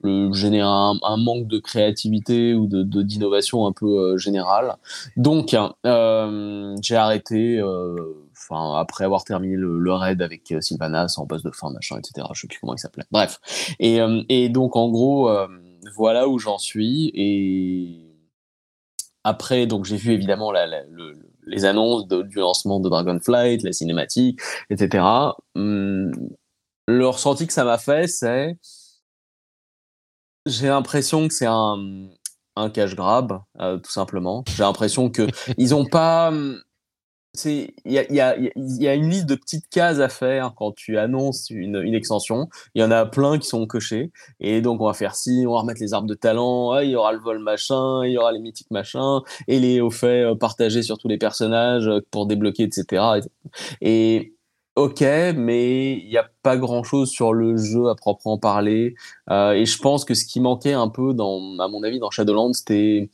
[0.03, 4.75] le générer un, un manque de créativité ou de de- d'innovation un peu euh, générale.
[5.17, 5.55] Donc,
[5.87, 7.61] euh, j'ai arrêté.
[8.51, 11.99] Enfin, après avoir terminé le, le raid avec euh, Sylvanas en boss de fin, machin,
[11.99, 12.27] etc.
[12.35, 13.05] Je sais plus comment il s'appelait.
[13.13, 13.39] Bref.
[13.79, 15.47] Et, euh, et donc, en gros, euh,
[15.97, 17.11] voilà où j'en suis.
[17.15, 18.07] Et
[19.25, 22.89] après, donc, j'ai vu évidemment la, la- le- le- les annonces de- du lancement de
[22.89, 24.41] Dragonflight, la cinématique,
[24.71, 25.05] etc.
[25.55, 26.13] Hum,
[26.89, 28.57] le ressenti que ça m'a fait, c'est
[30.47, 32.09] j'ai l'impression que c'est un,
[32.57, 34.43] un cash grab, euh, tout simplement.
[34.49, 35.27] J'ai l'impression que
[35.59, 36.33] ils ont pas.
[37.45, 42.49] Il y a, une liste de petites cases à faire quand tu annonces une, extension.
[42.75, 44.11] Il y en a plein qui sont cochés.
[44.41, 46.73] Et donc on va faire ci, on va remettre les arbres de talent.
[46.73, 49.81] ah, il y aura le vol machin, il y aura les mythiques machin, et les
[49.81, 53.21] hauts faits euh, partagés sur tous les personnages euh, pour débloquer, etc.
[53.81, 54.35] Et
[54.77, 55.01] ok,
[55.37, 58.95] mais il n'y a pas grand chose sur le jeu à proprement parler.
[59.31, 62.55] Euh, et je pense que ce qui manquait un peu, à mon avis, dans Shadowlands,
[62.55, 63.11] c'était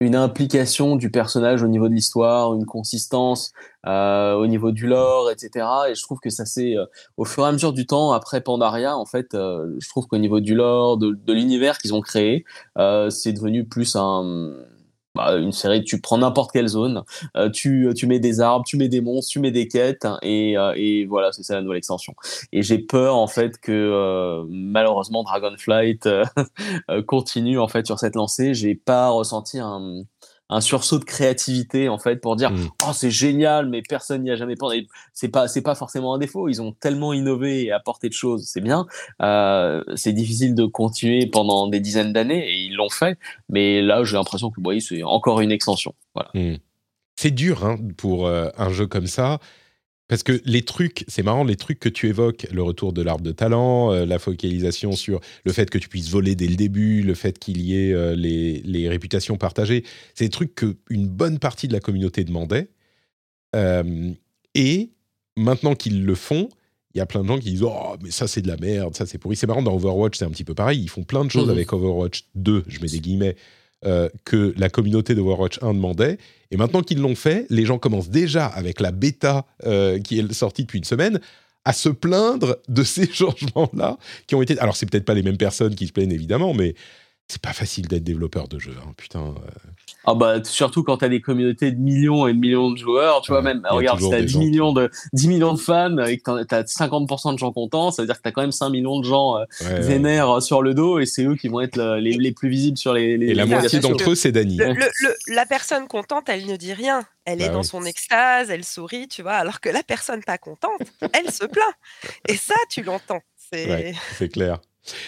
[0.00, 3.52] une implication du personnage au niveau de l'histoire, une consistance
[3.86, 5.66] euh, au niveau du lore, etc.
[5.90, 6.86] Et je trouve que ça s'est, euh,
[7.18, 10.16] au fur et à mesure du temps, après Pandaria, en fait, euh, je trouve qu'au
[10.16, 12.46] niveau du lore, de, de l'univers qu'ils ont créé,
[12.78, 14.52] euh, c'est devenu plus un
[15.14, 17.02] bah, une série, tu prends n'importe quelle zone,
[17.36, 20.56] euh, tu, tu mets des arbres, tu mets des monstres, tu mets des quêtes, et,
[20.56, 22.14] euh, et voilà, c'est ça la nouvelle extension.
[22.52, 26.24] Et j'ai peur en fait que euh, malheureusement Dragonflight euh,
[26.90, 28.54] euh, continue en fait sur cette lancée.
[28.54, 30.02] J'ai pas ressenti un,
[30.50, 32.68] un sursaut de créativité en fait pour dire Mm.
[32.86, 34.86] oh c'est génial, mais personne n'y a jamais pensé.
[35.12, 36.48] C'est pas c'est pas forcément un défaut.
[36.48, 38.86] Ils ont tellement innové et apporté de choses, c'est bien.
[39.22, 43.18] Euh, c'est difficile de continuer pendant des dizaines d'années et ils l'ont fait.
[43.48, 45.94] Mais là, j'ai l'impression que oui, c'est encore une extension.
[46.14, 46.30] Voilà.
[46.34, 46.56] Hmm.
[47.16, 49.38] C'est dur hein, pour euh, un jeu comme ça.
[50.10, 53.22] Parce que les trucs, c'est marrant, les trucs que tu évoques, le retour de l'arbre
[53.22, 57.02] de talent, euh, la focalisation sur le fait que tu puisses voler dès le début,
[57.02, 59.84] le fait qu'il y ait euh, les, les réputations partagées,
[60.16, 62.70] c'est des trucs qu'une bonne partie de la communauté demandait.
[63.54, 64.10] Euh,
[64.56, 64.90] et
[65.36, 66.48] maintenant qu'ils le font,
[66.92, 68.96] il y a plein de gens qui disent oh mais ça c'est de la merde,
[68.96, 69.36] ça c'est pourri.
[69.36, 70.80] C'est marrant dans Overwatch c'est un petit peu pareil.
[70.82, 71.50] Ils font plein de choses Mhm.
[71.52, 73.36] avec Overwatch 2, je mets des guillemets,
[73.86, 76.18] euh, que la communauté d'Overwatch 1 demandait.
[76.50, 80.32] Et maintenant qu'ils l'ont fait, les gens commencent déjà avec la bêta euh, qui est
[80.34, 81.18] sortie depuis une semaine
[81.64, 83.96] à se plaindre de ces changements-là
[84.26, 84.58] qui ont été.
[84.58, 86.74] Alors c'est peut-être pas les mêmes personnes qui se plaignent évidemment, mais
[87.30, 88.74] c'est pas facile d'être développeur de jeu.
[88.84, 89.20] hein, putain.
[89.20, 89.50] euh.
[90.04, 93.32] Ah bah surtout quand t'as des communautés de millions et de millions de joueurs, tu
[93.32, 96.18] vois même regarde si t'as des 10 gens millions de 10 millions de fans et
[96.18, 98.70] que t'en- t'as 50% de gens contents, ça veut dire que t'as quand même 5
[98.70, 99.80] millions de gens euh, Ouais, ouais.
[99.80, 102.78] vénères sur le dos et c'est eux qui vont être le- les, les plus visibles
[102.78, 104.56] sur les, les Et la moitié d'entre eux, c'est Dany.
[104.56, 107.04] Le- le- le- la personne contente, elle ne dit rien.
[107.26, 107.64] Elle Bah est dans oui.
[107.66, 110.80] son extase, elle sourit, tu vois, alors que la personne pas contente,
[111.12, 111.74] elle se plaint.
[112.26, 113.20] Et ça, tu l'entends.
[113.52, 114.60] C'est Ouais, c'est clair.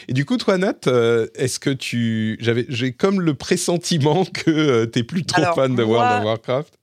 [0.09, 2.37] Et du coup, toi, Nat, euh, est-ce que tu.
[2.41, 6.19] J'avais, j'ai comme le pressentiment que tu t'es plus trop Alors, fan de moi- World
[6.19, 6.75] of Warcraft?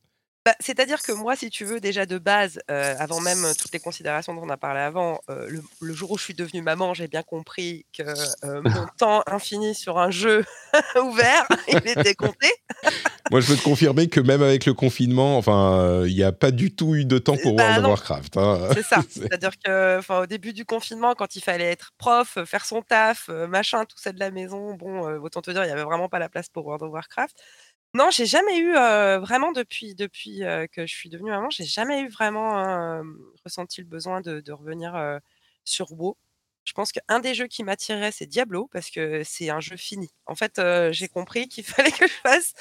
[0.46, 3.80] Bah, C'est-à-dire que moi, si tu veux, déjà de base, euh, avant même toutes les
[3.80, 6.94] considérations dont on a parlé avant, euh, le, le jour où je suis devenue maman,
[6.94, 8.04] j'ai bien compris que
[8.46, 10.46] euh, mon temps infini sur un jeu
[11.04, 12.48] ouvert, il était compté.
[13.32, 16.52] Moi, je peux te confirmer que même avec le confinement, enfin, il n'y a pas
[16.52, 17.90] du tout eu de temps pour Bah World of.
[17.90, 18.38] Warcraft.
[18.38, 18.70] hein.
[18.74, 19.02] C'est ça.
[19.10, 23.28] C'est- C'est-à-dire que, au début du confinement, quand il fallait être prof, faire son taf,
[23.28, 26.18] machin, tout ça de la maison, bon, autant te dire, il y avait vraiment pas
[26.20, 27.36] la place pour World of Warcraft.
[27.96, 31.66] Non, j'ai jamais eu euh, vraiment depuis depuis euh, que je suis devenue maman, j'ai
[31.66, 33.02] jamais eu vraiment
[33.44, 35.20] ressenti le besoin de, de revenir
[35.64, 36.18] sur WoW.
[36.66, 40.10] Je pense qu'un des jeux qui m'attirait, c'est Diablo parce que c'est un jeu fini.
[40.28, 40.62] En fait,
[40.92, 42.54] j'ai compris qu'il fallait que je fasse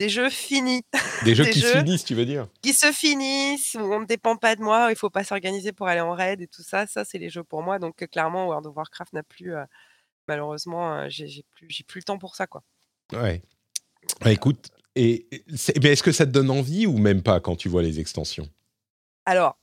[0.00, 0.82] des jeux finis
[1.24, 2.48] Des jeux Des qui se finissent, tu veux dire?
[2.62, 5.86] qui se finissent, où on ne dépend pas de moi, il faut pas s'organiser pour
[5.86, 6.86] aller en raid et tout ça.
[6.86, 7.78] Ça, c'est les jeux pour moi.
[7.78, 9.64] Donc, clairement, World of Warcraft n'a plus, euh,
[10.26, 12.62] malheureusement, euh, j'ai plus, j'ai plus le temps pour ça, quoi.
[13.12, 13.42] Ouais.
[14.22, 17.82] Ah, écoute, et, est-ce que ça te donne envie ou même pas quand tu vois
[17.82, 18.48] les extensions?
[19.26, 19.58] Alors,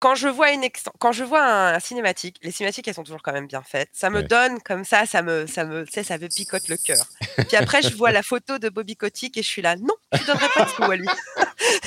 [0.00, 0.64] quand je vois une
[0.98, 3.90] quand je vois un, un cinématique, les cinématiques, elles sont toujours quand même bien faites.
[3.92, 4.26] Ça me Ouais.
[4.26, 7.06] donne comme ça, ça me, ça me, ça me picote le cœur.
[7.46, 10.24] Puis après, je vois la photo de Bobby Kotick et je suis là, non, tu
[10.24, 11.06] donnerais pas de sous à lui.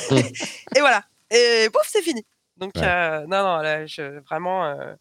[0.76, 1.04] et voilà.
[1.32, 2.26] Et pouf, c'est fini.
[2.56, 2.84] Donc, Ouais.
[2.86, 4.66] euh, non, non, là, je, vraiment.
[4.66, 4.94] euh,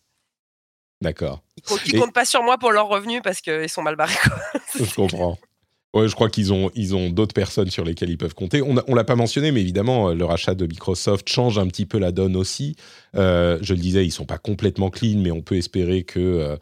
[1.01, 1.43] D'accord.
[1.57, 3.95] Ils co- qui Et- comptent pas sur moi pour leurs revenus parce qu'ils sont mal
[3.95, 4.15] barrés.
[4.25, 4.61] Quoi.
[4.75, 5.39] Je comprends.
[5.95, 8.61] Ouais, je crois qu'ils ont, ils ont d'autres personnes sur lesquelles ils peuvent compter.
[8.63, 11.87] On ne l'a pas mentionné, mais évidemment, euh, le rachat de Microsoft change un petit
[11.87, 12.75] peu la donne aussi.
[13.15, 16.57] Euh, je le disais, ils sont pas complètement clean, mais on peut espérer que, euh,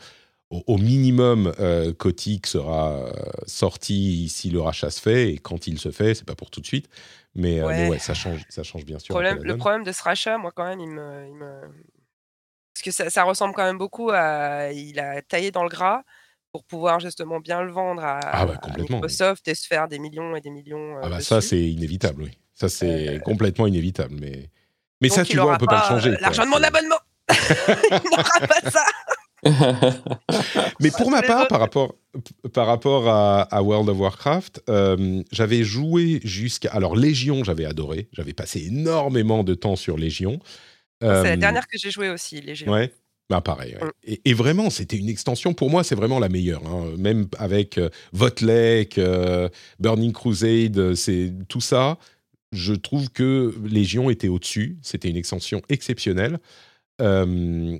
[0.51, 3.11] au, au minimum, euh, Kotick sera
[3.47, 5.33] sorti si le rachat se fait.
[5.33, 6.91] Et quand il se fait, c'est pas pour tout de suite.
[7.35, 7.99] Mais mais Ouais.
[7.99, 9.15] ça change, ça change bien sûr.
[9.15, 11.27] Problème- le problème de ce rachat, moi, quand même, il me.
[11.29, 11.61] il me-
[12.75, 14.73] Parce que ça, ça ressemble quand même beaucoup à.
[14.73, 16.03] Il a taillé dans le gras
[16.53, 18.83] pour pouvoir justement bien le vendre à, Ah à oui.
[18.91, 20.97] Microsoft et se faire des millions et des millions.
[20.99, 22.31] euh, Ah bah ça, c'est inévitable, oui.
[22.55, 24.15] Ça, c'est complètement inévitable.
[24.21, 24.51] Mais,
[25.01, 26.11] mais ça, tu vois, on peut pas, le changer.
[26.11, 26.17] euh.
[26.21, 26.99] L'argent de mon abonnement
[27.31, 28.85] Il n'aura pas ça
[30.81, 31.97] Mais pour ma part, par rapport,
[32.53, 36.71] par rapport à, à World of Warcraft, euh, j'avais joué jusqu'à...
[36.73, 38.09] Alors, Légion, j'avais adoré.
[38.13, 40.39] J'avais passé énormément de temps sur Légion.
[41.01, 42.41] C'est la Euh, dernière que j'ai jouée aussi.
[42.69, 42.93] Ouais.
[43.33, 43.75] Bah pareil.
[43.81, 43.87] ouais.
[43.87, 43.91] Mm.
[44.05, 45.55] Et, et vraiment, c'était une extension.
[45.55, 46.63] Pour moi, c'est vraiment la meilleure.
[46.67, 46.93] hein.
[46.99, 49.49] Même avec euh, Votlek, euh,
[49.81, 51.99] Burning Crusade, euh, c'est tout ça.
[52.53, 54.77] Je trouve que Légion était au-dessus.
[54.83, 56.39] C'était une extension exceptionnelle.
[57.01, 57.79] Euh,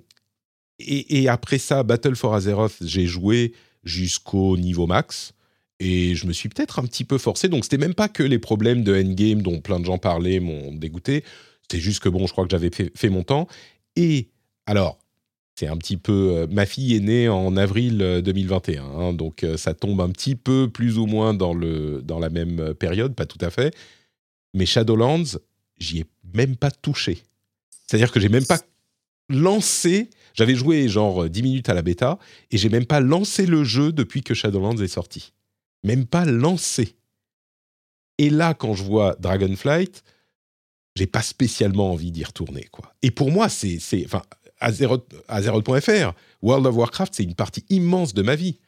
[0.79, 3.53] et, et après ça, Battle for Azeroth, j'ai joué
[3.85, 5.35] jusqu'au niveau max.
[5.81, 7.49] Et je me suis peut-être un petit peu forcé.
[7.51, 10.73] Donc, c'était même pas que les problèmes de endgame dont plein de gens parlaient m'ont
[10.75, 11.25] dégoûté.
[11.63, 13.49] C'était juste que, bon, je crois que j'avais fait, fait mon temps.
[13.97, 14.29] Et
[14.65, 14.99] alors,
[15.55, 16.31] c'est un petit peu.
[16.37, 20.11] euh, ma fille est née en avril euh, 2021, hein, donc euh, ça tombe un
[20.11, 23.51] petit peu plus ou moins dans, le, dans la même euh, période, pas tout à
[23.51, 23.75] fait.
[24.55, 25.39] Mais Shadowlands,
[25.79, 26.05] j'y ai
[26.35, 27.23] même pas touché.
[27.87, 28.61] C'est-à-dire que j'ai même pas
[29.29, 30.11] lancé.
[30.35, 32.19] J'avais joué genre 10 minutes à la bêta
[32.51, 35.33] et j'ai même pas lancé le jeu depuis que Shadowlands est sorti.
[35.85, 36.97] Même pas lancé.
[38.19, 40.05] Et là, quand je vois Dragonflight,
[40.95, 42.95] j'ai pas spécialement envie d'y retourner, quoi.
[43.03, 44.23] Et pour moi, c'est, enfin,
[45.29, 46.13] Azeroth.fr,
[46.43, 48.59] World of Warcraft, c'est une partie immense de ma vie.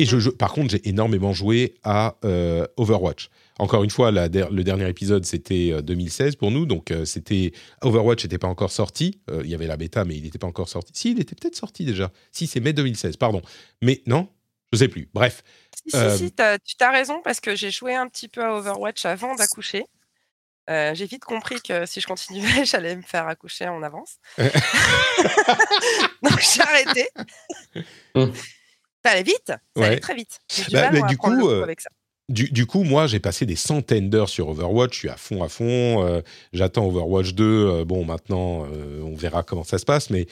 [0.00, 3.28] Et je, je- par contre, j'ai énormément joué à euh, Overwatch.
[3.60, 7.52] Encore une fois, la le dernier épisode, c'était euh, 2016 pour nous, donc euh, c'était
[7.82, 9.20] Overwatch n'était pas encore sorti.
[9.30, 10.90] Euh, Il y avait la bêta, mais il n'était pas encore sorti.
[10.96, 12.10] Si, il était peut-être sorti déjà.
[12.32, 13.42] Si, c'est mai 2016, pardon.
[13.80, 14.28] Mais non,
[14.72, 15.08] je sais plus.
[15.14, 15.44] Bref,
[15.84, 16.42] Si, si, Euh, si, tu
[16.84, 19.84] as raison parce que j'ai joué un petit peu à Overwatch avant d'accoucher.
[20.68, 24.16] Euh, j'ai vite compris que si je continuais, j'allais me faire accoucher en avance.
[26.22, 27.08] Donc j'ai arrêté.
[28.14, 28.32] Hum.
[29.04, 29.86] Ça allait vite, ça Ouais.
[29.86, 30.38] allait très vite.
[30.68, 31.90] Du Bah, mal du coup, coup euh, avec ça.
[32.28, 34.94] du, du coup, moi, j'ai passé des centaines d'heures sur Overwatch.
[34.94, 36.04] Je suis à fond, à fond.
[36.04, 36.22] euh,
[36.52, 37.44] J'attends Overwatch 2.
[37.44, 38.66] euh, bon, maintenant,
[39.04, 40.10] on verra comment ça se passe.
[40.10, 40.26] Mais,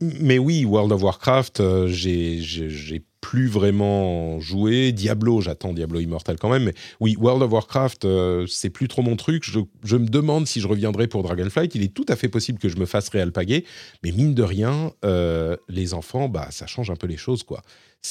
[0.00, 4.92] mais oui, World of Warcraft, euh, j'ai plus vraiment joué.
[4.92, 6.64] Diablo, j'attends Diablo Immortal quand même.
[6.64, 9.44] Mais oui, World of Warcraft, euh, c'est plus trop mon truc.
[9.44, 11.74] Je, je me demande si je reviendrai pour Dragonflight.
[11.74, 13.64] Il est tout à fait possible que je me fasse réalpaguer.
[14.02, 17.62] Mais mine de rien, euh, les enfants, bah, ça change un peu les choses, quoi.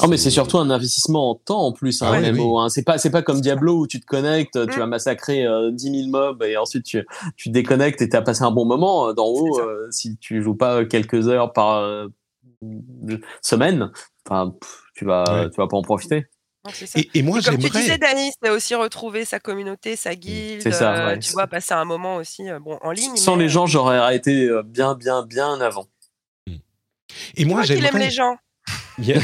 [0.02, 2.57] Oh, mais c'est surtout un investissement en temps en plus, un Ah ouais, MMO.
[2.60, 2.65] oui.
[2.65, 2.70] hein.
[2.70, 4.80] C'est pas, c'est pas comme Diablo où tu te connectes, tu Mm.
[4.80, 7.06] vas massacrer euh, 10 000 mobs et ensuite tu,
[7.38, 9.10] tu te déconnectes et t'as passé un bon moment.
[9.10, 12.07] Euh, D'en haut, euh, si tu joues pas quelques heures par euh,
[13.41, 13.91] semaine,
[14.28, 14.56] enfin,
[14.95, 15.49] tu vas, Ouais.
[15.52, 16.26] tu vas pas en profiter.
[16.65, 16.98] Non, ça.
[16.98, 17.98] Et, et moi, Et comme tu disais, j'aimerais.
[18.14, 20.61] Dani, c'est aussi retrouver sa communauté, sa guilde.
[20.61, 21.20] C'est ça, euh, ouais.
[21.20, 23.18] Tu vois, passer un moment aussi euh, bon, en ligne.
[23.18, 25.88] Sans mais, les euh, gens, j'aurais arrêté euh, bien, bien, bien avant.
[27.36, 27.99] Et moi, j'aimerais.
[27.99, 28.38] les gens.
[28.99, 29.18] Il y, a,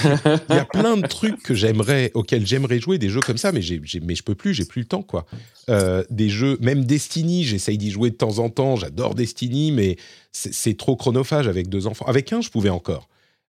[0.50, 3.52] il y a plein de trucs que j'aimerais, auxquels j'aimerais jouer, des jeux comme ça,
[3.52, 5.26] mais, j'ai, mais je peux plus, j'ai plus le temps, quoi.
[5.70, 9.98] Euh, des jeux, même Destiny, j'essaye d'y jouer de temps en temps, j'adore Destiny, mais
[10.32, 12.06] c'est, c'est trop chronophage avec deux enfants.
[12.06, 13.08] Avec un, je pouvais encore.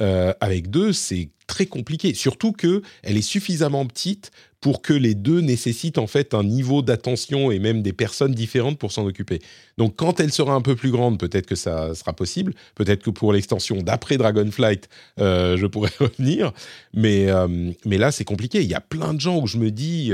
[0.00, 2.14] Euh, avec deux, c'est très compliqué.
[2.14, 6.82] Surtout que elle est suffisamment petite pour que les deux nécessitent en fait un niveau
[6.82, 9.40] d'attention et même des personnes différentes pour s'en occuper.
[9.78, 12.54] Donc quand elle sera un peu plus grande, peut-être que ça sera possible.
[12.74, 16.52] Peut-être que pour l'extension d'après Dragonflight, euh, je pourrais revenir.
[16.94, 18.62] Mais, euh, mais là, c'est compliqué.
[18.62, 20.12] Il y a plein de gens où je me dis,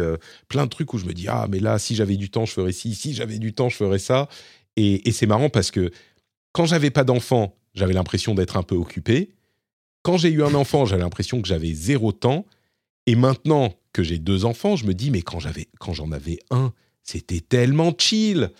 [0.48, 2.52] plein de trucs où je me dis, ah, mais là, si j'avais du temps, je
[2.52, 2.94] ferais ci.
[2.94, 4.28] Si j'avais du temps, je ferais ça.
[4.76, 5.90] Et, et c'est marrant parce que
[6.52, 9.35] quand j'avais pas d'enfant, j'avais l'impression d'être un peu occupé.
[10.06, 12.46] Quand j'ai eu un enfant, j'avais l'impression que j'avais zéro temps.
[13.06, 16.38] Et maintenant que j'ai deux enfants, je me dis, mais quand j'avais, quand j'en avais
[16.52, 16.72] un,
[17.02, 18.52] c'était tellement chill.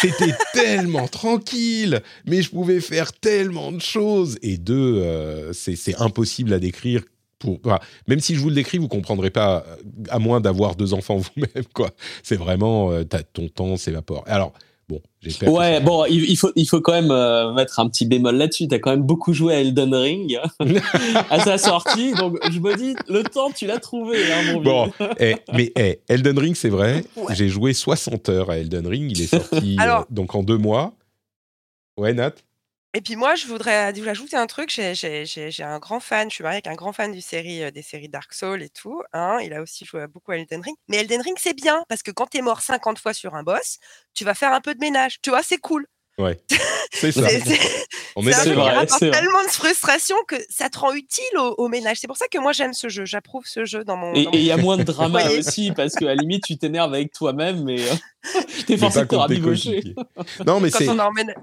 [0.00, 4.38] C'était tellement tranquille, mais je pouvais faire tellement de choses.
[4.40, 7.02] Et deux, euh, c'est impossible à décrire.
[7.38, 7.60] Pour,
[8.08, 9.76] même si je vous le décris, vous comprendrez pas, euh,
[10.08, 11.66] à moins d'avoir deux enfants vous-même.
[11.74, 11.90] quoi.
[12.22, 13.04] C'est vraiment, euh,
[13.34, 14.24] ton temps s'évapore.
[14.26, 14.54] Alors,
[14.88, 15.48] bon, j'espère.
[15.48, 18.06] que Ouais, ça- bon, il, il faut, il faut quand même euh, mettre un petit
[18.06, 18.68] bémol là-dessus.
[18.68, 20.38] T'as quand même beaucoup joué à Elden Ring
[21.30, 24.70] à sa sortie, donc je me dis, le temps, tu l'as trouvé, hein, mon vieux.
[24.70, 27.04] Bon, eh, mais eh, Elden Ring, c'est vrai.
[27.16, 27.34] Ouais.
[27.34, 29.10] J'ai joué 60 heures à Elden Ring.
[29.10, 30.94] Il est sorti Alors- euh, donc en deux mois.
[31.96, 32.32] Ouais, Nat?
[32.96, 34.70] Et puis moi, je voudrais vous ajouter un truc.
[34.70, 37.82] J'ai- un grand fan, je suis mariée avec un grand fan du série, euh, des
[37.82, 39.02] séries Dark Souls et tout.
[39.12, 39.38] hein.
[39.42, 40.76] Il a aussi joué beaucoup à Elden Ring.
[40.88, 43.42] Mais Elden Ring, c'est bien parce que quand tu es mort 50 fois sur un
[43.42, 43.78] boss,
[44.14, 45.16] tu vas faire un peu de ménage.
[45.22, 45.86] Tu vois, c'est cool.
[46.18, 46.40] Ouais,
[46.92, 47.22] c'est ça.
[48.14, 49.18] On c'est est vrai, rapporte c'est vrai.
[49.20, 51.96] tellement de frustration que ça te rend utile au, au ménage.
[52.00, 53.04] C'est pour ça que moi, j'aime ce jeu.
[53.04, 54.14] J'approuve ce jeu dans mon.
[54.14, 57.12] Et il y a moins de drama aussi, parce qu'à la limite, tu t'énerves avec
[57.12, 57.94] toi-même, mais euh,
[58.68, 59.82] t'es forcé pas de te euh, rabibocher.
[60.46, 60.88] Non, mais Quand c'est.
[60.88, 61.34] on est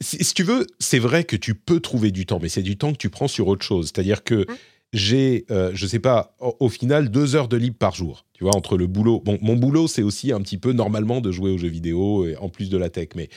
[0.00, 2.92] si tu veux, c'est vrai que tu peux trouver du temps, mais c'est du temps
[2.92, 3.86] que tu prends sur autre chose.
[3.86, 4.56] C'est-à-dire que Mhm.
[4.92, 8.26] j'ai, euh, je sais pas, au, au final, deux heures de libre par jour.
[8.34, 9.20] Tu vois, entre le boulot.
[9.24, 12.36] Bon, mon boulot, c'est aussi un petit peu normalement de jouer aux jeux vidéo, et
[12.36, 13.28] en plus de la tech, mais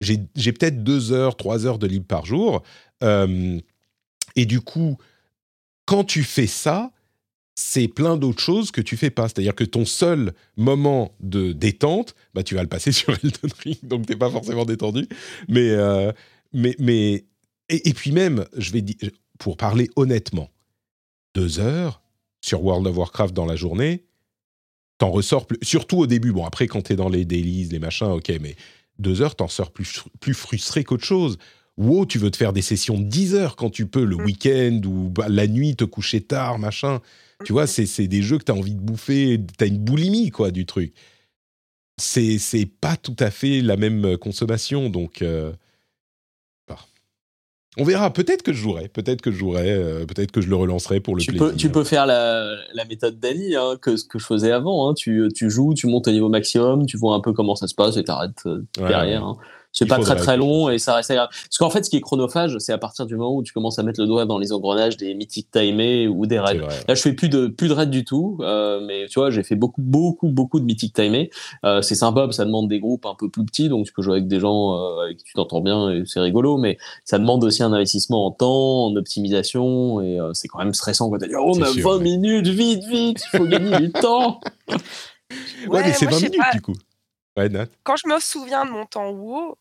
[0.00, 2.62] j'ai j'ai peut-être deux heures, trois heures de libre par jour.
[3.04, 3.58] Euh,
[4.34, 4.96] et du coup,
[5.84, 6.90] quand tu fais ça,
[7.54, 9.28] c'est plein d'autres choses que tu fais pas.
[9.28, 13.78] C'est-à-dire que ton seul moment de détente, bah, tu vas le passer sur Elden Ring,
[13.82, 15.06] donc t'es pas forcément détendu.
[15.48, 16.12] Mais, euh,
[16.52, 17.24] mais, mais
[17.68, 18.96] et, et puis même, je vais dire,
[19.38, 20.50] pour parler honnêtement,
[21.34, 22.02] deux heures
[22.40, 24.04] sur World of Warcraft dans la journée,
[24.98, 25.58] t'en ressors plus.
[25.62, 26.32] Surtout au début.
[26.32, 28.56] Bon, après, quand t'es dans les dailies, les machins, ok, mais
[28.98, 31.38] deux heures, t'en sors plus, plus frustré qu'autre chose.
[31.78, 34.24] Wow, tu veux te faire des sessions de 10 heures quand tu peux, le Mm.
[34.24, 37.00] week-end ou bah, la nuit, te coucher tard, machin.
[37.44, 40.30] Tu vois, c'est des jeux que tu as envie de bouffer, tu as une boulimie,
[40.30, 40.92] quoi, du truc.
[41.98, 45.22] C'est pas tout à fait la même euh, consommation, donc...
[45.22, 45.52] euh,
[46.68, 46.78] bah.
[47.78, 50.56] On verra, peut-être que je jouerai, peut-être que je jouerai, euh, peut-être que je le
[50.56, 51.48] relancerai pour le Tu plaisir.
[51.50, 54.90] peux, tu peux faire la, la méthode d'Annie, hein, que ce que je faisais avant.
[54.90, 54.94] hein.
[54.94, 57.74] Tu, tu joues, tu montes au niveau maximum, tu vois un peu comment ça se
[57.74, 59.24] passe et t'arrêtes euh, Ouais, derrière.
[59.26, 59.30] ouais.
[59.30, 59.36] hein.
[59.72, 61.30] C'est pas très très long et ça reste agréable.
[61.32, 63.78] Parce qu'en fait, ce qui est chronophage, c'est à partir du moment où tu commences
[63.78, 66.58] à mettre le doigt dans les engrenages des mythiques timés ou des raids.
[66.58, 66.74] vrai.
[66.86, 69.42] Là, je fais plus de plus de raids du tout, euh, mais tu vois, j'ai
[69.42, 71.30] fait beaucoup beaucoup beaucoup de mythiques timés.
[71.64, 73.92] Euh, c'est sympa, parce que ça demande des groupes un peu plus petits, donc tu
[73.92, 76.58] peux jouer avec des gens euh, avec qui tu t'entends bien et c'est rigolo.
[76.58, 80.74] Mais ça demande aussi un investissement en temps, en optimisation et euh, c'est quand même
[80.74, 82.02] stressant quand t'as dit oh, on a sûr, 20 ouais.
[82.02, 84.40] minutes, vite vite, il faut gagner du temps.
[85.68, 86.56] Ouais, mais c'est moi, 20 je sais minutes pas.
[86.56, 86.74] du coup.
[87.36, 87.66] Ouais, Nat.
[87.82, 89.58] quand je me souviens de mon temps WoW,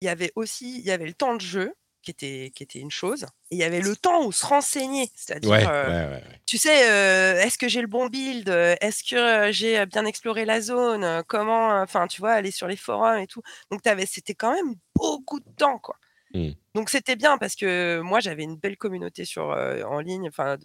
[0.00, 1.74] il y avait aussi il y avait le temps de jeu
[2.06, 5.10] qui était, qui était une chose, et il y avait le temps où se renseigner,
[5.16, 9.16] c'est-à-dire, Ouais, euh, ouais, tu sais, euh, est-ce que j'ai le bon build, est-ce que
[9.16, 13.26] euh, j'ai bien exploré la zone, comment, enfin, tu vois, aller sur les forums et
[13.26, 13.42] tout.
[13.72, 15.96] Donc, c'était quand même beaucoup de temps, quoi.
[16.32, 16.50] Mm.
[16.74, 20.56] Donc, c'était bien parce que moi, j'avais une belle communauté sur, euh, en ligne, enfin,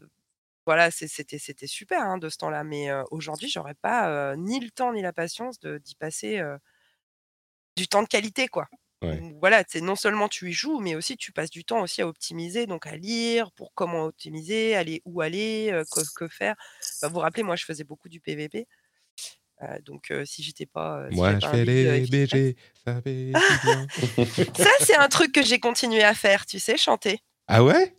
[0.66, 2.64] voilà, c'était c'était super hein, de ce temps-là.
[2.64, 6.38] Mais euh, aujourd'hui, j'aurais pas euh, ni le temps ni la patience de- d'y passer
[6.40, 6.58] euh,
[7.78, 8.68] du temps de qualité, quoi.
[9.02, 9.20] Ouais.
[9.40, 12.08] Voilà, c'est non seulement tu y joues, mais aussi tu passes du temps aussi à
[12.08, 16.56] optimiser, donc à lire pour comment optimiser, aller où aller, euh, que, que faire.
[17.02, 18.68] Bah, vous vous rappelez, moi, je faisais beaucoup du PVP.
[19.64, 22.02] euh, donc, euh, si j'étais pas, euh, si Moi, je pas un fais euh, les
[22.04, 22.56] efficace- BG,
[22.86, 23.88] ça fait si bien.
[24.58, 27.20] Ça, c'est un truc que j'ai continué à faire, tu sais, chanter.
[27.48, 27.96] Ah ouais?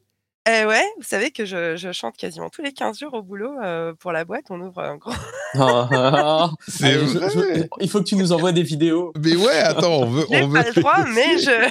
[0.48, 3.56] Eh ouais, vous savez que je, je chante quasiment tous les 15 jours au boulot.
[3.62, 5.14] euh, pour la boîte, on ouvre un grand.
[5.54, 9.12] Ah, C'est allez, je- je- vrai il faut que tu nous envoies des vidéos.
[9.22, 10.26] Mais ouais, attends, on veut...
[10.30, 10.72] J'ai On pas veut...
[10.74, 11.70] le droit, mais je.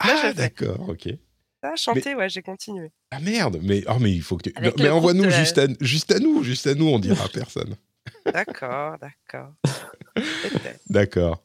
[0.00, 1.08] Ah, d'accord, ok.
[1.62, 2.90] Ça, chanter, ouais, j'ai continué.
[3.10, 4.52] Ah merde, mais, oh, mais il faut que tu...
[4.56, 5.66] Avec mais envoie-nous de juste, à...
[5.80, 7.76] juste à nous, juste à nous, on dira à personne.
[8.26, 9.52] D'accord, d'accord.
[10.14, 10.80] Peut-être.
[10.90, 11.42] D'accord.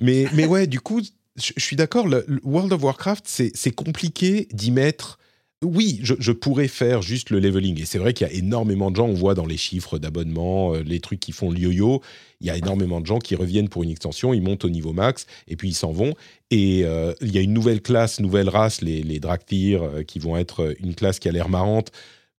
[0.00, 1.00] Mais, mais ouais, du coup,
[1.38, 2.06] je, suis d'accord,
[2.42, 5.18] World of Warcraft, c'est compliqué d'y mettre.
[5.64, 7.80] Oui, je, pourrais faire juste le leveling.
[7.80, 10.74] Et c'est vrai qu'il y a énormément de gens, on voit dans les chiffres d'abonnement,
[10.74, 12.00] euh, les trucs qui font le yo-yo,
[12.40, 14.92] il y a énormément de gens qui reviennent pour une extension, ils montent au niveau
[14.92, 16.14] max, et puis ils s'en vont.
[16.52, 20.36] Et euh, il y a une nouvelle classe, nouvelle race, les, les euh, qui vont
[20.36, 21.90] être une classe qui a l'air marrante,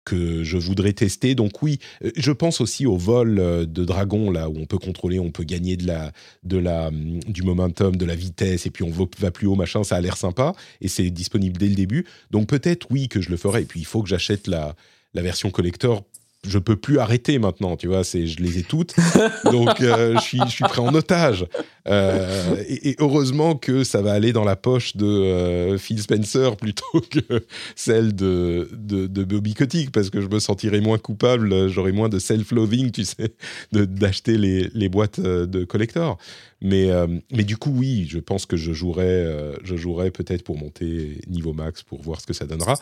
[0.06, 1.36] que je voudrais tester.
[1.36, 4.78] Donc oui, euh, je pense aussi au vol euh, de dragon, là, où on peut
[4.78, 6.12] contrôler, on peut gagner de la,
[6.44, 9.84] de la, hum, du momentum, de la vitesse, et puis on va plus haut, machin,
[9.84, 12.06] ça a l'air sympa, et c'est disponible dès le début.
[12.32, 13.62] Donc peut-être, oui, que je le ferai.
[13.62, 14.76] Et puis il faut que j'achète la,
[15.14, 16.04] la version collector.
[16.48, 18.96] Je peux plus arrêter maintenant, tu vois, c'est, je les ai toutes.
[19.52, 21.46] Donc euh, je, suis, je suis pris en otage.
[21.88, 26.56] Euh, et, et heureusement que ça va aller dans la poche de euh, Phil Spencer
[26.56, 27.44] plutôt que
[27.76, 32.08] celle de, de, de Bobby Kotick, parce que je me sentirais moins coupable, j'aurais moins
[32.10, 33.34] de self-loathing, tu sais,
[33.74, 36.18] de- d'acheter les, les boîtes de collector.
[36.62, 36.90] Mais,
[37.32, 41.20] mais du coup, oui, je pense que je jouerai, euh, je jouerai peut-être pour monter
[41.28, 42.76] niveau max, pour voir ce que ça donnera.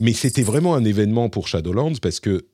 [0.00, 2.44] Mais c'était vraiment un événement pour Shadowlands, parce que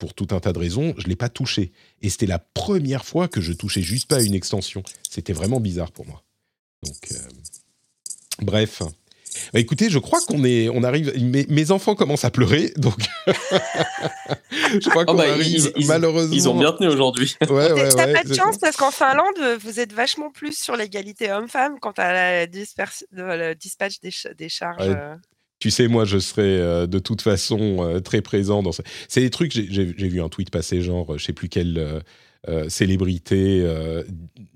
[0.00, 1.70] pour tout un tas de raisons, je ne l'ai pas touché.
[2.02, 4.82] Et c'était la première fois que je touchais juste pas une extension.
[5.08, 6.24] C'était vraiment bizarre pour moi.
[6.82, 7.16] Donc, euh,
[8.42, 8.82] bref.
[9.52, 11.12] Bah, écoutez, je crois qu'on est, on arrive.
[11.22, 12.96] Mes, mes enfants commencent à pleurer, donc
[14.72, 16.34] je crois qu'on Oh bah, arrive ils- ils- malheureusement.
[16.34, 17.36] Ils ont bien tenu aujourd'hui.
[17.48, 20.74] Ouais, ouais, T'as ouais, pas de chance parce qu'en Finlande, vous êtes vachement plus sur
[20.76, 24.88] l'égalité homme-femme quant à la disperse- le dispatch des, ch- des charges.
[24.88, 25.14] Ouais.
[25.60, 28.72] Tu sais, moi, je serai euh, de toute façon euh, très présent dans.
[28.72, 29.52] ce- C'est des trucs.
[29.52, 32.00] J'ai vu un tweet passer, genre, euh, je sais plus quelle euh,
[32.48, 33.60] euh, célébrité.
[33.62, 34.02] euh,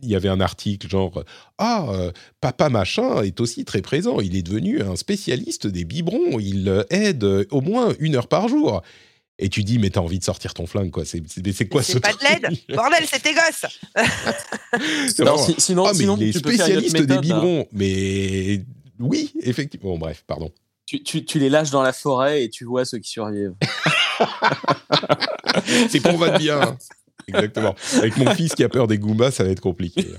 [0.02, 1.22] Il y avait un article, genre,
[1.58, 2.10] ah, euh,
[2.40, 4.18] papa machin est aussi très présent.
[4.20, 6.40] Il est devenu un spécialiste des biberons.
[6.40, 8.80] Il euh, aide euh, au moins une heure par jour.
[9.38, 11.04] Et tu dis, mais t'as envie de sortir ton flingue, quoi.
[11.04, 11.20] C'est
[11.68, 13.66] quoi ce C'est pas de l'aide Bordel, c'est tes gosses
[15.18, 17.06] Non, vraiment- si- sinon, Ah, mais sinon il est tu peux faire une autre spécialiste
[17.08, 17.20] des hein.
[17.20, 17.66] biberons.
[17.72, 18.62] Mais
[19.00, 19.90] oui, effectivement.
[19.90, 20.50] Bon, bref, pardon.
[20.86, 23.54] Tu, tu, tu les lâches dans la forêt et tu vois ceux qui survivent.
[25.88, 26.76] C'est pour votre bien.
[27.28, 27.74] Exactement.
[27.98, 30.06] Avec mon fils qui a peur des Goombas, ça va être compliqué.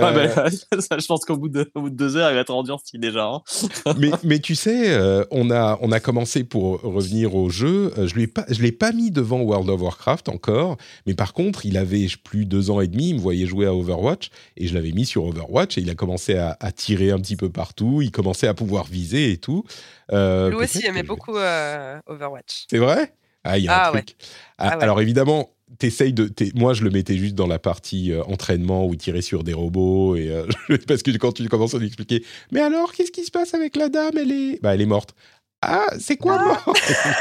[0.00, 0.50] Ah Euh, bah,
[0.80, 2.98] ça, je pense qu'au bout, de, au bout de deux heures, il va rendre si
[2.98, 3.24] déjà.
[3.26, 3.42] hein.
[3.98, 7.92] mais, mais tu sais, euh, on, a, on a commencé pour revenir au jeu.
[7.98, 11.32] euh, je ne pas, je l'ai pas mis devant World of Warcraft encore, mais par
[11.32, 14.66] contre, il avait plus deux ans et demi, il me voyait jouer à Overwatch, et
[14.66, 17.48] je l'avais mis sur Overwatch, et il a commencé à, à tirer un petit peu
[17.48, 19.64] partout, il commençait à pouvoir viser et tout.
[20.12, 22.66] Euh, Lui aussi aimait je beaucoup euh, Overwatch.
[22.70, 23.12] C'est vrai?
[23.44, 24.02] Ah, il y a un Ah, ouais.
[24.02, 24.16] truc.
[24.58, 24.82] Ah, Ah ouais.
[24.82, 25.48] Alors évidemment,
[25.78, 26.26] t'essayes de.
[26.28, 29.44] t'es- Moi, je le mettais juste dans la partie euh, entraînement où il tirait sur
[29.44, 30.46] des robots et euh,
[30.88, 33.76] parce que quand tu commences à lui expliquer, mais alors, qu'est-ce qui se passe avec
[33.76, 34.12] la dame?
[34.16, 35.14] Elle est, bah, elle est morte.
[35.62, 36.74] Ah, c'est quoi mort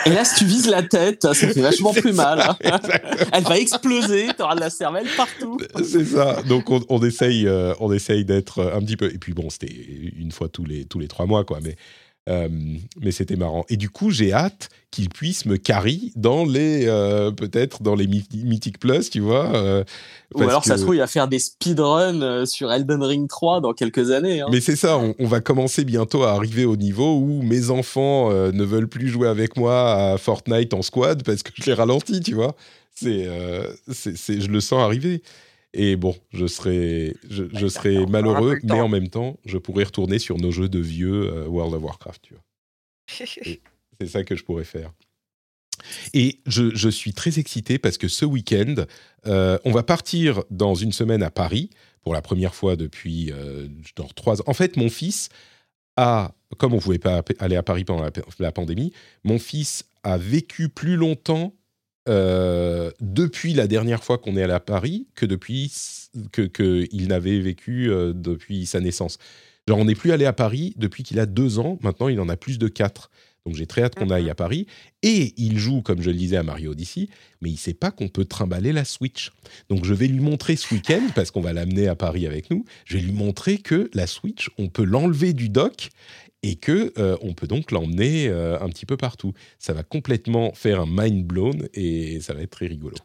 [0.06, 2.42] Et là, si tu vises la tête, ça fait vachement plus ça, mal.
[2.62, 2.80] hein.
[3.32, 5.58] Elle va exploser, t'auras de la cervelle partout.
[5.84, 6.44] C'est ça.
[6.44, 9.12] Donc on, on essaye, euh, on essaye d'être un petit peu.
[9.12, 9.74] Et puis bon, c'était
[10.18, 11.60] une fois tous les tous les trois mois, quoi.
[11.64, 11.76] Mais
[12.30, 12.50] euh,
[13.02, 13.66] mais c'était marrant.
[13.70, 18.08] Et du coup, j'ai hâte qu'il puisse me carry dans les euh, peut-être dans les
[18.08, 19.54] Myth- Mythic Plus, tu vois.
[19.56, 19.84] euh,
[20.34, 23.74] Ou alors, ça se trouve, il va faire des speedruns sur Elden Ring 3 dans
[23.74, 24.42] quelques années.
[24.42, 24.48] hein.
[24.52, 28.30] Mais c'est ça, on, on va commencer bientôt à arriver au niveau où mes enfants
[28.32, 32.22] ne veulent plus jouer avec moi à Fortnite en squad parce que je les ralentis,
[32.22, 32.56] tu vois.
[32.96, 33.28] C'est,
[33.92, 35.22] c'est- je le sens arriver.
[35.78, 39.10] Et bon, je serai, je, je Ouais, serai t'as encore un malheureux, mais en même
[39.10, 42.44] temps, je pourrais retourner sur nos jeux de vieux euh, World of Warcraft, tu vois.
[44.00, 44.94] C'est ça que je pourrais faire.
[46.14, 48.86] Et je, je suis très excité parce que ce week-end,
[49.28, 51.70] euh, on va partir dans une semaine à Paris
[52.02, 54.46] pour la première fois depuis euh, genre trois ans.
[54.48, 55.28] En fait, mon fils
[55.98, 58.94] a, comme on ne pouvait pas aller à Paris pendant la, la pandémie,
[59.26, 61.54] mon fils a vécu plus longtemps
[62.08, 65.72] euh, depuis la dernière fois qu'on est allé à Paris que depuis
[66.32, 69.18] que qu'il n'avait vécu euh, depuis sa naissance.
[69.68, 71.80] Genre, on n'est plus allé à Paris depuis qu'il a deux ans.
[71.82, 73.10] Maintenant, il en a plus de quatre.
[73.46, 74.12] Donc j'ai très hâte qu'on Mhm.
[74.12, 74.66] aille à Paris.
[75.04, 77.10] Et il joue, comme je le disais, à Mario Odyssey,
[77.42, 79.32] mais il sait pas qu'on peut trimballer la Switch.
[79.70, 82.66] Donc je vais lui montrer ce week-end, parce qu'on va l'amener à Paris avec nous,
[82.86, 85.90] je vais lui montrer que la Switch, on peut l'enlever du dock
[86.46, 89.34] et que euh, on peut donc l'emmener euh, un petit peu partout.
[89.58, 92.96] Ça va complètement faire un mind blown et ça va être très rigolo.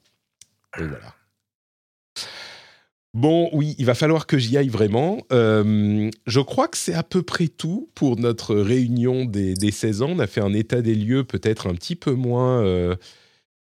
[3.15, 5.23] Bon, oui, il va falloir que j'y aille vraiment.
[5.33, 10.03] Euh, je crois que c'est à peu près tout pour notre réunion des, des 16
[10.03, 10.11] ans.
[10.11, 12.63] On a fait un état des lieux peut-être un petit peu moins,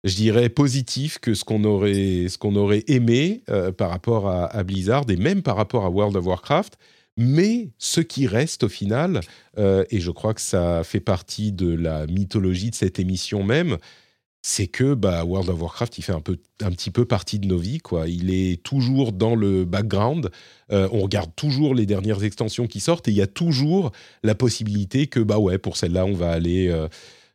[0.04, 3.44] je dirais, positif que ce qu'on aurait, ce aurait aimé
[3.78, 6.78] par rapport à Blizzard et même par rapport à World of Warcraft.
[7.22, 9.20] Mais ce qui reste au final,
[9.58, 13.76] euh, et je crois que ça fait partie de la mythologie de cette émission même,
[14.42, 17.46] c'est que bah, World of Warcraft, il fait un, peu, un petit peu partie de
[17.46, 17.80] nos vies.
[17.80, 18.08] Quoi.
[18.08, 20.32] Il est toujours dans le background.
[20.72, 23.92] Euh, on regarde toujours les dernières extensions qui sortent et il y a toujours
[24.24, 26.88] la possibilité que, bah ouais, pour celle-là, on va aller euh,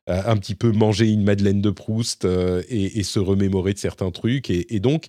[0.06, 2.26] un petit peu manger une Madeleine de Proust
[2.70, 4.48] et, se remémorer de certains trucs.
[4.48, 5.08] Et donc,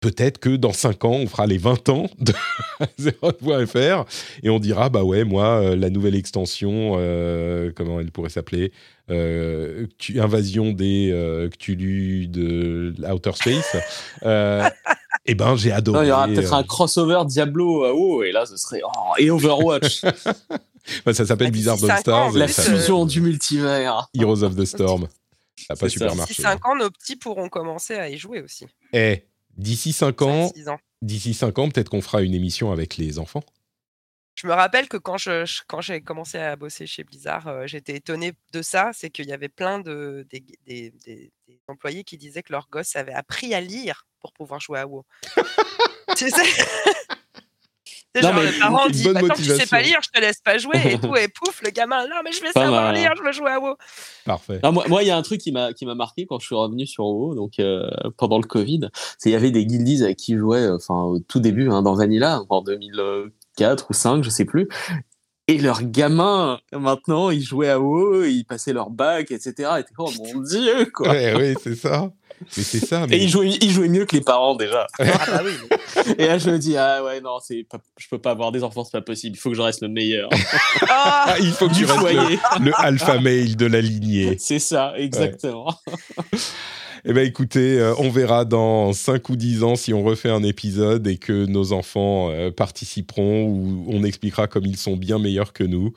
[0.00, 2.32] peut-être que dans 5 ans, on fera les 20 ans de
[2.98, 4.04] Zero.fr
[4.42, 8.72] et on dira, bah ouais, moi, euh, la nouvelle extension, euh, comment elle pourrait s'appeler
[9.10, 13.76] euh, Invasion des euh, Cthulhu de Outer Space.
[15.26, 16.06] eh ben, j'ai adoré.
[16.06, 18.80] il y aura peut-être euh, un crossover Diablo à WoW, et là, ce serait.
[18.84, 22.28] Oh, et Overwatch, enfin, ça s'appelle Bah, cinq Stars.
[22.28, 24.08] ans, la fusion du multivers.
[24.14, 25.08] Heroes of the Storm.
[25.66, 26.16] Ça n'a pas super ça.
[26.16, 26.34] marché.
[26.34, 28.66] D'ici 5 ans, nos petits pourront commencer à y jouer aussi.
[28.92, 29.24] Eh,
[29.58, 30.78] d'ici 5 ans, 6 ans.
[31.02, 33.42] d'ici 5 ans, peut-être qu'on fera une émission avec les enfants.
[34.34, 37.96] Je me rappelle que quand je- quand j'ai commencé à bosser chez Blizzard, euh, j'étais
[37.96, 42.16] étonnée de ça, c'est qu'il y avait plein de des, des- des- des employés qui
[42.18, 45.04] disaient que leurs gosses avaient appris à lire pour pouvoir jouer à WoW.
[46.16, 46.64] tu sais?
[48.22, 50.20] Genre, mais le parent dit bonne bah, tant que tu sais pas lire, je te
[50.20, 52.96] laisse pas jouer et tout, et pouf, le gamin, non mais je Pas savoir mal.
[52.96, 53.76] lire, je veux jouer à WoW.
[54.24, 54.60] Parfait.
[54.62, 56.54] Non, moi, il y a un truc qui m'a qui m'a marqué quand je suis
[56.54, 58.88] revenu sur WoW, donc euh, pendant le Covid,
[59.18, 61.68] c'est il y avait des guildies avec qui je jouais, euh, enfin au tout début
[61.70, 64.68] hein, dans Vanilla en 2004 ou 5, je sais plus.
[65.50, 69.70] Et leurs gamins, maintenant, ils jouaient à WoW, ils passaient leur bac, etc.
[69.80, 71.08] Et oh mon dieu, quoi.
[71.08, 72.10] Ouais, ouais, c'est ça.
[72.56, 73.06] Mais c'est ça.
[73.06, 73.16] Mais...
[73.16, 74.86] Et ils jouaient, ils jouaient mieux que les parents déjà.
[74.98, 75.52] Ah bah oui.
[76.18, 78.62] Et là, je me dis, ah ouais, non, c'est pas, je peux pas avoir des
[78.62, 79.36] enfants, c'est pas possible.
[79.36, 80.28] Il faut que je reste le meilleur
[80.88, 84.36] Ah, il faut que tu restes le alpha male de la lignée.
[84.38, 85.74] C'est ça, exactement.
[87.04, 90.42] Eh bien, écoutez, euh, on verra dans 5 ou 10 ans si on refait un
[90.42, 95.52] épisode et que nos enfants euh, participeront ou on expliquera comme ils sont bien meilleurs
[95.52, 95.92] que nous.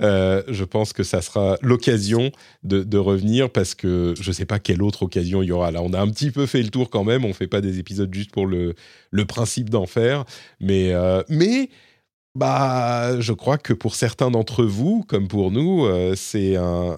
[0.00, 2.30] Euh, je pense que ça sera l'occasion
[2.62, 5.70] de, revenir parce que je ne sais pas quelle autre occasion il y aura.
[5.70, 7.24] Là, on a un petit peu fait le tour quand même.
[7.26, 8.74] On ne fait pas des épisodes juste pour le,
[9.28, 10.24] principe d'en faire.
[10.60, 10.94] Mais,
[11.28, 11.68] mais
[12.34, 16.96] bah, je crois que pour certains d'entre vous, comme pour nous, c'est un-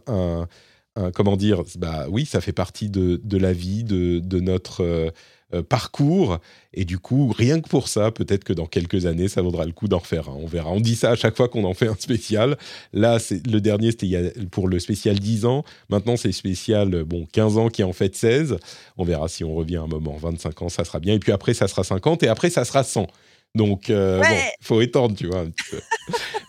[0.98, 4.82] un- comment dire, bah oui, ça fait partie de, de la vie, de, de notre
[4.84, 5.10] euh,
[5.54, 6.38] euh, parcours,
[6.74, 9.72] et du coup, rien que pour ça, peut-être que dans quelques années, ça vaudra le
[9.72, 10.34] coup d'en refaire un.
[10.34, 10.70] On verra.
[10.70, 12.58] On dit ça à chaque fois qu'on en fait un spécial.
[12.92, 15.64] Là, c'est le dernier, c'était pour le spécial 10 ans.
[15.88, 18.58] Maintenant, c'est spécial, euh, bon, 15 ans qui en fait 16.
[18.98, 20.16] On verra si on revient un moment.
[20.20, 21.14] 25 ans, ça sera bien.
[21.14, 23.06] Et puis après, ça sera 50, et après, ça sera 100.
[23.54, 24.28] Donc, euh, Ouais.
[24.28, 25.80] bon, faut étendre, tu vois, un petit peu.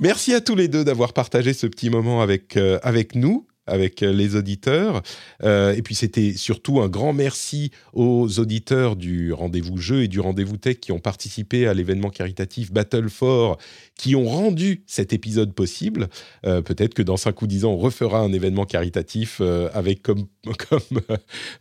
[0.02, 4.04] Merci à tous les deux d'avoir partagé ce petit moment avec, euh, avec nous, avec
[4.04, 5.02] euh, les auditeurs.
[5.44, 10.20] Euh, et puis, c'était surtout un grand merci aux auditeurs du rendez-vous jeu et du
[10.20, 13.58] rendez-vous tech qui ont participé à l'événement caritatif Battle for,
[13.96, 16.10] qui ont rendu cet épisode possible.
[16.46, 19.42] Euh, Peut-être que dans 5 ou 10 ans, on refera un événement caritatif
[19.74, 20.28] avec comme,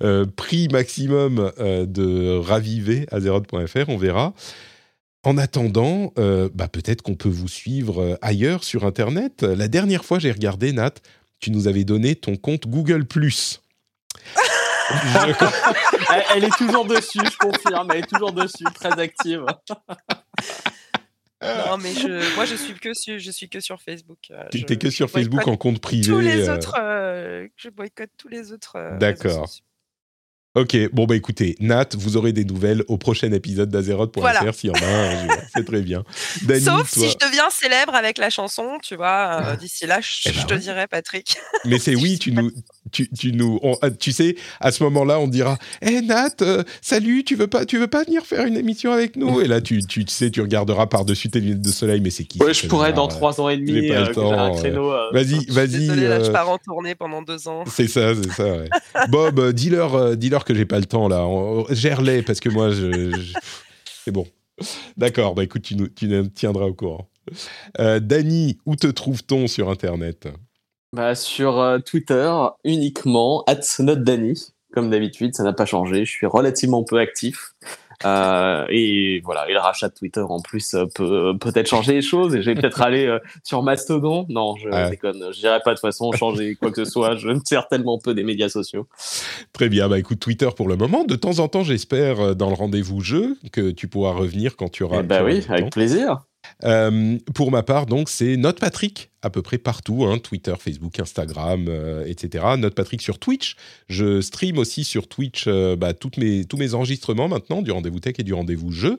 [0.36, 3.88] prix maximum de raviver Azeroth.fr.
[3.88, 4.34] On verra.
[5.24, 9.42] En attendant, bah, peut-être qu'on peut vous suivre ailleurs sur Internet.
[9.42, 10.94] La dernière fois, j'ai regardé, Nat,
[11.40, 13.04] tu nous avais donné ton compte Google+.
[13.10, 13.56] Je-
[16.14, 19.44] elle, elle est toujours dessus, je confirme, elle est toujours dessus, très active.
[21.42, 24.18] non mais je, moi je suis que sur, je suis que sur Facebook.
[24.30, 26.06] euh, Tu t'es que sur Facebook en compte privé.
[26.08, 28.76] Tous les euh, autres, euh, je boycotte tous les autres.
[28.76, 29.48] euh, D'accord.
[30.54, 34.52] Ok, bon bah écoutez, Nat, vous aurez des nouvelles au prochain épisode d'Azeroth.fr Voilà.
[34.52, 35.36] s'il y en a un, un jour.
[35.54, 36.02] c'est très bien.
[36.42, 39.40] Dany, Sauf toi- si je deviens célèbre avec la chanson, tu vois.
[39.42, 40.60] euh, D'ici là, je, Eh ben te ouais.
[40.60, 41.36] dirai, Patrick.
[41.64, 42.50] Mais c'est oui, tu nous,
[42.92, 46.62] tu, tu nous, on- ah, tu sais, à ce moment-là, on dira, hé Nat, euh,
[46.82, 49.40] salut, tu veux pas, tu veux pas venir faire une émission avec nous?
[49.40, 52.42] Et là, tu, tu sais, tu regarderas par-dessus tes lunettes de soleil, mais c'est qui
[52.42, 54.92] Ouais, je pourrais dans trois ans et demi, euh, un créneau.
[54.92, 55.68] euh, Vas-y, vas-y.
[55.68, 57.64] Désolé, là, je euh, pars en tournée pendant deux ans.
[57.66, 58.44] C'est ça, c'est ça.
[58.44, 58.68] Ouais.
[59.08, 61.24] Bob, euh, dis-leur, euh, dis-leur que j'ai pas le temps là.
[61.24, 63.32] On- Gère-les parce que moi, je, je-
[64.04, 64.26] c'est bon.
[64.96, 65.34] D'accord.
[65.34, 67.08] Bah écoute, tu nous, tu nous tiendras au courant.
[67.78, 70.28] Euh, Dany, où te trouve-t-on sur Internet
[70.94, 72.30] Bah, sur euh, Twitter,
[72.64, 73.44] uniquement,
[73.78, 74.52] @notdany.
[74.74, 76.04] Comme d'habitude, ça n'a pas changé.
[76.04, 77.52] Je suis relativement peu actif.
[78.06, 82.02] Euh, et voilà, et le rachat de Twitter en plus euh, peut peut-être changer les
[82.02, 82.34] choses.
[82.36, 84.24] Et je vais peut-être aller sur Mastodon.
[84.28, 84.90] Non, je Ouais.
[84.90, 85.32] déconne.
[85.32, 87.16] Je dirais pas de façon changer quoi que ce soit.
[87.16, 88.86] Je me sers tellement peu des médias sociaux.
[89.52, 91.02] Très bien, bah écoute, Twitter pour le moment.
[91.04, 94.84] De temps en temps, j'espère, dans le rendez-vous jeu, que tu pourras revenir quand tu
[94.84, 95.00] auras.
[95.00, 96.20] Eh bah oui, avec plaisir.
[96.64, 101.00] Euh, pour ma part, donc, c'est Note Patrick à peu près partout, hein, Twitter, Facebook,
[101.00, 102.44] Instagram, euh, etc.
[102.56, 103.56] Note Patrick sur Twitch.
[103.88, 107.98] Je stream aussi sur Twitch euh, bah, toutes mes, tous mes enregistrements maintenant, du rendez-vous
[107.98, 108.98] tech et du rendez-vous jeu.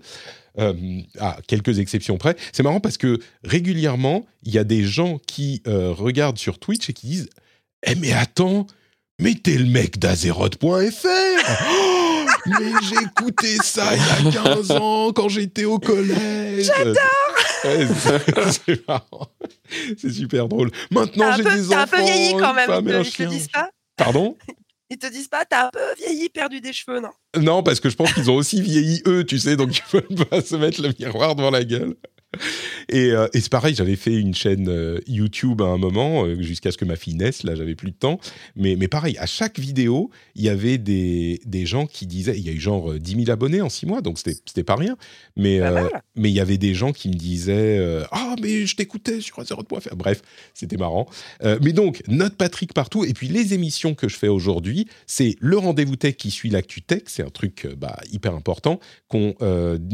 [1.20, 2.36] À quelques exceptions près.
[2.52, 6.94] C'est marrant parce que régulièrement, il y a des gens qui regardent sur Twitch et
[6.94, 7.30] qui disent
[7.88, 8.68] Eh, mais attends,
[9.20, 10.68] mais t'es le mec d'Azeroth.fr
[11.72, 16.72] Oh, Mais écouté ça il y a 15 ans quand j'étais au collège
[17.64, 19.28] Ouais, c'est- c'est marrant.
[19.98, 20.72] C'est super drôle.
[20.92, 21.78] Maintenant, T'as j'ai des t'as enfants.
[21.82, 24.38] un peu vieilli quand même, femme ils te, disent pas Pardon?
[24.90, 27.12] Ils te disent pas, t'as un peu vieilli, perdu des cheveux, non?
[27.38, 30.26] Non, parce que je pense qu'ils ont aussi vieilli eux, tu sais, donc ils peuvent
[30.28, 31.96] pas se mettre le miroir devant la gueule.
[32.92, 36.42] Et, euh, et c'est pareil, j'avais fait une chaîne euh, YouTube à un moment, euh,
[36.42, 38.20] jusqu'à ce que ma fille naisse, là j'avais plus de temps.
[38.56, 42.44] Mais, mais pareil, à chaque vidéo, il y avait des, des gens qui disaient, il
[42.44, 44.98] y a eu genre euh, 10 000 abonnés en 6 mois, donc c'était pas rien.
[45.38, 45.60] Mais
[46.16, 49.96] mais il y avait des gens qui me disaient, ah mais je t'écoutais sur Azeroth.fr.
[49.96, 50.22] Bref,
[50.54, 51.08] c'était marrant.
[51.44, 53.06] Mais donc, note Patrick partout.
[53.06, 56.82] Et puis, les émissions que je fais aujourd'hui, c'est le rendez-vous tech qui suit l'actu
[56.82, 57.04] tech.
[57.06, 59.34] C'est un truc bah, hyper important qu'on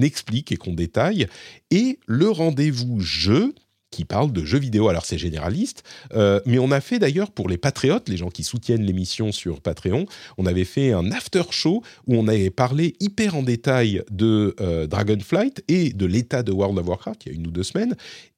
[0.01, 1.27] explique et qu'on détaille.
[1.71, 3.53] Et le rendez-vous jeu
[3.95, 4.89] qui parle de jeux vidéo.
[4.89, 5.83] Alors c'est généraliste,
[6.13, 9.61] euh, mais on a fait d'ailleurs pour les patriotes, les gens qui soutiennent l'émission sur
[9.61, 10.05] Patreon,
[10.37, 14.85] on avait fait un after show où on avait parlé hyper en détail de euh,
[14.85, 17.95] Dragonflight et de l'état de World of Warcraft il y a une ou deux semaines.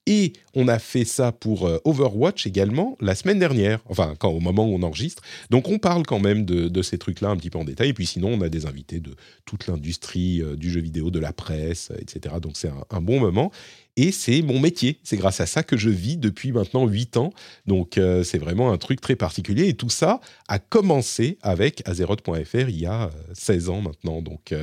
[0.07, 4.39] Et on a fait ça pour euh, Overwatch également la semaine dernière, enfin quand au
[4.39, 5.21] moment où on enregistre.
[5.49, 7.89] Donc on parle quand même de, ces trucs-là un petit peu en détail.
[7.89, 9.15] Et puis sinon on a des invités de
[9.45, 12.35] toute l'industrie euh, du jeu vidéo, de la presse, euh, etc.
[12.41, 13.51] Donc c'est un, bon moment.
[13.97, 14.99] Et c'est mon métier.
[15.03, 17.34] C'est grâce à ça que je vis depuis maintenant 8 ans.
[17.65, 19.67] Donc c'est vraiment un truc très particulier.
[19.67, 24.21] Et tout ça a commencé avec Azeroth.fr il y a euh, 16 ans maintenant.
[24.21, 24.53] Donc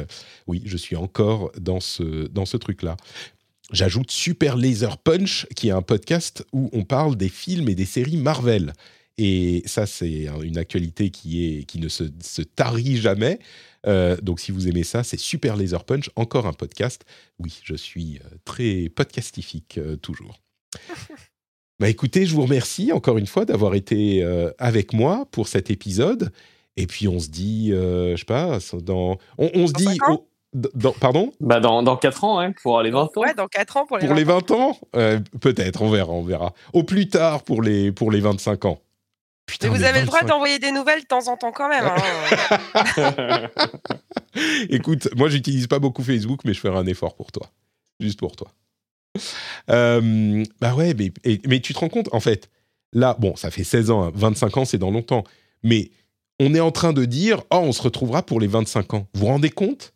[0.46, 2.96] oui, je suis encore dans ce, dans ce truc-là.
[3.74, 7.86] J'ajoute Super Laser Punch, qui est un podcast où on parle des films et des
[7.86, 8.72] séries Marvel.
[9.18, 13.40] Et ça, c'est un- une actualité qui, est, qui ne se, se tarit jamais.
[13.86, 17.05] Euh, donc, si vous aimez ça, c'est Super Laser Punch, encore un podcast.
[17.40, 20.40] Oui, je suis euh, très podcastifique euh, toujours.
[21.80, 25.70] bah écoutez, je vous remercie encore une fois d'avoir été euh, avec moi pour cet
[25.72, 26.30] épisode.
[26.76, 30.93] Et puis, on se dit, je sais pas, dans, on, on se dit, au- dans-
[30.93, 31.32] pardon?
[31.40, 33.10] Bah, dans, dans 4 ans, hein, pour les 20 ans.
[33.16, 34.59] Ouais, dans 4 ans pour les pour les 20 ans.
[34.59, 34.78] 20 ans?
[34.97, 36.55] Euh, Peut-être, on verra, on verra.
[36.72, 38.81] Au plus tard pour les, pour les 25 ans.
[39.47, 40.28] Putain, Mais vous avez le droit 25.
[40.32, 41.85] d'envoyer des nouvelles de temps en temps quand même.
[41.85, 43.48] hein.
[44.70, 47.48] Écoute, moi, j'utilise pas beaucoup Facebook, mais je ferai un effort pour toi.
[48.01, 48.51] Juste pour toi.
[49.70, 52.51] Euh, bah ouais, mais, et- mais tu te rends compte, en fait,
[52.93, 55.24] là, bon, ça fait 16 ans, hein, 25 ans, c'est dans longtemps,
[55.62, 55.90] mais
[56.40, 59.06] on est en train de dire, oh, on se retrouvera pour les 25 ans.
[59.14, 59.93] Vous vous rendez compte?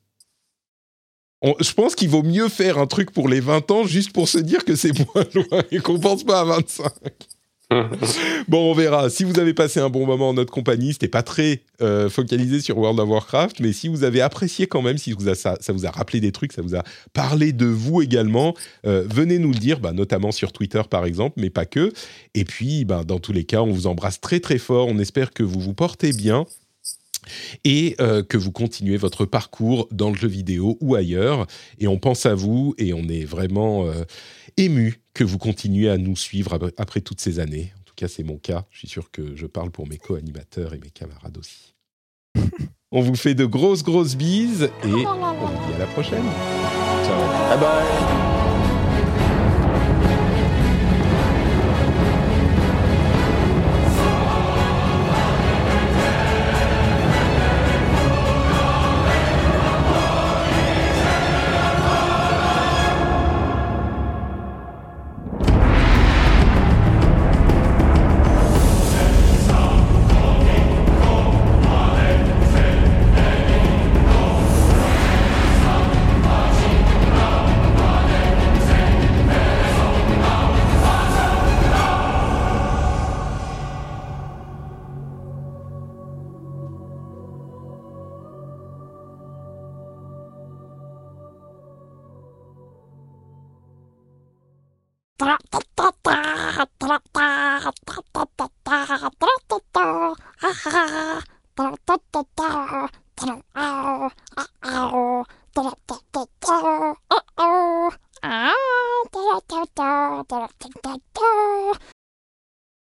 [1.43, 4.29] On- Je pense qu'il vaut mieux faire un truc pour les 20 ans juste pour
[4.29, 6.91] se dire que c'est moins loin et qu'on pense pas à 25.
[8.49, 9.11] Bon, on verra.
[9.11, 12.63] Si vous avez passé un bon moment en notre compagnie, c'était pas très euh, focalisé
[12.63, 15.59] sur World of Warcraft, mais si vous avez apprécié quand même, si vous a- ça,
[15.61, 16.83] ça vous a rappelé des trucs, ça vous a
[17.13, 18.55] parlé de vous également,
[18.87, 21.93] euh, venez nous le dire, bah, notamment sur Twitter par exemple, mais pas que.
[22.35, 24.87] Et puis, bah, dans tous les cas, on vous embrasse très très fort.
[24.89, 26.47] On espère que vous vous portez bien
[27.65, 31.47] et euh, que vous continuez votre parcours dans le jeu vidéo ou ailleurs.
[31.79, 34.05] Et on pense à vous et on est vraiment euh,
[34.57, 37.73] ému que vous continuez à nous suivre ap- après toutes ces années.
[37.79, 38.67] En tout cas, c'est mon cas.
[38.71, 41.75] Je suis sûr que je parle pour mes co-animateurs et mes camarades aussi.
[42.93, 46.25] on vous fait de grosses, grosses bises et on vous dit à la prochaine.
[47.05, 47.19] Ciao.
[47.51, 48.38] Bye bye.